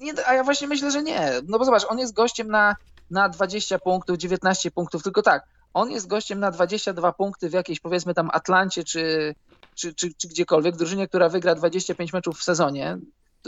[0.00, 1.30] Nie, a ja właśnie myślę, że nie.
[1.48, 2.76] No bo zobacz, on jest gościem na,
[3.10, 7.80] na 20 punktów, 19 punktów, tylko tak, on jest gościem na 22 punkty w jakiejś
[7.80, 9.34] powiedzmy tam Atlancie czy,
[9.74, 12.98] czy, czy, czy gdziekolwiek, drużynie, która wygra 25 meczów w sezonie,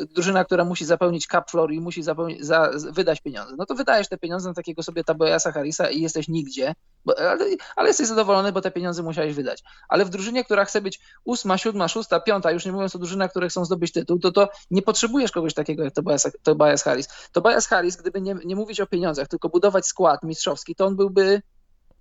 [0.07, 2.03] drużyna, która musi zapełnić cap floor i musi
[2.41, 3.55] za, wydać pieniądze.
[3.59, 7.45] No to wydajesz te pieniądze na takiego sobie Taboyasa Harrisa i jesteś nigdzie, bo, ale,
[7.77, 9.63] ale, jesteś zadowolony, bo te pieniądze musiałeś wydać.
[9.89, 13.31] Ale w drużynie, która chce być ósma, siódma, szósta, piąta, już nie mówiąc o drużynach,
[13.31, 17.09] które chcą zdobyć tytuł, to, to nie potrzebujesz kogoś takiego jak Tobias, Tobias Harris.
[17.33, 21.43] Tobias Harris, gdyby nie, nie mówić o pieniądzach, tylko budować skład mistrzowski, to on byłby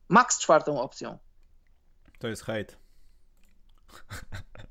[0.10, 1.18] max czwartą opcją.
[2.20, 2.78] To jest hejt.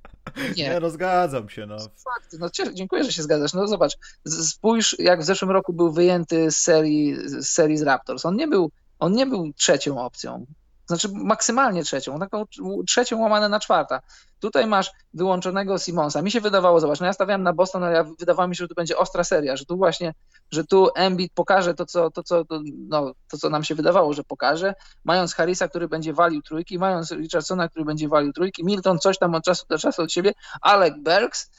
[0.56, 0.68] Nie.
[0.68, 1.66] nie, no zgadzam się.
[1.66, 1.78] No.
[1.78, 3.54] Fakt, no dziękuję, że się zgadzasz.
[3.54, 8.26] No zobacz, spójrz jak w zeszłym roku był wyjęty z serii, z serii z Raptors.
[8.26, 10.46] On nie był, on nie był trzecią opcją.
[10.86, 12.44] Znaczy maksymalnie trzecią, taką
[12.86, 14.00] trzecią łamane na czwarta.
[14.40, 16.22] Tutaj masz wyłączonego Simonsa.
[16.22, 18.68] Mi się wydawało, zobacz, no ja stawiałem na Boston, ale ja, wydawało mi się, że
[18.68, 20.14] tu będzie ostra seria, że tu właśnie,
[20.50, 24.12] że tu Embiid pokaże to, co, to, co, to, no, to, co nam się wydawało,
[24.12, 28.98] że pokaże, mając Harrisa, który będzie walił trójki, mając Richardsona, który będzie walił trójki, Milton
[28.98, 31.50] coś tam od czasu do czasu od siebie, Alec Bergs,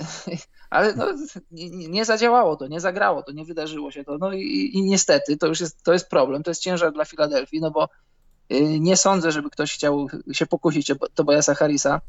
[0.70, 1.06] ale no,
[1.50, 4.18] nie, nie, zadziałało to, nie zagrało to, nie wydarzyło się to.
[4.18, 7.60] No i, i niestety to już jest, to jest problem, to jest ciężar dla Filadelfii,
[7.60, 7.88] no bo
[8.80, 12.00] nie sądzę, żeby ktoś chciał się pokusić o Tobiasa Harrisa.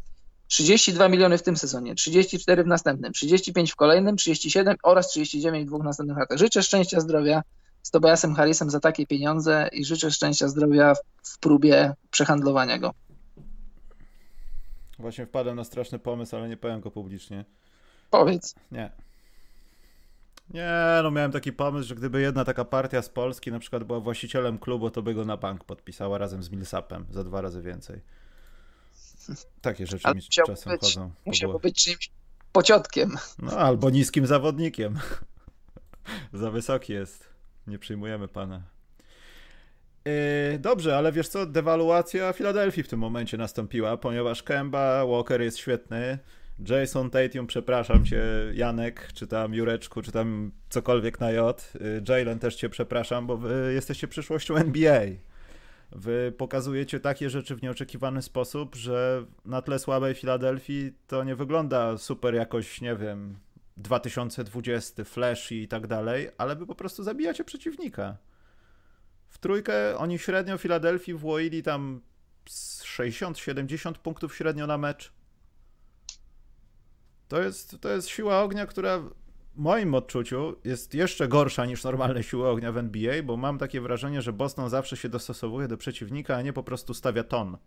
[0.47, 5.67] 32 miliony w tym sezonie, 34 w następnym, 35 w kolejnym, 37 oraz 39 w
[5.67, 6.37] dwóch następnych latach.
[6.37, 7.43] Życzę szczęścia, zdrowia
[7.83, 10.93] z Tobiasem Harrisem za takie pieniądze i życzę szczęścia, zdrowia
[11.23, 12.93] w próbie przehandlowania go.
[14.99, 17.45] Właśnie wpadłem na straszny pomysł, ale nie powiem go publicznie.
[18.09, 18.55] Powiedz.
[18.71, 18.91] Nie.
[20.53, 23.99] Nie, no miałem taki pomysł, że gdyby jedna taka partia z Polski na przykład była
[23.99, 28.01] właścicielem klubu, to by go na bank podpisała razem z Millsapem za dwa razy więcej.
[29.61, 31.11] Takie rzeczy mi czasem być, chodzą.
[31.25, 32.11] Musiałby być czymś
[32.51, 33.17] pociotkiem.
[33.39, 34.99] No, albo niskim zawodnikiem.
[36.33, 37.29] za wysoki jest.
[37.67, 38.61] Nie przyjmujemy pana.
[40.05, 45.57] Yy, dobrze, ale wiesz co, dewaluacja Filadelfii w tym momencie nastąpiła, ponieważ Kemba Walker jest
[45.57, 46.19] świetny,
[46.69, 48.23] Jason Tatum, przepraszam cię,
[48.53, 51.73] Janek, czy tam Jureczku, czy tam cokolwiek na J.
[51.75, 55.01] Y, Jalen też cię przepraszam, bo wy jesteście przyszłością NBA.
[55.91, 61.97] Wy pokazujecie takie rzeczy w nieoczekiwany sposób, że na tle słabej Filadelfii to nie wygląda
[61.97, 63.39] super jakoś, nie wiem,
[63.77, 68.17] 2020, Flash i tak dalej, ale wy po prostu zabijacie przeciwnika.
[69.29, 72.01] W trójkę oni średnio Filadelfii włoili tam
[72.45, 75.11] 60-70 punktów średnio na mecz
[77.31, 79.11] to jest, to jest siła ognia, która w
[79.55, 84.21] moim odczuciu jest jeszcze gorsza niż normalne siły ognia w NBA, bo mam takie wrażenie,
[84.21, 87.57] że Boston zawsze się dostosowuje do przeciwnika, a nie po prostu stawia ton.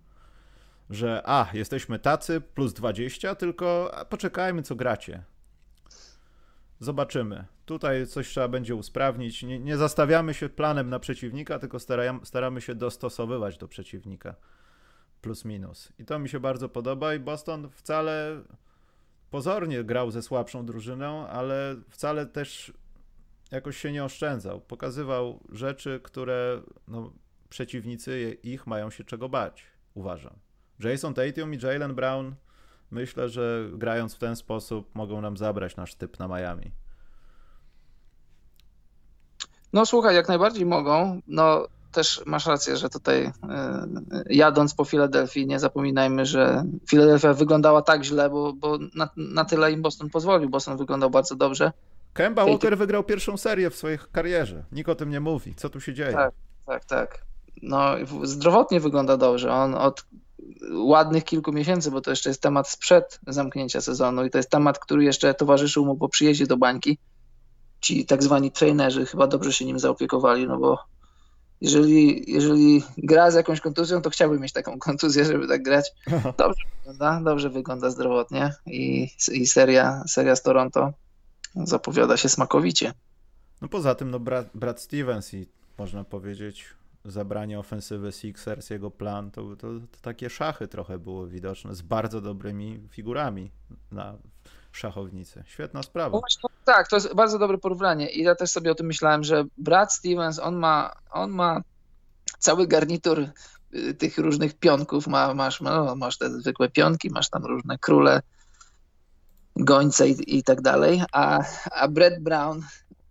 [0.91, 5.23] Że a, jesteśmy tacy, plus 20, tylko poczekajmy, co gracie.
[6.81, 7.45] Zobaczymy.
[7.65, 9.43] Tutaj coś trzeba będzie usprawnić.
[9.43, 14.35] Nie, nie zastawiamy się planem na przeciwnika, tylko staramy, staramy się dostosowywać do przeciwnika.
[15.21, 15.93] Plus minus.
[15.99, 18.43] I to mi się bardzo podoba i Boston wcale
[19.35, 22.73] pozornie grał ze słabszą drużyną, ale wcale też
[23.51, 24.61] jakoś się nie oszczędzał.
[24.61, 27.13] Pokazywał rzeczy, które no,
[27.49, 30.33] przeciwnicy ich mają się czego bać, uważam.
[30.81, 32.35] Jason Tatum i Jalen Brown
[32.91, 36.71] myślę, że grając w ten sposób mogą nam zabrać nasz typ na Miami.
[39.73, 41.21] No słuchaj, jak najbardziej mogą.
[41.27, 43.33] No też masz rację, że tutaj e,
[44.31, 49.73] jadąc po Filadelfii, nie zapominajmy, że Filadelfia wyglądała tak źle, bo, bo na, na tyle
[49.73, 50.51] im Boston pozwolił.
[50.51, 51.73] Boston wyglądał bardzo dobrze.
[52.13, 54.65] Kemba Walker wygrał pierwszą serię w swojej karierze.
[54.73, 55.55] Nikt o tym nie mówi.
[55.55, 56.13] Co tu się dzieje?
[56.13, 56.35] Tak,
[56.67, 57.19] tak, tak.
[57.63, 59.53] No, zdrowotnie wygląda dobrze.
[59.53, 60.07] On od
[60.73, 64.79] ładnych kilku miesięcy, bo to jeszcze jest temat sprzed zamknięcia sezonu i to jest temat,
[64.79, 66.99] który jeszcze towarzyszył mu po przyjeździe do bańki.
[67.81, 70.79] Ci tak zwani trenerzy chyba dobrze się nim zaopiekowali, no bo
[71.61, 75.93] jeżeli, jeżeli gra z jakąś kontuzją, to chciałbym mieć taką kontuzję, żeby tak grać.
[76.39, 80.93] Dobrze wygląda, dobrze wygląda zdrowotnie i, i seria, seria z Toronto
[81.55, 82.93] zapowiada się smakowicie.
[83.63, 85.47] No poza tym, no Brad, Brad Stevens i
[85.79, 86.67] można powiedzieć
[87.05, 92.21] zabranie ofensywy Sixers, jego plan, to, to, to takie szachy trochę było widoczne z bardzo
[92.21, 93.51] dobrymi figurami
[93.93, 94.15] na
[94.73, 95.45] szachownicy.
[95.47, 96.17] Świetna sprawa.
[96.17, 99.45] No tak, to jest bardzo dobre porównanie i ja też sobie o tym myślałem, że
[99.59, 101.63] Brad Stevens, on ma, on ma
[102.39, 103.27] cały garnitur
[103.75, 108.23] y, tych różnych pionków, ma, masz, no, masz te zwykłe pionki, masz tam różne króle,
[109.57, 112.63] gońce i, i tak dalej, a, a Brett Brown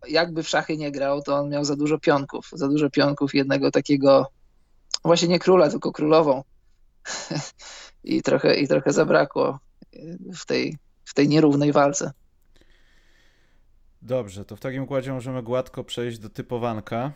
[0.07, 3.71] jakby w szachy nie grał, to on miał za dużo pionków, za dużo pionków jednego
[3.71, 4.27] takiego,
[5.03, 6.43] właśnie nie króla, tylko królową
[8.03, 9.59] i trochę, i trochę zabrakło
[10.35, 12.11] w tej, w tej nierównej walce.
[14.03, 17.11] Dobrze, to w takim układzie możemy gładko przejść do typowanka.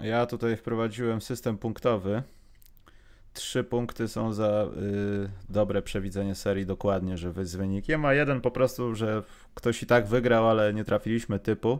[0.00, 2.22] Ja tutaj wprowadziłem system punktowy.
[3.32, 8.40] trzy punkty są za y, dobre przewidzenie serii dokładnie, że wy z wynikiem, a jeden
[8.40, 9.22] po prostu, że
[9.54, 11.78] ktoś i tak wygrał, ale nie trafiliśmy typu.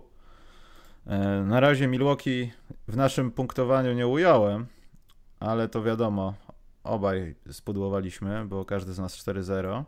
[1.07, 2.53] E, na razie Milwaukee
[2.89, 4.67] w naszym punktowaniu nie ująłem,
[5.41, 6.35] ale to wiadomo,
[6.85, 9.85] obaj spudłowaliśmy, bo każdy z nas 4-0.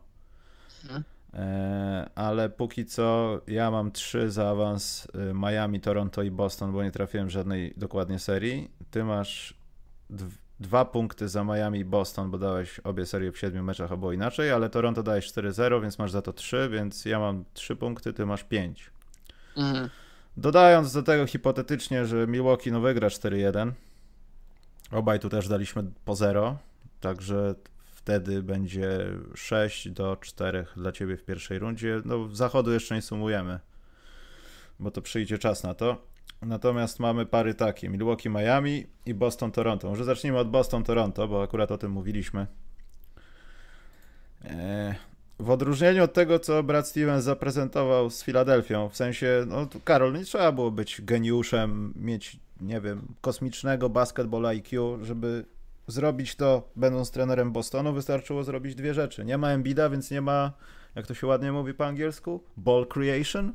[0.85, 1.05] Mhm.
[1.35, 6.83] E, ale póki co ja mam trzy za awans y, Miami, Toronto i Boston, bo
[6.83, 8.71] nie trafiłem żadnej dokładnie serii.
[8.91, 9.55] Ty masz
[10.61, 14.51] dwa punkty za Miami i Boston, bo dałeś obie serie w siedmiu meczach, albo inaczej,
[14.51, 18.27] ale Toronto dałeś 4-0, więc masz za to 3, więc ja mam 3 punkty, ty
[18.27, 18.91] masz 5.
[19.57, 19.89] Mhm.
[20.37, 23.73] Dodając do tego hipotetycznie, że Milwaukee no wygra 4-1,
[24.93, 26.59] obaj tu też daliśmy po 0,
[27.01, 27.55] także
[28.09, 32.01] wtedy będzie 6 do 4 dla ciebie w pierwszej rundzie.
[32.05, 33.61] No zachodu jeszcze nie sumujemy,
[34.81, 35.97] bo to przyjdzie czas na to.
[36.43, 39.89] Natomiast mamy pary takie: Milwaukee, Miami i Boston, Toronto.
[39.89, 42.47] Może zacznijmy od Boston, Toronto, bo akurat o tym mówiliśmy.
[44.45, 44.95] E,
[45.39, 50.25] w odróżnieniu od tego, co Brad Stevens zaprezentował z Filadelfią, w sensie, no Karol, nie
[50.25, 55.45] trzeba było być geniuszem, mieć, nie wiem, kosmicznego basketball IQ, żeby
[55.89, 59.25] zrobić to, będąc trenerem Bostonu, wystarczyło zrobić dwie rzeczy.
[59.25, 60.53] Nie ma Embida, więc nie ma,
[60.95, 63.53] jak to się ładnie mówi po angielsku, ball creation,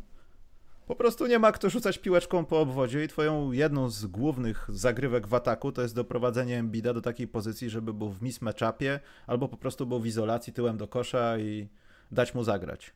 [0.87, 5.27] po prostu nie ma kto rzucać piłeczką po obwodzie i twoją jedną z głównych zagrywek
[5.27, 9.57] w ataku to jest doprowadzenie Embida do takiej pozycji, żeby był w mismatchupie albo po
[9.57, 11.67] prostu był w izolacji tyłem do kosza i
[12.11, 12.93] dać mu zagrać.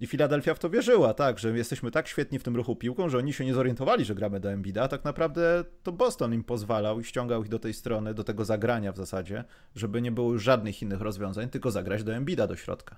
[0.00, 3.18] I Filadelfia w to wierzyła, tak, że jesteśmy tak świetni w tym ruchu piłką, że
[3.18, 7.00] oni się nie zorientowali, że gramy do Embida, a tak naprawdę to Boston im pozwalał
[7.00, 9.44] i ściągał ich do tej strony, do tego zagrania w zasadzie,
[9.74, 12.96] żeby nie było już żadnych innych rozwiązań, tylko zagrać do Embida do środka.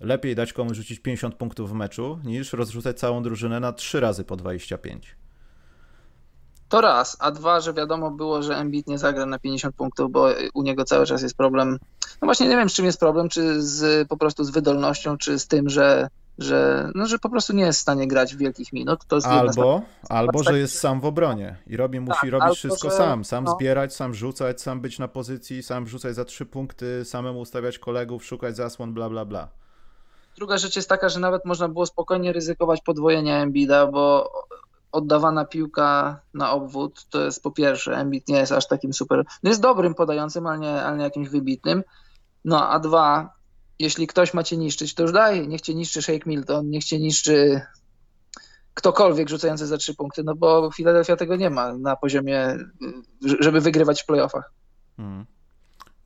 [0.00, 4.24] Lepiej dać komuś rzucić 50 punktów w meczu, niż rozrzucać całą drużynę na 3 razy
[4.24, 5.16] po 25.
[6.68, 10.28] To raz, a dwa, że wiadomo było, że Embiid nie zagra na 50 punktów, bo
[10.54, 11.78] u niego cały czas jest problem.
[12.22, 15.38] No właśnie nie wiem, z czym jest problem, czy z, po prostu z wydolnością, czy
[15.38, 16.08] z tym, że,
[16.38, 19.00] że, no, że po prostu nie jest w stanie grać wielkich minut.
[19.24, 23.24] albo, albo że jest sam w obronie i robi, musi tak, robić wszystko że, sam.
[23.24, 23.54] Sam no.
[23.54, 28.24] zbierać, sam rzucać, sam być na pozycji, sam rzucać za trzy punkty, samemu ustawiać kolegów,
[28.24, 29.48] szukać zasłon, bla, bla, bla.
[30.36, 34.32] Druga rzecz jest taka, że nawet można było spokojnie ryzykować podwojenia Embida, bo
[34.94, 39.50] oddawana piłka na obwód to jest po pierwsze, Embiid nie jest aż takim super, no
[39.50, 41.82] jest dobrym podającym, ale nie, ale nie jakimś wybitnym.
[42.44, 43.34] No a dwa,
[43.78, 46.98] jeśli ktoś ma cię niszczyć, to już daj, niech cię niszczy Shake Milton, niech cię
[46.98, 47.60] niszczy
[48.74, 52.58] ktokolwiek rzucający za trzy punkty, no bo Philadelphia tego nie ma na poziomie,
[53.40, 54.52] żeby wygrywać w playoffach.
[54.96, 55.26] Hmm.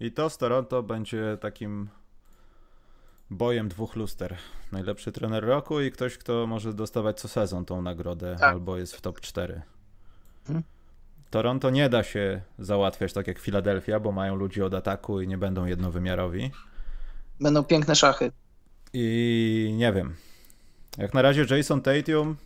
[0.01, 1.89] I to z Toronto będzie takim
[3.31, 4.37] bojem dwóch luster.
[4.73, 8.53] Najlepszy trener roku i ktoś, kto może dostawać co sezon tą nagrodę tak.
[8.53, 9.63] albo jest w top 4.
[10.47, 10.65] Hmm.
[11.31, 15.39] Toronto nie da się załatwiać tak jak Filadelfia, bo mają ludzi od ataku i nie
[15.39, 16.51] będą jednowymiarowi.
[17.41, 18.33] Będą piękne szachy.
[18.93, 20.17] I nie wiem.
[20.99, 22.37] Jak na razie Jason Tatum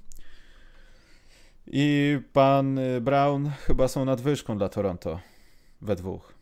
[1.66, 5.20] i pan Brown chyba są nadwyżką dla Toronto
[5.82, 6.34] we dwóch.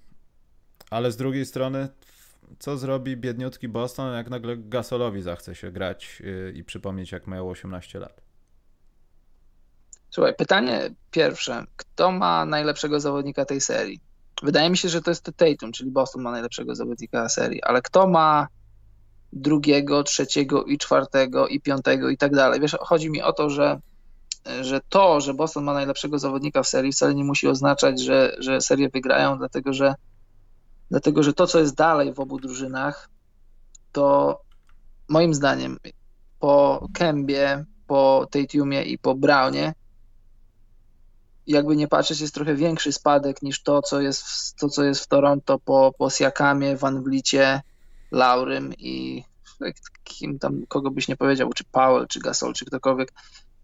[0.90, 1.88] Ale z drugiej strony
[2.58, 7.48] co zrobi biedniutki Boston, jak nagle Gasolowi zachce się grać y, i przypomnieć, jak miał
[7.48, 8.20] 18 lat?
[10.10, 11.64] Słuchaj, pytanie pierwsze.
[11.76, 14.00] Kto ma najlepszego zawodnika tej serii?
[14.42, 18.06] Wydaje mi się, że to jest Tatum, czyli Boston ma najlepszego zawodnika serii, ale kto
[18.06, 18.48] ma
[19.32, 22.60] drugiego, trzeciego i czwartego i piątego i tak dalej?
[22.60, 23.80] Wiesz, chodzi mi o to, że,
[24.60, 28.60] że to, że Boston ma najlepszego zawodnika w serii wcale nie musi oznaczać, że, że
[28.60, 29.94] serię wygrają, dlatego że
[30.90, 33.08] Dlatego, że to, co jest dalej w obu drużynach,
[33.92, 34.38] to
[35.08, 35.78] moim zdaniem
[36.38, 39.74] po Kembie, po Tatumie i po Brownie,
[41.46, 45.04] jakby nie patrzeć, jest trochę większy spadek niż to, co jest w, to, co jest
[45.04, 47.62] w Toronto po, po Siakamie, Van Vlicie,
[48.10, 49.24] Laurym i
[50.04, 53.12] kim tam, kogo byś nie powiedział, czy Powell, czy Gasol, czy ktokolwiek.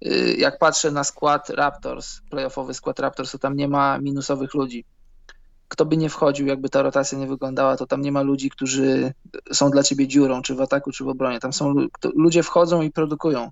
[0.06, 4.84] Y, jak patrzę na skład Raptors, playoffowy skład Raptors, to tam nie ma minusowych ludzi
[5.68, 9.12] kto by nie wchodził, jakby ta rotacja nie wyglądała, to tam nie ma ludzi, którzy
[9.52, 11.40] są dla ciebie dziurą, czy w ataku, czy w obronie.
[11.40, 11.74] Tam są
[12.14, 13.50] ludzie wchodzą i produkują.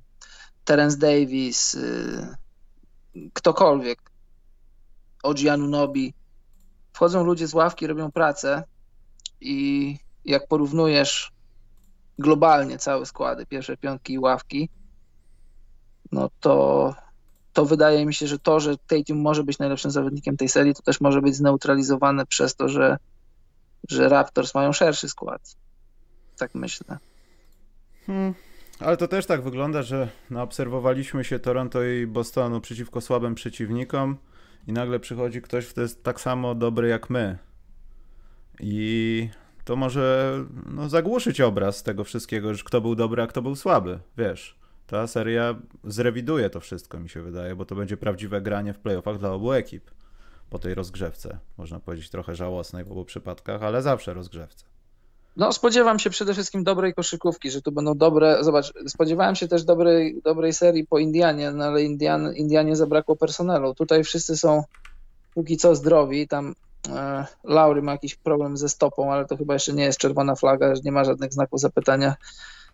[0.64, 2.36] Terence Davis, y,
[3.32, 3.98] ktokolwiek,
[5.22, 6.14] Oji Anunobi.
[6.92, 8.62] Wchodzą ludzie z ławki, robią pracę
[9.40, 11.32] i jak porównujesz
[12.18, 14.68] globalnie całe składy, pierwsze piątki i ławki,
[16.12, 16.94] no to
[17.54, 20.82] to wydaje mi się, że to, że Tatum może być najlepszym zawodnikiem tej serii, to
[20.82, 22.96] też może być zneutralizowane przez to, że,
[23.88, 25.56] że Raptors mają szerszy skład.
[26.38, 26.98] Tak myślę.
[28.06, 28.34] Hmm.
[28.80, 34.18] Ale to też tak wygląda, że no, obserwowaliśmy się Toronto i Bostonu przeciwko słabym przeciwnikom
[34.66, 37.38] i nagle przychodzi ktoś, kto jest tak samo dobry jak my.
[38.60, 39.28] I
[39.64, 40.34] to może
[40.66, 44.63] no, zagłuszyć obraz tego wszystkiego, że kto był dobry, a kto był słaby, wiesz.
[44.86, 45.54] Ta seria
[45.84, 49.52] zrewiduje to wszystko, mi się wydaje, bo to będzie prawdziwe granie w playoffach dla obu
[49.52, 49.90] ekip
[50.50, 51.38] po tej rozgrzewce.
[51.58, 54.64] Można powiedzieć trochę żałosnej w obu przypadkach, ale zawsze rozgrzewce.
[55.36, 58.44] No, spodziewam się przede wszystkim dobrej koszykówki, że tu będą dobre.
[58.44, 63.74] Zobacz, spodziewałem się też dobrej, dobrej serii po Indianie, no ale Indian, Indianie zabrakło personelu.
[63.74, 64.64] Tutaj wszyscy są
[65.34, 66.28] póki co zdrowi.
[66.28, 66.54] Tam
[66.88, 70.74] e, Laury ma jakiś problem ze stopą, ale to chyba jeszcze nie jest czerwona flaga,
[70.74, 72.16] że nie ma żadnych znaków zapytania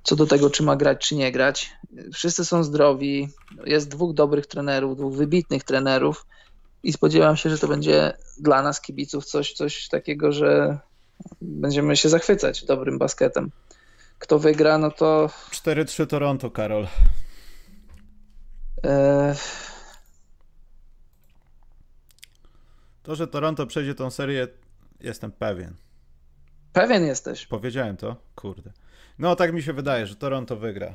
[0.02, 1.70] co do tego, czy ma grać, czy nie grać.
[2.12, 3.28] Wszyscy są zdrowi.
[3.64, 6.27] Jest dwóch dobrych trenerów, dwóch wybitnych trenerów
[6.82, 10.78] i spodziewam się, że to będzie dla nas, kibiców, coś, coś takiego, że
[11.40, 13.51] będziemy się zachwycać dobrym basketem.
[14.18, 15.31] Kto wygra, no to.
[15.51, 16.86] 4-3 Toronto, Karol.
[18.85, 19.35] E...
[23.02, 24.48] To, że Toronto przejdzie tą serię,
[25.01, 25.74] jestem pewien.
[26.72, 27.47] Pewien jesteś.
[27.47, 28.16] Powiedziałem to?
[28.35, 28.72] Kurde.
[29.21, 30.95] No, tak mi się wydaje, że Toronto wygra.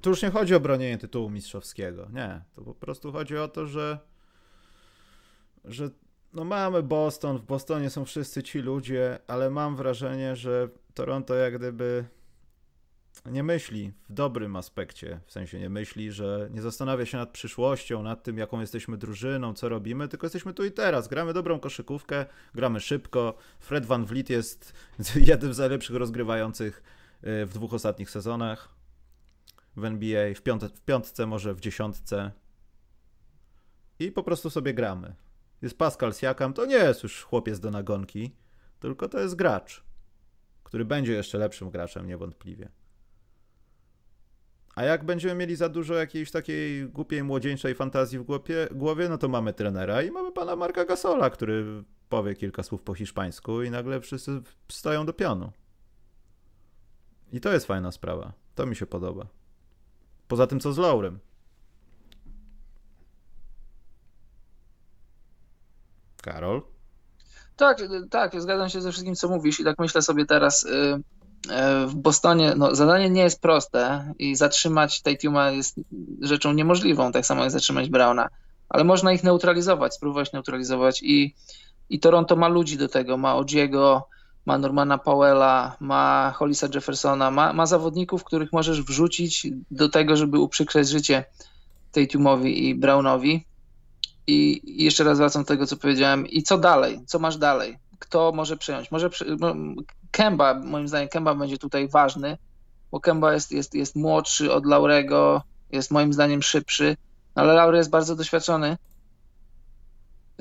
[0.00, 2.08] Tu już nie chodzi o bronienie tytułu mistrzowskiego.
[2.12, 2.40] Nie.
[2.54, 3.98] To po prostu chodzi o to, że,
[5.64, 5.90] że
[6.32, 11.58] no mamy Boston, w Bostonie są wszyscy ci ludzie, ale mam wrażenie, że Toronto jak
[11.58, 12.04] gdyby
[13.24, 18.02] nie myśli w dobrym aspekcie, w sensie nie myśli, że nie zastanawia się nad przyszłością,
[18.02, 21.08] nad tym, jaką jesteśmy drużyną, co robimy, tylko jesteśmy tu i teraz.
[21.08, 23.34] Gramy dobrą koszykówkę, gramy szybko.
[23.60, 24.72] Fred Van Vliet jest
[25.26, 26.82] jednym z najlepszych rozgrywających
[27.24, 28.76] y, w dwóch ostatnich sezonach
[29.76, 32.32] w NBA, w, piąte, w piątce, może w dziesiątce.
[33.98, 35.14] I po prostu sobie gramy.
[35.62, 38.36] Jest Pascal Siakam, to nie jest już chłopiec do nagonki,
[38.80, 39.84] tylko to jest gracz,
[40.64, 42.68] który będzie jeszcze lepszym graczem niewątpliwie.
[44.76, 49.18] A jak będziemy mieli za dużo jakiejś takiej głupiej, młodzieńczej fantazji w głowie, głowie, no
[49.18, 53.70] to mamy trenera i mamy pana Marka Gasola, który powie kilka słów po hiszpańsku i
[53.70, 55.52] nagle wszyscy stoją do pionu.
[57.32, 58.32] I to jest fajna sprawa.
[58.54, 59.26] To mi się podoba.
[60.28, 61.18] Poza tym, co z Laurem.
[66.22, 66.62] Karol?
[67.56, 67.78] Tak,
[68.10, 71.02] tak, zgadzam się ze wszystkim, co mówisz i tak myślę sobie teraz y,
[71.86, 75.80] w Bostonie, no zadanie nie jest proste i zatrzymać Tatuma jest
[76.20, 78.28] rzeczą niemożliwą, tak samo jak zatrzymać Browna,
[78.68, 81.34] ale można ich neutralizować, spróbować neutralizować i,
[81.90, 84.08] i Toronto ma ludzi do tego, ma Odziego,
[84.46, 90.38] ma Normana Powella, ma Hollisa Jeffersona, ma, ma zawodników, których możesz wrzucić do tego, żeby
[90.38, 91.24] uprzykrzać życie
[91.92, 93.46] Tatumowi i Brownowi
[94.26, 96.26] i jeszcze raz wracam do tego, co powiedziałem.
[96.26, 97.00] I co dalej?
[97.06, 97.78] Co masz dalej?
[97.98, 98.90] Kto może przejąć?
[98.90, 99.54] Może no,
[100.10, 102.38] Kemba, moim zdaniem Kemba będzie tutaj ważny,
[102.90, 105.42] bo Kemba jest, jest, jest młodszy od Laurego,
[105.72, 106.96] jest moim zdaniem szybszy,
[107.34, 108.76] ale Laury jest bardzo doświadczony.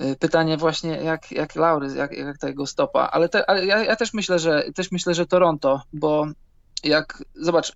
[0.02, 3.84] Y, pytanie właśnie, jak, jak Laury, jak, jak ta jego stopa, ale, te, ale ja,
[3.84, 6.27] ja, też myślę, że też myślę, że Toronto, bo
[6.84, 7.76] jak, zobacz,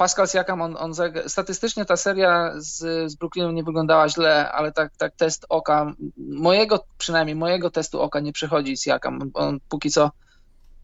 [0.00, 0.92] Pascal Siakam, on, on
[1.26, 2.78] statystycznie ta seria z,
[3.12, 8.20] z Brooklynem nie wyglądała źle, ale tak, tak test oka, mojego, przynajmniej mojego testu oka
[8.20, 9.30] nie przechodzi Siakam.
[9.34, 10.10] On, póki co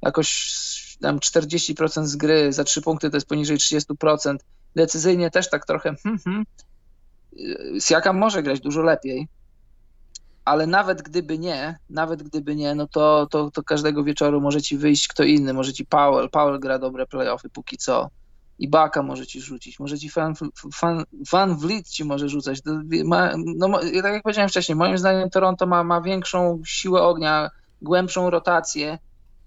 [0.02, 4.36] jakoś tam 40% z gry, za 3 punkty to jest poniżej 30%.
[4.74, 6.44] Decyzyjnie też tak trochę hmm, hmm.
[7.80, 9.28] Siakam może grać dużo lepiej,
[10.44, 14.78] ale nawet gdyby nie, nawet gdyby nie, no to, to, to każdego wieczoru może ci
[14.78, 18.10] wyjść kto inny, może ci Powell, Powell gra dobre playoffy póki co
[18.59, 20.35] i Baka może ci rzucić, może ci Van,
[20.83, 22.59] Van, Van Vliet ci może rzucać.
[23.05, 27.51] Ma, no, tak jak powiedziałem wcześniej, moim zdaniem Toronto ma, ma większą siłę ognia,
[27.83, 28.99] głębszą rotację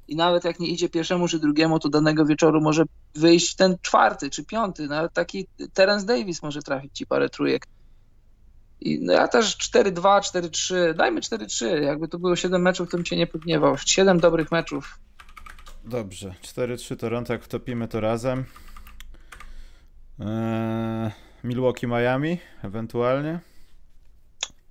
[0.07, 2.84] i nawet jak nie idzie pierwszemu czy drugiemu, to danego wieczoru może
[3.15, 7.65] wyjść ten czwarty czy piąty, nawet taki Terence Davis może trafić ci parę trójek.
[8.81, 13.03] I no ja też 4-2, 4-3, dajmy 4-3, jakby to było 7 meczów, to bym
[13.03, 13.77] cię nie pogniewał.
[13.77, 14.99] 7 dobrych meczów.
[15.86, 18.45] Dobrze, 4-3 Toronto, jak wtopimy to razem.
[20.19, 21.11] Eee,
[21.43, 23.39] Milwaukee, Miami ewentualnie?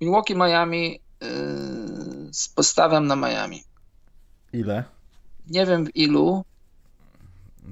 [0.01, 1.29] Milwaukee, Miami yy,
[2.55, 3.63] postawiam na Miami.
[4.53, 4.83] Ile?
[5.47, 6.43] Nie wiem w ilu.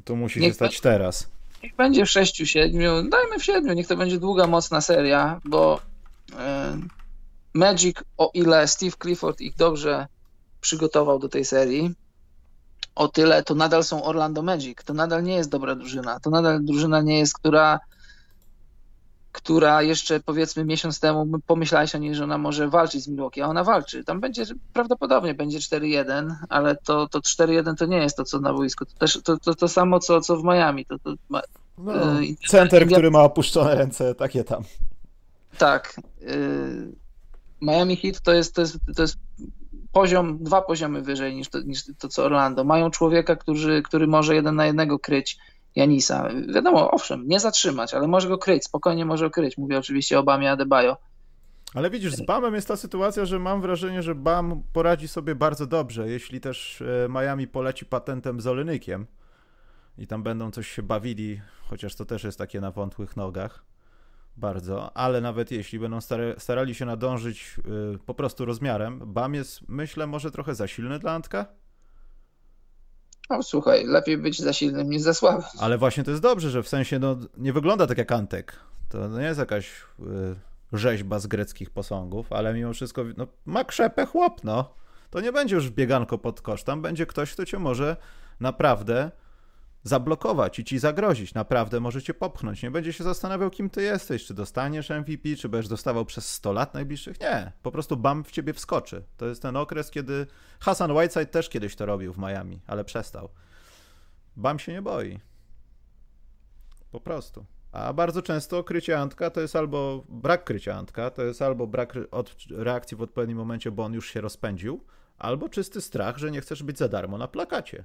[0.06, 1.30] To musi niech się stać teraz.
[1.64, 5.80] Niech będzie w 6-7, dajmy w 7, niech to będzie długa, mocna seria, bo
[6.30, 6.38] yy,
[7.54, 10.08] Magic, o ile Steve Clifford ich dobrze
[10.62, 11.96] przygotował do tej serii,
[12.98, 14.84] o tyle to nadal są Orlando Magic.
[14.84, 16.20] To nadal nie jest dobra drużyna.
[16.20, 17.80] To nadal drużyna nie jest, która
[19.32, 23.48] która jeszcze powiedzmy miesiąc temu pomyślałeś o niej, że ona może walczyć z Milwaukee, a
[23.48, 24.04] ona walczy.
[24.04, 24.44] Tam będzie
[24.74, 28.86] prawdopodobnie będzie 4-1, ale to, to 4-1 to nie jest to, co na boisku.
[28.86, 30.86] To też to, to, to samo, co, co w Miami.
[30.86, 31.42] To, to ma,
[31.78, 34.64] no, e, center, który ma opuszczone ręce, takie tam.
[35.58, 36.02] Tak.
[36.22, 36.96] Y,
[37.62, 39.18] Miami Heat to jest, to jest, to jest
[39.98, 42.64] poziom, dwa poziomy wyżej niż to, niż to co Orlando.
[42.64, 45.38] Mają człowieka, który, który może jeden na jednego kryć
[45.76, 46.30] Janisa.
[46.54, 49.58] Wiadomo, owszem, nie zatrzymać, ale może go kryć, spokojnie może kryć.
[49.58, 50.98] Mówię oczywiście o Bamie Adebayo.
[51.74, 55.68] Ale widzisz, z Bamem jest ta sytuacja, że mam wrażenie, że Bam poradzi sobie bardzo
[55.68, 59.06] dobrze, jeśli też e, Miami poleci patentem z Olenykiem
[59.98, 63.64] i tam będą coś się bawili, chociaż to też jest takie na wątłych nogach
[64.38, 66.00] bardzo, ale nawet jeśli będą
[66.38, 71.12] starali się nadążyć yy, po prostu rozmiarem, BAM jest, myślę, może trochę za silny dla
[71.12, 71.46] Antka?
[73.30, 75.44] No słuchaj, lepiej być za silnym niż za słabym.
[75.60, 78.60] Ale właśnie to jest dobrze, że w sensie no, nie wygląda tak jak Antek.
[78.90, 80.36] To nie jest jakaś yy,
[80.74, 84.74] rzeźba z greckich posągów, ale mimo wszystko no, ma krzepę chłop, no.
[85.10, 87.98] To nie będzie już bieganko pod kosz, tam będzie ktoś, kto cię może
[88.40, 89.12] naprawdę
[89.88, 91.34] zablokować i ci zagrozić.
[91.34, 92.64] Naprawdę może cię popchnąć.
[92.64, 94.26] Nie będzie się zastanawiał, kim ty jesteś.
[94.26, 97.20] Czy dostaniesz MVP, czy będziesz dostawał przez 100 lat najbliższych.
[97.20, 97.52] Nie.
[97.64, 99.04] Po prostu bam w ciebie wskoczy.
[99.18, 100.28] To jest ten okres, kiedy
[100.60, 103.30] Hassan Whiteside też kiedyś to robił w Miami, ale przestał.
[104.36, 105.20] Bam się nie boi.
[106.92, 107.46] Po prostu.
[107.72, 111.94] A bardzo często krycie Antka to jest albo brak krycia Antka, to jest albo brak
[112.50, 114.84] reakcji w odpowiednim momencie, bo on już się rozpędził,
[115.18, 117.84] albo czysty strach, że nie chcesz być za darmo na plakacie,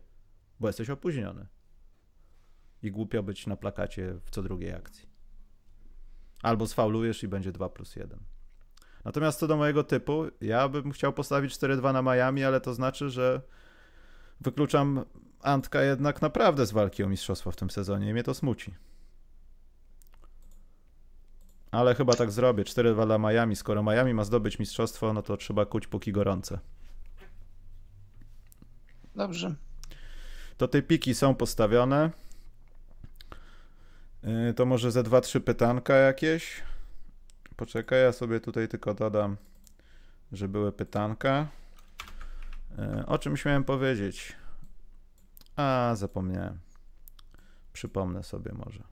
[0.60, 1.46] bo jesteś opóźniony
[2.82, 5.08] i głupio być na plakacie w co drugiej akcji.
[6.42, 8.18] Albo sfaulujesz i będzie 2 plus 1.
[9.04, 13.10] Natomiast co do mojego typu, ja bym chciał postawić 4-2 na Miami, ale to znaczy,
[13.10, 13.42] że
[14.40, 15.04] wykluczam
[15.42, 18.74] Antka jednak naprawdę z walki o mistrzostwo w tym sezonie i mnie to smuci.
[21.70, 22.64] Ale chyba tak zrobię.
[22.64, 23.56] 4-2 dla Miami.
[23.56, 26.58] Skoro Miami ma zdobyć mistrzostwo, no to trzeba kuć póki gorące.
[29.16, 29.54] Dobrze.
[30.56, 32.10] To te piki są postawione.
[34.24, 36.62] Y, to może ze dwa, trzy pytanka jakieś.
[37.56, 39.36] Poczekaj, ja sobie tutaj tylko dodam,
[40.32, 41.46] że były pytanka.
[43.02, 44.36] Y, o czym miałem powiedzieć?
[45.56, 46.58] A, zapomniałem.
[47.72, 48.82] Przypomnę sobie może.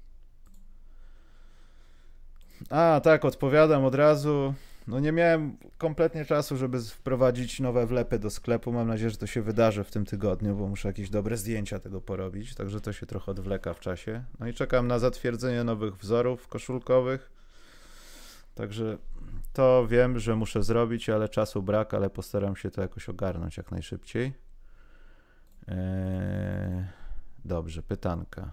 [2.71, 4.55] A, tak, odpowiadam od razu.
[4.87, 8.73] No nie miałem kompletnie czasu, żeby wprowadzić nowe wlepy do sklepu.
[8.73, 12.01] Mam nadzieję, że to się wydarzy w tym tygodniu, bo muszę jakieś dobre zdjęcia tego
[12.01, 14.25] porobić, także to się trochę odwleka w czasie.
[14.39, 17.31] No i czekam na zatwierdzenie nowych wzorów koszulkowych.
[18.55, 18.99] Także
[19.53, 23.71] to wiem, że muszę zrobić, ale czasu brak, ale postaram się to jakoś ogarnąć jak
[23.71, 24.33] najszybciej.
[25.69, 26.85] Eee,
[27.45, 28.51] dobrze, pytanka.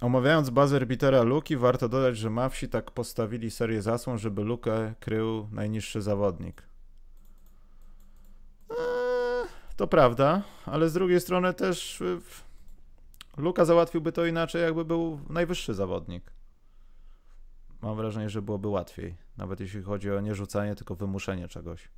[0.00, 5.48] Omawiając bazę arbitera Luki, warto dodać, że Mawsi tak postawili serię zasłon, żeby Lukę krył
[5.52, 6.62] najniższy zawodnik.
[8.70, 12.20] Eee, to prawda, ale z drugiej strony też y,
[13.36, 16.32] Luka załatwiłby to inaczej, jakby był najwyższy zawodnik.
[17.82, 21.88] Mam wrażenie, że byłoby łatwiej, nawet jeśli chodzi o nie rzucanie, tylko wymuszenie czegoś.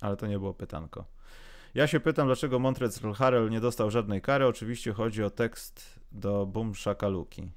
[0.00, 1.04] Ale to nie było pytanko.
[1.76, 4.46] Ja się pytam, dlaczego Montrezl Harrell nie dostał żadnej kary.
[4.46, 7.50] Oczywiście chodzi o tekst do Boom Shakaluki.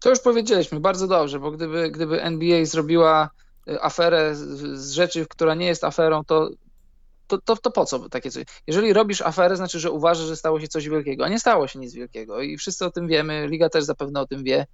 [0.00, 3.30] To już powiedzieliśmy, bardzo dobrze, bo gdyby, gdyby NBA zrobiła
[3.68, 4.40] y, aferę z,
[4.80, 6.50] z rzeczy, która nie jest aferą, to,
[7.26, 8.44] to, to, to po co takie coś?
[8.66, 11.78] Jeżeli robisz aferę, znaczy, że uważasz, że stało się coś wielkiego, a nie stało się
[11.78, 14.66] nic wielkiego i wszyscy o tym wiemy, Liga też zapewne o tym wie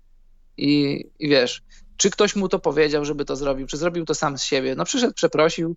[0.56, 1.62] i, i wiesz,
[1.96, 4.84] czy ktoś mu to powiedział, żeby to zrobił, czy zrobił to sam z siebie, no
[4.84, 5.76] przyszedł, przeprosił,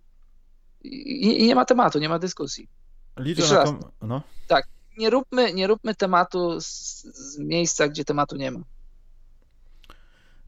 [0.86, 2.68] i, i nie ma tematu, nie ma dyskusji.
[3.16, 3.80] Liczę na kom...
[4.02, 4.22] no.
[4.46, 4.68] Tak,
[4.98, 8.60] nie róbmy, nie róbmy tematu z, z miejsca, gdzie tematu nie ma.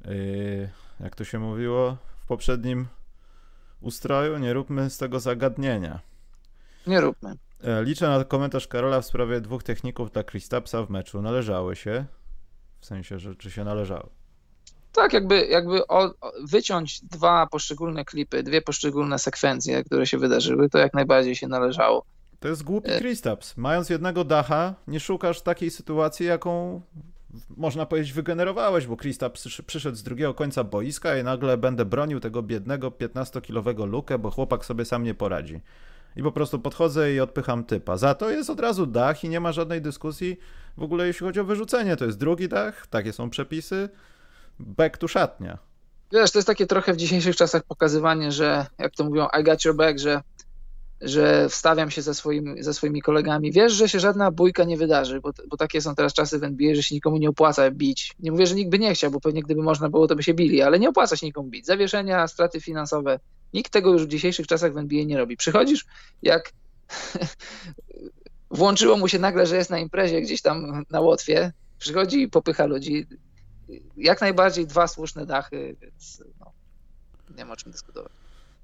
[0.04, 0.70] Yy,
[1.00, 2.86] jak to się mówiło w poprzednim
[3.80, 6.00] ustroju, nie róbmy z tego zagadnienia.
[6.86, 7.34] Nie róbmy.
[7.64, 11.22] E, liczę na komentarz Karola w sprawie dwóch techników dla Kristapsa w meczu.
[11.22, 12.04] Należały się.
[12.80, 14.10] W sensie, że czy się należały.
[14.92, 20.78] Tak, jakby, jakby o, wyciąć dwa poszczególne klipy, dwie poszczególne sekwencje, które się wydarzyły, to
[20.78, 22.04] jak najbardziej się należało.
[22.40, 23.56] To jest głupi Kristaps.
[23.56, 26.80] Mając jednego dacha, nie szukasz takiej sytuacji, jaką
[27.56, 32.42] można powiedzieć wygenerowałeś, bo Kristaps przyszedł z drugiego końca boiska i nagle będę bronił tego
[32.42, 35.60] biednego 15-kilowego lukę, bo chłopak sobie sam nie poradzi.
[36.16, 37.96] I po prostu podchodzę i odpycham typa.
[37.96, 40.38] Za to jest od razu dach i nie ma żadnej dyskusji
[40.76, 41.96] w ogóle jeśli chodzi o wyrzucenie.
[41.96, 43.88] To jest drugi dach, takie są przepisy
[44.60, 45.58] back to szatnia.
[46.12, 49.64] Wiesz, to jest takie trochę w dzisiejszych czasach pokazywanie, że jak to mówią, I got
[49.64, 50.22] your back, że,
[51.00, 53.52] że wstawiam się ze swoimi, ze swoimi kolegami.
[53.52, 56.74] Wiesz, że się żadna bójka nie wydarzy, bo, bo takie są teraz czasy w NBA,
[56.74, 58.14] że się nikomu nie opłaca bić.
[58.18, 60.34] Nie mówię, że nikt by nie chciał, bo pewnie gdyby można było, to by się
[60.34, 61.66] bili, ale nie opłaca się nikomu bić.
[61.66, 63.20] Zawieszenia, straty finansowe.
[63.54, 65.36] Nikt tego już w dzisiejszych czasach w NBA nie robi.
[65.36, 65.86] Przychodzisz,
[66.22, 66.52] jak
[68.50, 72.66] włączyło mu się nagle, że jest na imprezie gdzieś tam na Łotwie, przychodzi i popycha
[72.66, 73.06] ludzi.
[73.96, 76.52] Jak najbardziej dwa słuszne dachy, więc no,
[77.36, 78.12] nie ma o czym dyskutować.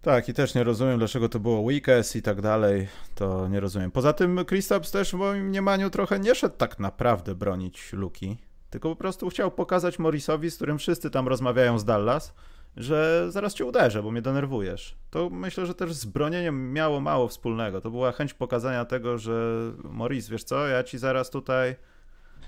[0.02, 2.88] Tak, i też nie rozumiem, dlaczego to było Weekes i tak dalej.
[3.14, 3.90] To nie rozumiem.
[3.90, 8.36] Poza tym Kristaps też w moim mniemaniu trochę nie szedł tak naprawdę bronić Luki,
[8.70, 12.34] tylko po prostu chciał pokazać Morrisowi, z którym wszyscy tam rozmawiają z Dallas,
[12.76, 14.96] że zaraz cię uderzę, bo mnie denerwujesz.
[15.10, 17.80] To myślę, że też z bronieniem miało mało wspólnego.
[17.80, 21.76] To była chęć pokazania tego, że Morris, wiesz co, ja ci zaraz tutaj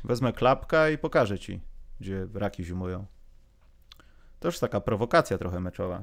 [0.04, 1.60] wezmę klapka i pokażę ci,
[2.01, 3.06] gdzie raki zimują.
[4.40, 6.02] To już taka prowokacja trochę meczowa.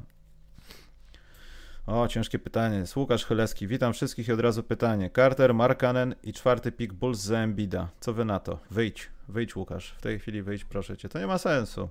[1.87, 2.77] O, ciężkie pytanie.
[2.77, 3.67] Jest Łukasz Chyleski.
[3.67, 5.09] Witam wszystkich i od razu pytanie.
[5.15, 7.89] Carter, Markanen i czwarty pik Bulls za Embida.
[7.99, 8.59] Co wy na to?
[8.71, 9.09] Wyjdź.
[9.27, 9.95] Wyjdź, Łukasz.
[9.97, 11.09] W tej chwili wyjdź, proszę cię.
[11.09, 11.89] To nie ma sensu.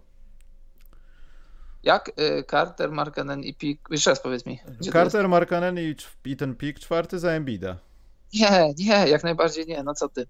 [1.83, 3.81] Jak y, Carter, Markanen i pik...
[3.91, 4.61] Jeszcze raz powiedz mi.
[4.93, 7.77] Carter, Markanen i, i ten pik czwarty za Embida.
[8.35, 9.83] Nie, nie, jak najbardziej nie.
[9.83, 10.27] No co ty?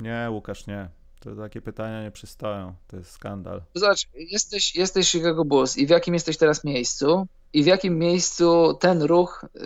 [0.00, 0.88] Nie, Łukasz, nie.
[1.22, 2.74] To takie pytania nie przystoją.
[2.86, 3.62] To jest skandal.
[3.74, 7.26] Zobacz, jesteś, jesteś Chicago Bulls i w jakim jesteś teraz miejscu?
[7.52, 9.58] I w jakim miejscu ten ruch y,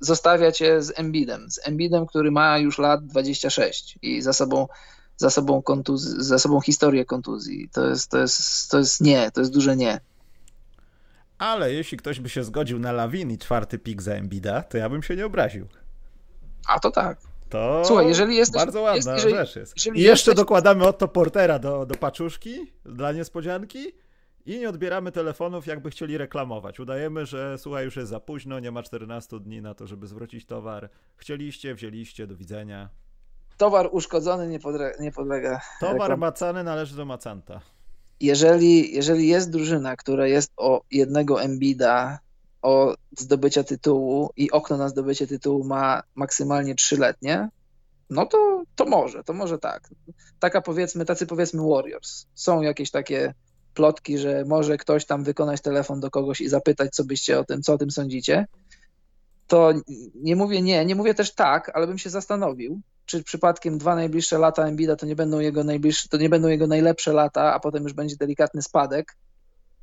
[0.00, 1.50] zostawia cię z Embidem?
[1.50, 4.68] Z Embidem, który ma już lat 26 i za sobą,
[5.16, 7.68] za sobą, kontuz, za sobą historię kontuzji.
[7.72, 10.00] To jest, to, jest, to jest nie, to jest duże nie.
[11.38, 14.88] Ale jeśli ktoś by się zgodził na Lawin i czwarty pik za Embida, to ja
[14.88, 15.66] bym się nie obraził.
[16.66, 17.18] A to tak.
[17.48, 19.76] To Słuchaj, jeżeli jesteś, bardzo ładna jest, jeżeli, rzecz jest.
[19.76, 20.34] I jeszcze jesteś...
[20.34, 23.92] dokładamy Otto Portera do, do paczuszki dla niespodzianki
[24.46, 26.80] i nie odbieramy telefonów, jakby chcieli reklamować.
[26.80, 30.46] Udajemy, że słuchaj, już jest za późno, nie ma 14 dni na to, żeby zwrócić
[30.46, 30.90] towar.
[31.16, 32.88] Chcieliście, wzięliście, do widzenia.
[33.56, 35.60] Towar uszkodzony nie, podle nie podlega.
[35.80, 36.20] Towar reklam.
[36.20, 37.60] macany należy do macanta.
[38.20, 42.18] Jeżeli, jeżeli jest drużyna, która jest o jednego Embida
[42.62, 47.48] o zdobycia tytułu i okno na zdobycie tytułu ma maksymalnie trzyletnie,
[48.10, 49.90] no to, to może, to może tak.
[50.38, 52.26] Taka powiedzmy, tacy powiedzmy Warriors.
[52.34, 53.34] Są jakieś takie
[53.74, 57.62] plotki, że może ktoś tam wykonać telefon do kogoś i zapytać, co byście o tym,
[57.62, 58.46] co o tym sądzicie.
[59.46, 59.72] To
[60.14, 64.38] nie mówię nie, nie mówię też tak, ale bym się zastanowił, czy przypadkiem dwa najbliższe
[64.38, 67.82] lata Embida to nie będą jego najbliższe, to nie będą jego najlepsze lata, a potem
[67.82, 69.16] już będzie delikatny spadek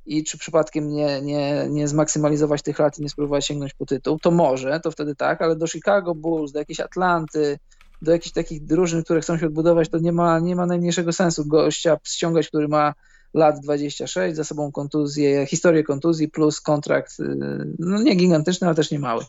[0.06, 4.20] i czy przypadkiem nie, nie, nie zmaksymalizować tych lat i nie spróbować sięgnąć po tytuł,
[4.20, 7.60] to może, to wtedy tak, ale do Chicago Bulls, do jakiejś Atlanty,
[8.02, 11.46] do jakichś takich drużyn, które chcą się odbudować, to nie ma, nie ma najmniejszego sensu
[11.46, 12.94] gościa ściągać, który ma
[13.34, 17.36] lat 26, za sobą kontuzję, historię kontuzji plus kontrakt, y,
[17.80, 19.26] no nie gigantyczny, ale też nie mały.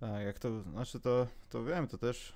[0.00, 2.32] Tak, jak to, znaczy to, to wiem, to też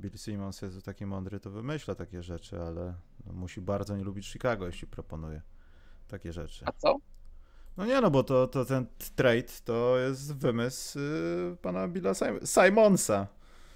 [0.00, 2.94] Bill Simmons jest taki mądry, to wymyśla takie rzeczy, ale
[3.26, 5.42] no, musi bardzo nie lubić Chicago, jeśli proponuje
[6.08, 6.64] takie rzeczy.
[6.68, 6.96] A co?
[7.76, 8.86] No nie, no bo to, to ten
[9.16, 13.26] trade to jest wymysł yy, pana Billa Sim Simonsa.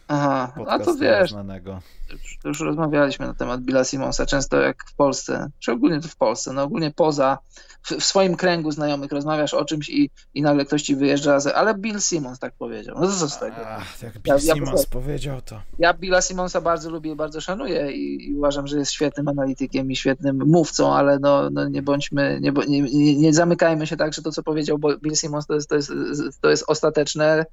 [0.08, 1.80] Aha, a to wiesz, znanego.
[2.12, 6.16] Już, już rozmawialiśmy na temat Billa Simonsa, często jak w Polsce, czy ogólnie to w
[6.16, 7.38] Polsce, no ogólnie poza,
[7.82, 11.46] w, w swoim kręgu znajomych rozmawiasz o czymś i, i nagle ktoś ci wyjeżdża, z,
[11.46, 13.56] ale Bill Simmons tak powiedział, no to co z tego?
[13.66, 15.60] Ach, jak Bill ja, Simmons ja, powiedział to.
[15.78, 19.90] Ja Billa Simonsa bardzo lubię i bardzo szanuję i, i, uważam, że jest świetnym analitykiem
[19.90, 24.22] i świetnym mówcą, ale no, no nie bądźmy, nie, nie, nie zamykajmy się tak, że
[24.22, 25.92] to co powiedział Bill Simmons to jest, to jest,
[26.40, 27.46] to jest ostateczne,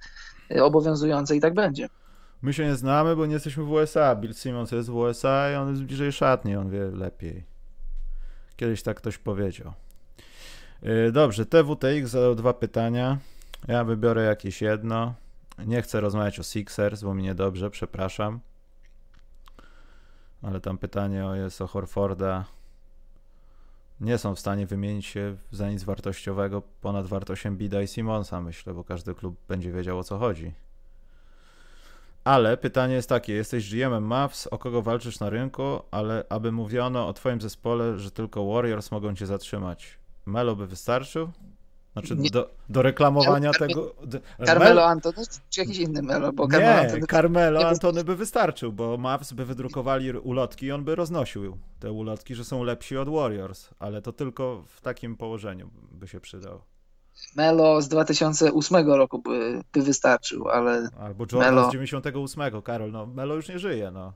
[0.62, 1.90] obowiązujące i tak będzie.
[2.44, 4.15] My się nie znamy, bo nie jesteśmy w USA.
[4.15, 7.44] Bill Simmons jest w USA i on jest bliżej szatni, on wie lepiej.
[8.56, 9.74] Kiedyś tak ktoś powiedział.
[10.84, 13.18] Y, dobrze, TWTX zadał dwa pytania.
[13.68, 15.14] Ja wybiorę jakieś jedno.
[15.65, 18.40] Nie chcę rozmawiać o Sixers, bo mi niedobrze, przepraszam.
[20.41, 22.45] Ale tam pytanie jest o Horforda.
[24.02, 28.74] Nie są w stanie wymienić się za nic wartościowego ponad wartość Bida i Simonsa, myślę,
[28.74, 30.62] bo każdy klub będzie wiedział o co chodzi.
[32.24, 37.08] Ale pytanie jest takie, jesteś GM-em Mavs, o kogo walczysz na rynku, ale aby mówiono
[37.08, 40.00] o twoim zespole, że tylko Warriors mogą cię zatrzymać.
[40.26, 41.32] Melo by wystarczył?
[41.94, 44.26] Znaczy do, do reklamowania Carmelo, tego...
[44.45, 45.18] Carmelo Antony
[45.50, 46.34] czy jakiś inny Melo?
[46.34, 50.84] Bo Carmelo nie, Antony Carmelo Antony by wystarczył, bo Mavs by wydrukowali ulotki i on
[50.84, 55.70] by roznosił te ulotki, że są lepsi od Warriors, ale to tylko w takim położeniu
[55.91, 56.62] by się przydał.
[57.35, 60.90] Melo z 2008 roku by, by wystarczył, ale.
[60.99, 61.69] Albo Jordan Melo...
[61.69, 62.91] z 98, Karol.
[62.91, 64.14] No, Melo już nie żyje, no.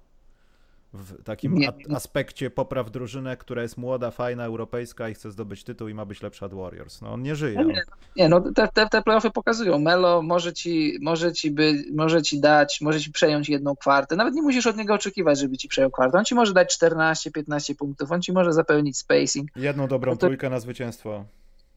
[0.93, 1.95] W takim nie, nie.
[1.95, 6.21] aspekcie popraw drużynę, która jest młoda, fajna, europejska i chce zdobyć tytuł i ma być
[6.21, 7.01] lepsza od Warriors.
[7.01, 7.65] No on nie żyje.
[7.65, 7.83] Nie,
[8.15, 9.79] nie no te, te, te playoffy pokazują.
[9.79, 14.15] Melo może ci, może, ci by, może ci dać, może ci przejąć jedną kwartę.
[14.15, 16.17] Nawet nie musisz od niego oczekiwać, żeby ci przejął kwartę.
[16.17, 19.49] On ci może dać 14-15 punktów, on ci może zapełnić spacing.
[19.55, 20.27] Jedną dobrą no to...
[20.27, 21.25] trójkę na zwycięstwo.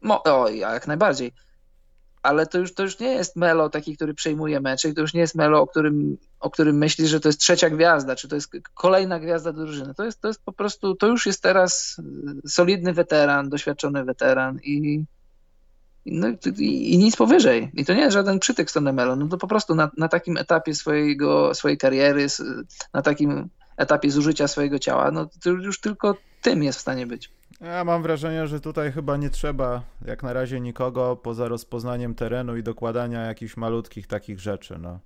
[0.01, 1.33] Mo, o, jak najbardziej.
[2.23, 5.21] ale to już, to już nie jest Melo taki, który przejmuje mecze, to już nie
[5.21, 8.51] jest Melo, o którym, o którym myślisz, że to jest trzecia gwiazda, czy to jest
[8.75, 9.95] kolejna gwiazda drużyny.
[9.95, 12.01] To jest, to jest po prostu, to już jest teraz
[12.47, 15.05] solidny weteran, doświadczony weteran i,
[16.07, 16.29] no,
[16.59, 17.71] i, i nic powyżej.
[17.75, 20.37] I to nie jest żaden przytyk stronę Melo, no to po prostu na, na takim
[20.37, 22.27] etapie swojego, swojej kariery,
[22.95, 27.31] na takim etapie zużycia swojego ciała, no to już tylko tym jest w stanie być.
[27.61, 32.57] Ja mam wrażenie, że tutaj chyba nie trzeba jak na razie nikogo poza rozpoznaniem terenu
[32.57, 34.79] i dokładania jakichś malutkich takich rzeczy.
[34.79, 35.01] No.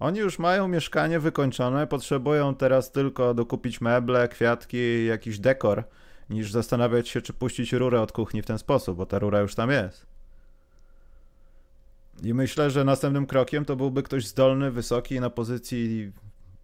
[0.00, 5.84] Oni już mają mieszkanie wykończone, potrzebują teraz tylko dokupić meble, kwiatki, jakiś dekor,
[6.30, 9.54] niż zastanawiać się, czy puścić rurę od kuchni w ten sposób, bo ta rura już
[9.54, 10.06] tam jest.
[12.22, 16.12] I myślę, że następnym krokiem to byłby ktoś zdolny, wysoki na pozycji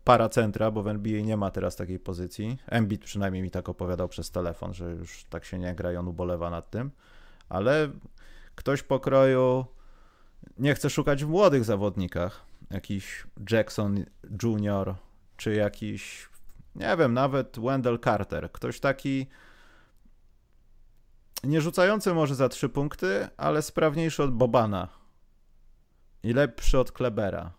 [0.05, 2.59] paracentra, bo w NBA nie ma teraz takiej pozycji.
[2.67, 6.09] Embiid przynajmniej mi tak opowiadał przez telefon, że już tak się nie gra i on
[6.09, 6.91] ubolewa nad tym.
[7.49, 7.91] Ale
[8.55, 9.67] ktoś pokroju
[10.59, 12.45] nie chce szukać w młodych zawodnikach.
[12.71, 14.05] Jakiś Jackson
[14.43, 14.95] Junior,
[15.37, 16.29] czy jakiś,
[16.75, 18.53] nie wiem, nawet Wendell Carter.
[18.53, 19.27] Ktoś taki
[21.45, 24.89] nie rzucający może za trzy punkty, ale sprawniejszy od Bobana
[26.23, 27.53] i lepszy od Klebera.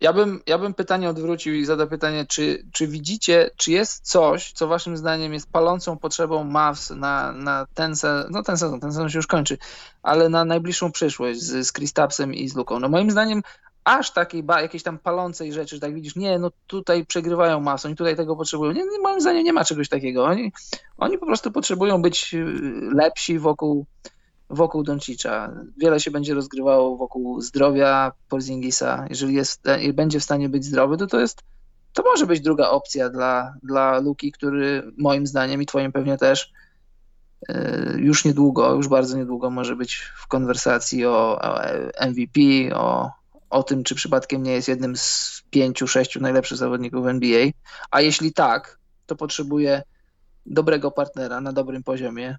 [0.00, 4.52] Ja bym, ja bym pytanie odwrócił i zadał pytanie, czy, czy widzicie, czy jest coś,
[4.52, 8.92] co waszym zdaniem jest palącą potrzebą Mavs na, na ten, sezon, no ten sezon, ten
[8.92, 9.58] sezon się już kończy,
[10.02, 12.80] ale na najbliższą przyszłość z, z Kristapsem i z Luką.
[12.80, 13.42] No moim zdaniem
[13.84, 17.88] aż takiej ba, jakiejś tam palącej rzeczy, że tak widzisz, nie, no tutaj przegrywają masą,
[17.88, 18.72] oni tutaj tego potrzebują.
[18.72, 20.24] Nie, moim zdaniem nie ma czegoś takiego.
[20.24, 20.52] Oni,
[20.98, 22.34] oni po prostu potrzebują być
[22.94, 23.86] lepsi wokół
[24.50, 25.52] wokół Doncicza.
[25.76, 29.06] Wiele się będzie rozgrywało wokół zdrowia Porzingisa.
[29.10, 29.62] Jeżeli jest,
[29.94, 31.42] będzie w stanie być zdrowy, to to jest
[31.92, 36.52] to może być druga opcja dla, dla Luki, który moim zdaniem i twoim pewnie też
[37.48, 41.40] e, już niedługo, już bardzo niedługo może być w konwersacji o,
[42.00, 42.40] MVP,
[42.74, 43.10] o,
[43.50, 47.46] o tym, czy przypadkiem nie jest jednym z pięciu, sześciu najlepszych zawodników NBA.
[47.90, 49.82] A jeśli tak, to potrzebuje
[50.46, 52.38] dobrego partnera na dobrym poziomie,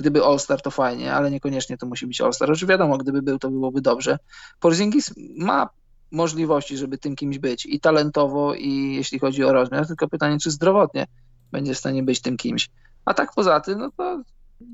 [0.00, 2.50] Gdyby All-Star to fajnie, ale niekoniecznie to musi być All-Star.
[2.50, 4.18] Oczywiście wiadomo, gdyby był, to byłoby dobrze.
[4.60, 5.68] Porzingis ma
[6.10, 10.50] możliwości, żeby tym kimś być i talentowo, i jeśli chodzi o rozmiar, tylko pytanie, czy
[10.50, 11.06] zdrowotnie
[11.52, 12.70] będzie w stanie być tym kimś.
[13.04, 14.22] A tak poza tym, no to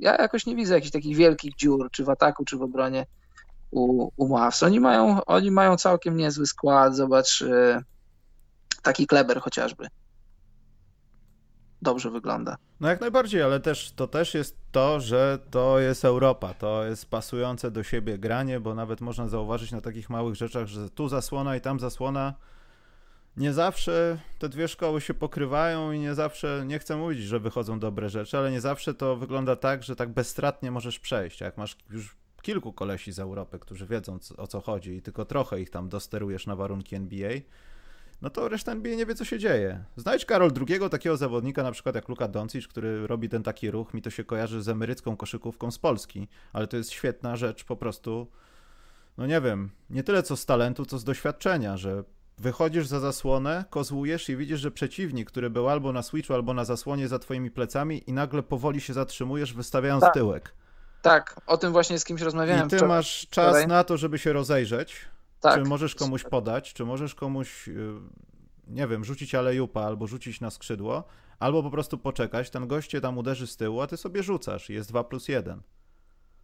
[0.01, 3.07] ja jakoś nie widzę jakichś takich wielkich dziur, czy w ataku, czy w obronie
[3.71, 4.63] u, u Mavs.
[4.63, 7.83] Oni mają, oni mają całkiem niezły skład, zobacz, e,
[8.83, 9.89] taki Kleber chociażby
[11.87, 12.57] dobrze wygląda.
[12.81, 17.11] No jak najbardziej, ale też to też jest to, że to jest Europa, to jest
[17.11, 21.57] pasujące do siebie granie, bo nawet można zauważyć na takich małych rzeczach, że tu zasłona
[21.57, 22.35] i tam zasłona.
[23.37, 27.79] Nie zawsze te dwie szkoły się pokrywają i nie zawsze, nie chcę mówić, że wychodzą
[27.79, 31.41] dobre rzeczy, ale nie zawsze to wygląda tak, że tak bezstratnie możesz przejść.
[31.41, 35.61] Jak masz już kilku kolesi z Europy, którzy wiedzą o co chodzi i tylko trochę
[35.61, 37.31] ich tam dosterujesz na warunki NBA,
[38.23, 39.85] no to reszta NBA nie wie, co się dzieje.
[39.97, 43.95] Znajdź Karol drugiego takiego zawodnika, na przykład jak Luka Doncic, który robi ten taki ruch,
[43.95, 47.77] mi to się kojarzy z emerycką koszykówką z Polski, ale to jest świetna rzecz po
[47.77, 48.27] prostu,
[49.19, 52.05] no nie wiem, nie tyle co z talentu, co z doświadczenia, że
[52.39, 56.65] wychodzisz za zasłonę, kozłujesz i widzisz, że przeciwnik, który był albo na switchu, albo na
[56.65, 60.15] zasłonie za twoimi plecami i nagle powoli się zatrzymujesz, wystawiając tak.
[60.15, 60.55] tyłek.
[61.03, 62.67] Tak, o tym właśnie z kimś rozmawiałem.
[62.67, 62.97] I ty wczoraj.
[62.97, 65.09] masz czas na to, żeby się rozejrzeć,
[65.41, 65.63] tak.
[65.63, 67.95] Czy możesz komuś podać, czy możesz komuś, y,
[68.67, 71.05] nie wiem, rzucić alejupa albo rzucić na skrzydło,
[71.39, 74.89] albo po prostu poczekać, ten goście tam uderzy z tyłu, a ty sobie rzucasz jest
[74.89, 75.63] 2 plus 1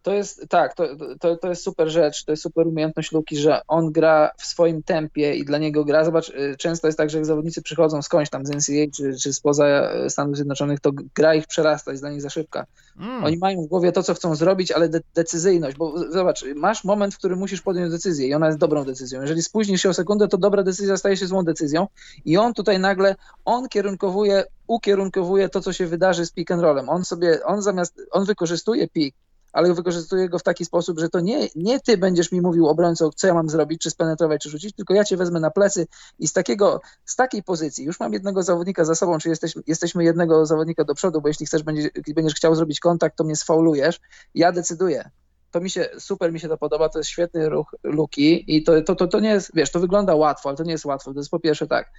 [0.03, 0.83] to jest, tak, to,
[1.19, 4.83] to, to jest super rzecz, to jest super umiejętność Luki, że on gra w swoim
[4.83, 8.29] tempie i dla niego gra, zobacz, y, często jest tak, że jak zawodnicy przychodzą skądś
[8.29, 12.11] tam z NCAA czy, czy spoza y, Stanów Zjednoczonych, to gra ich przerasta, jest dla
[12.11, 12.65] nich za szybka.
[12.99, 13.23] Mm.
[13.23, 17.13] Oni mają w głowie to, co chcą zrobić, ale de decyzyjność, bo zobacz, masz moment,
[17.13, 19.21] w którym musisz podjąć decyzję i ona jest dobrą decyzją.
[19.21, 21.87] Jeżeli spóźnisz się o sekundę, to dobra decyzja staje się złą decyzją
[22.25, 23.15] i on tutaj nagle,
[23.45, 26.89] on kierunkowuje ukierunkowuje to, co się wydarzy z pick and rollem.
[26.89, 29.17] On sobie, on zamiast, on wykorzystuje pick,
[29.53, 33.09] ale wykorzystuję go w taki sposób, że to nie, nie ty będziesz mi mówił obrońcą,
[33.15, 35.87] co ja mam zrobić, czy spenetrować, czy rzucić, tylko ja cię wezmę na plecy
[36.19, 40.03] i z takiego, z takiej pozycji, już mam jednego zawodnika za sobą, czy jesteśmy, jesteśmy
[40.03, 43.99] jednego zawodnika do przodu, bo jeśli chcesz, będziesz, będziesz chciał zrobić kontakt, to mnie sfaulujesz,
[44.35, 45.09] ja decyduję.
[45.51, 48.81] To mi się, super mi się to podoba, to jest świetny ruch Luki i to,
[48.81, 51.13] to, to, to nie jest, wiesz, to wygląda łatwo, ale to nie jest łatwo.
[51.13, 51.91] To jest po pierwsze tak,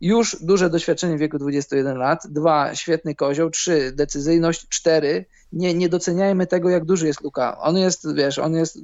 [0.00, 5.88] już duże doświadczenie w wieku 21 lat, dwa, świetny kozioł, trzy, decyzyjność, cztery, nie, nie
[5.88, 7.58] doceniajmy tego, jak duży jest Luka.
[7.58, 8.78] On jest, wiesz, on jest,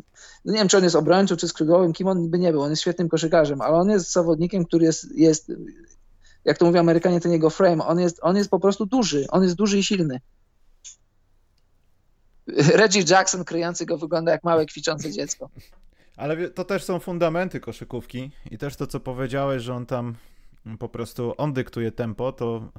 [0.44, 2.70] no nie wiem, czy on jest obrońcą, czy skrzydłowym, kim on by nie był, on
[2.70, 5.52] jest świetnym koszykarzem, ale on jest zawodnikiem, który jest, jest
[6.44, 9.43] jak to mówią Amerykanie, ten jego frame, on jest, on jest po prostu duży, on
[9.43, 10.20] jest duży i silny.
[12.74, 15.51] Reggie Jackson kryjący go wygląda jak małe, kwiczące dziecko.
[16.16, 20.14] Ale to też są fundamenty koszykówki i też to, co powiedziałeś, że on tam
[20.78, 22.72] po prostu on dyktuje tempo, to,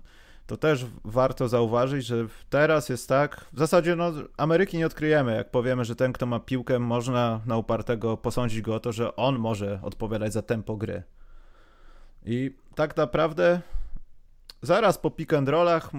[0.47, 5.51] to też warto zauważyć, że teraz jest tak, w zasadzie no, Ameryki nie odkryjemy, jak
[5.51, 9.39] powiemy, że ten, kto ma piłkę, można na upartego posądzić go o to, że on
[9.39, 11.03] może odpowiadać za tempo gry.
[12.26, 13.61] I tak naprawdę
[14.61, 15.91] zaraz po pick and rollach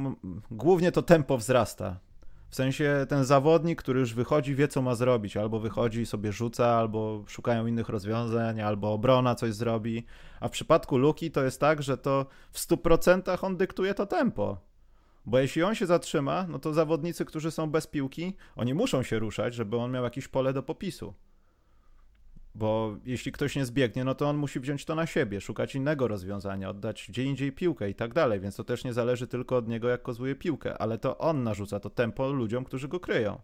[0.51, 1.97] głównie to tempo wzrasta.
[2.55, 5.37] W sensie ten zawodnik, który już wychodzi, wie co ma zrobić.
[5.37, 10.05] Albo wychodzi i sobie rzuca, albo szukają innych rozwiązań, albo obrona coś zrobi.
[10.41, 14.59] A w przypadku Luki to jest tak, że to w 100% on dyktuje to tempo.
[15.27, 19.19] Bo jeśli on się zatrzyma, no to zawodnicy, którzy są bez piłki, oni muszą się
[19.19, 21.15] ruszać, żeby on miał jakieś pole do popisu.
[22.55, 26.09] Bo jeśli ktoś nie zbiegnie, no to on musi wziąć to na siebie, szukać innego
[26.09, 29.69] rozwiązania, oddać gdzie indziej piłkę i tak dalej, więc to też nie zależy tylko od
[29.69, 33.41] niego, jak kozłuje piłkę, ale to on narzuca to tempo ludziom, którzy go kryją.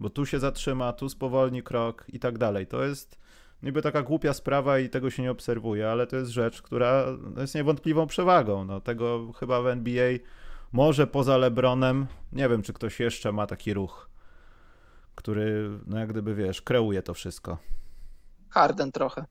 [0.00, 2.66] Bo tu się zatrzyma, tu spowolni krok i tak dalej.
[2.66, 3.18] To jest
[3.62, 7.06] niby taka głupia sprawa i tego się nie obserwuje, ale to jest rzecz, która
[7.36, 8.64] jest niewątpliwą przewagą.
[8.64, 10.18] No, tego chyba w NBA
[10.72, 14.08] może poza LeBronem, nie wiem, czy ktoś jeszcze ma taki ruch,
[15.14, 17.58] który, no jak gdyby, wiesz, kreuje to wszystko.
[18.54, 19.24] Harden trochę.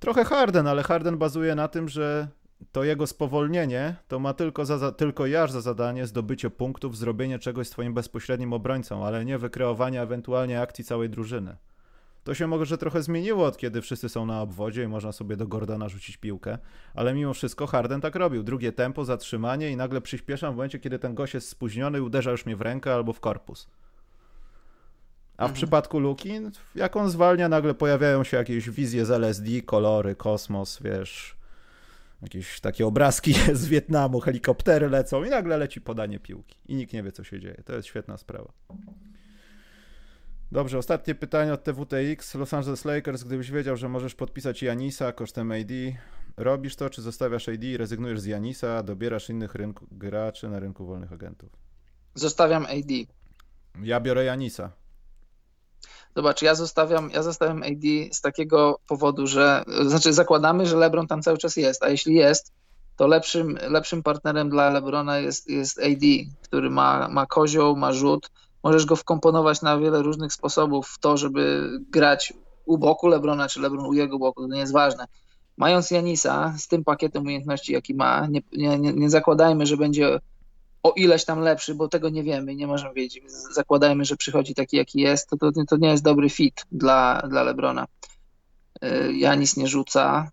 [0.00, 2.28] Trochę Harden, ale Harden bazuje na tym, że
[2.72, 7.66] to jego spowolnienie to ma tylko, za, tylko jaż za zadanie zdobycie punktów, zrobienie czegoś
[7.66, 11.56] z twoim bezpośrednim obrońcą, ale nie wykreowanie ewentualnie akcji całej drużyny.
[12.24, 15.46] To się może trochę zmieniło od kiedy wszyscy są na obwodzie i można sobie do
[15.46, 16.58] Gordona rzucić piłkę,
[16.94, 18.42] ale mimo wszystko Harden tak robił.
[18.42, 22.30] Drugie tempo, zatrzymanie i nagle przyspieszam w momencie, kiedy ten gość jest spóźniony i uderza
[22.30, 23.68] już mnie w rękę albo w korpus.
[25.42, 25.54] A w mhm.
[25.54, 26.30] przypadku Luki,
[26.74, 31.36] jak on zwalnia, nagle pojawiają się jakieś wizje z LSD, kolory, kosmos, wiesz,
[32.22, 36.56] jakieś takie obrazki z Wietnamu, helikoptery lecą i nagle leci podanie piłki.
[36.66, 37.62] I nikt nie wie, co się dzieje.
[37.64, 38.52] To jest świetna sprawa.
[40.52, 42.34] Dobrze, ostatnie pytanie od TWTX.
[42.34, 45.72] Los Angeles Lakers, gdybyś wiedział, że możesz podpisać Janisa kosztem AD,
[46.36, 50.86] robisz to, czy zostawiasz AD i rezygnujesz z Janisa, dobierasz innych rynku, graczy na rynku
[50.86, 51.50] wolnych agentów?
[52.14, 52.92] Zostawiam AD.
[53.82, 54.81] Ja biorę Janisa.
[56.16, 61.22] Zobacz, ja zostawiam, ja zostawiam AD z takiego powodu, że znaczy zakładamy, że LeBron tam
[61.22, 62.52] cały czas jest, a jeśli jest,
[62.96, 66.04] to lepszym, lepszym partnerem dla LeBrona jest, jest AD,
[66.42, 68.30] który ma, ma kozioł, ma rzut.
[68.62, 72.32] Możesz go wkomponować na wiele różnych sposobów w to, żeby grać
[72.64, 75.06] u boku LeBrona, czy LeBron u jego boku, to nie jest ważne.
[75.56, 80.20] Mając Janisa z tym pakietem umiejętności, jaki ma, nie, nie, nie zakładajmy, że będzie
[80.82, 83.24] o ileś tam lepszy, bo tego nie wiemy, nie możemy wiedzieć.
[83.54, 87.42] Zakładajmy, że przychodzi taki, jaki jest, to, to, to nie jest dobry fit dla, dla
[87.42, 87.86] Lebrona.
[88.84, 90.30] Y, Janis nie rzuca,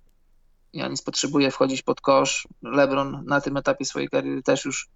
[0.73, 2.47] Janis potrzebuje wchodzić pod kosz.
[2.61, 4.89] Lebron na tym etapie swojej kariery też już.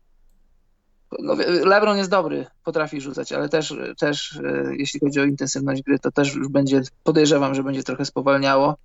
[1.20, 1.36] No,
[1.66, 6.12] Lebron jest dobry, potrafi rzucać, ale też, też y, jeśli chodzi o intensywność gry, to
[6.12, 8.78] też już będzie, podejrzewam, że będzie trochę spowalniało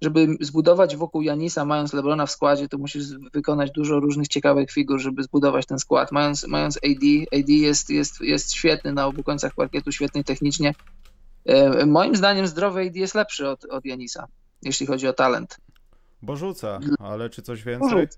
[0.00, 4.98] żeby zbudować wokół Janisa, mając Lebrona w składzie, to musisz wykonać dużo różnych ciekawych figur,
[4.98, 6.12] żeby zbudować ten skład.
[6.12, 10.74] Mając, mając AD, AD jest, jest, jest świetny na obu końcach parkietu, świetny technicznie.
[11.44, 14.26] E, moim zdaniem zdrowy AD jest lepszy od, od Janisa,
[14.62, 15.56] jeśli chodzi o talent.
[16.22, 18.08] Bo rzuca, ale czy coś więcej?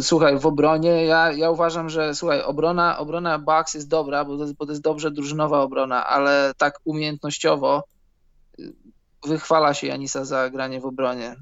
[0.00, 4.46] Słuchaj, w obronie ja, ja uważam, że słuchaj, obrona, obrona Bucks jest dobra, bo to,
[4.58, 7.84] bo to jest dobrze drużynowa obrona, ale tak umiejętnościowo
[9.26, 11.36] wychwala się Janisa za granie w obronie.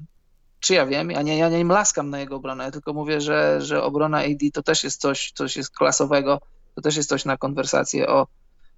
[0.59, 1.11] Czy ja wiem?
[1.11, 4.39] Ja nie, ja nie mlaskam na jego obronę, ja tylko mówię, że, że obrona AD
[4.53, 6.41] to też jest coś, coś jest klasowego,
[6.75, 8.27] to też jest coś na konwersację o,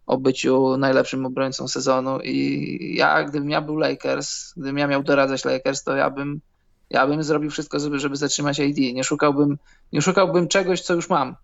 [0.05, 5.45] o byciu najlepszym obrońcą sezonu i ja, gdybym ja był Lakers, gdybym ja miał doradzać
[5.45, 6.41] Lakers, to ja bym,
[6.89, 8.77] ja bym zrobił wszystko, żeby, żeby zatrzymać AD.
[8.77, 9.57] Nie szukałbym,
[9.93, 11.35] nie szukałbym czegoś, co już mam.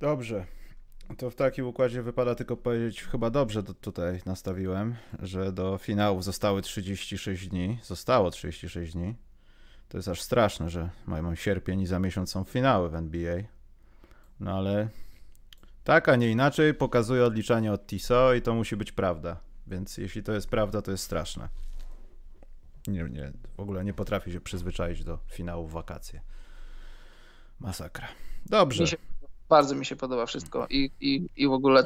[0.00, 0.46] Dobrze.
[1.18, 6.62] To w takim układzie wypada tylko powiedzieć, chyba dobrze tutaj nastawiłem, że do finałów zostały
[6.62, 7.78] 36 dni.
[7.82, 9.16] Zostało 36 dni.
[9.88, 13.42] To jest aż straszne, że mają sierpień i za miesiąc są finały w NBA.
[14.40, 14.88] No ale
[15.84, 19.40] tak, a nie inaczej pokazuje odliczanie od TISO i to musi być prawda.
[19.66, 21.48] Więc jeśli to jest prawda, to jest straszne.
[22.86, 26.20] Nie, nie, w ogóle nie potrafię się przyzwyczaić do finału w wakacje.
[27.60, 28.08] Masakra.
[28.46, 28.84] Dobrze.
[29.50, 31.84] Bardzo mi się podoba wszystko i, i, i w ogóle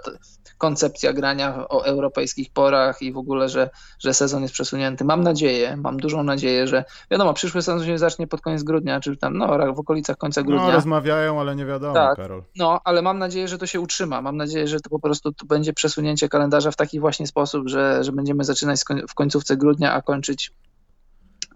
[0.59, 5.05] koncepcja grania o europejskich porach i w ogóle, że, że sezon jest przesunięty.
[5.05, 9.17] Mam nadzieję, mam dużą nadzieję, że wiadomo, przyszły sezon się zacznie pod koniec grudnia, czy
[9.17, 10.67] tam no, w okolicach końca no, grudnia.
[10.67, 12.43] No, rozmawiają, ale nie wiadomo, tak, Karol.
[12.57, 14.23] No, ale mam nadzieję, że to się utrzyma.
[14.23, 18.05] Mam nadzieję, że to po prostu to będzie przesunięcie kalendarza w taki właśnie sposób, że,
[18.05, 20.53] że będziemy zaczynać w końcówce grudnia, a kończyć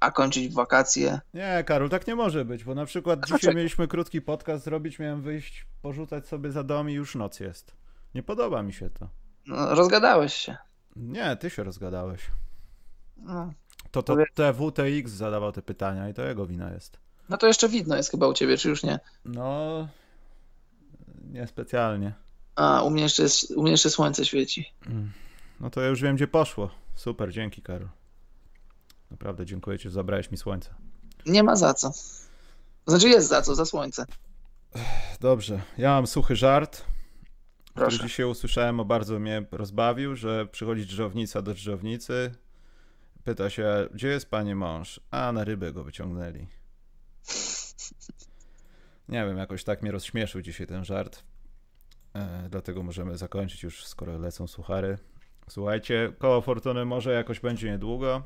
[0.00, 1.20] a kończyć wakacje.
[1.34, 5.22] Nie, Karol, tak nie może być, bo na przykład dzisiaj mieliśmy krótki podcast zrobić, miałem
[5.22, 7.72] wyjść, porzucać sobie za dom i już noc jest.
[8.14, 9.08] Nie podoba mi się to.
[9.46, 10.56] No, rozgadałeś się.
[10.96, 12.20] Nie, ty się rozgadałeś.
[13.16, 13.52] No.
[13.90, 16.98] To, to TWTX zadawał te pytania i to jego wina jest.
[17.28, 19.00] no to jeszcze widno jest chyba u ciebie, czy już nie?
[19.24, 19.88] No,
[21.32, 22.12] niespecjalnie.
[22.56, 24.72] A, u mnie jeszcze, jest, u mnie jeszcze słońce świeci.
[25.60, 26.70] No to ja już wiem, gdzie poszło.
[26.94, 27.88] Super, dzięki, Karol.
[29.10, 30.74] Naprawdę dziękuję ci, że zabrałeś mi słońce.
[31.26, 31.92] Nie ma za co.
[32.86, 34.06] Znaczy jest za co, za słońce.
[35.20, 36.84] Dobrze, ja mam suchy żart,
[37.64, 38.02] który Proszę.
[38.02, 42.34] dzisiaj usłyszałem, a bardzo mnie rozbawił, że przychodzi drzewnica do drzewnicy,
[43.24, 45.00] pyta się, gdzie jest pani mąż?
[45.10, 46.46] A, na rybę go wyciągnęli.
[49.08, 51.22] Nie wiem, jakoś tak mnie rozśmieszył dzisiaj ten żart.
[52.14, 54.98] E, dlatego możemy zakończyć już, skoro lecą suchary.
[55.48, 58.22] Słuchajcie, koło fortuny może jakoś będzie niedługo.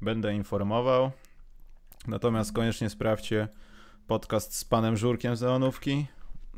[0.00, 1.10] Będę informował.
[2.08, 3.48] Natomiast koniecznie sprawdźcie
[4.06, 6.06] podcast z panem Żurkiem z Neonówki,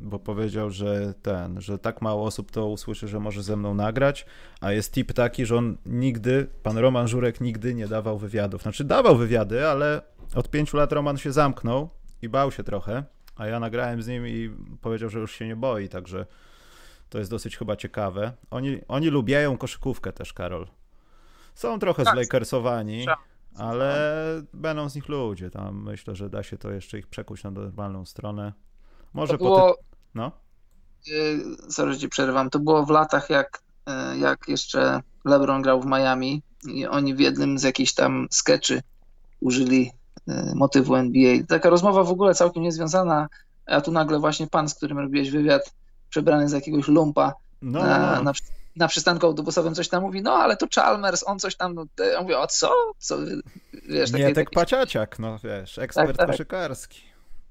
[0.00, 4.26] bo powiedział, że ten, że tak mało osób to usłyszy, że może ze mną nagrać,
[4.60, 8.62] a jest tip taki, że on nigdy, pan Roman Żurek nigdy nie dawał wywiadów.
[8.62, 10.02] Znaczy dawał wywiady, ale
[10.34, 11.88] od pięciu lat Roman się zamknął
[12.22, 13.04] i bał się trochę,
[13.36, 14.50] a ja nagrałem z nim i
[14.80, 16.26] powiedział, że już się nie boi, także
[17.08, 18.32] to jest dosyć chyba ciekawe.
[18.50, 20.66] Oni, oni lubiają koszykówkę też, Karol.
[21.54, 22.14] Są trochę Tak.
[22.14, 23.18] zlejkersowani, Tak.
[23.56, 25.50] Ale będą z nich ludzie.
[25.50, 28.52] Tam myślę, że da się to jeszcze ich przekuć na normalną stronę.
[29.12, 29.84] Może To po było, ty...
[30.14, 30.32] No,
[31.08, 33.62] y, sorry, że ci przerwam, to było w latach, jak,
[34.14, 38.82] y, jak jeszcze LeBron grał w Miami i oni w jednym z jakichś tam sketchy
[39.40, 39.92] użyli
[40.28, 41.34] y, motywu NBA.
[41.48, 43.28] Taka rozmowa w ogóle całkiem niezwiązana,
[43.66, 45.74] a tu nagle właśnie pan, z którym robiłeś wywiad,
[46.08, 48.22] przebrany z jakiegoś lumpa no, na, no.
[48.22, 48.44] na, przy-
[48.80, 52.22] na przystanku autobusowym coś tam mówi, no ale to Chalmers, on coś tam, no, ja
[52.22, 52.72] mówię, o co?
[52.98, 53.18] co?
[53.88, 56.30] Wiesz, takie, Nie tak takie, paciaciak, no wiesz, ekspert tak.
[56.30, 57.02] koszykarski.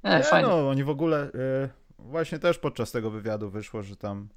[0.04, 0.50] nie, Nie, fajnie.
[0.50, 1.70] no, oni w ogóle y,
[2.00, 4.30] właśnie też podczas tego wywiadu wyszło, że tam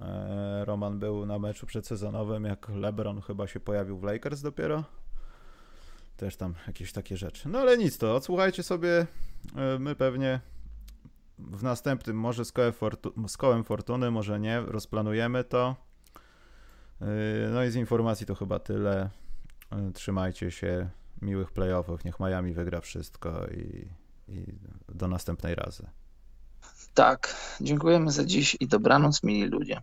[0.00, 4.84] e, Roman był na meczu przedsezonowym, jak LeBron chyba się pojawił w Lakers dopiero.
[6.16, 7.48] Też tam jakieś takie rzeczy.
[7.48, 9.06] No ale nic to, odsłuchajcie sobie.
[9.76, 10.40] y, My pewnie
[11.38, 15.76] w następnym, może z kołem, fortu- z kołem fortuny, może nie, rozplanujemy to.
[17.02, 19.10] Y, No i z informacji to chyba tyle.
[19.88, 20.90] Y, Trzymajcie się,
[21.22, 23.88] miłych playoffów, niech Miami wygra wszystko i,
[24.28, 24.44] i
[24.88, 25.86] do następnej razy.
[26.94, 29.82] Tak, dziękujemy za dziś i dobranoc, mili ludzie.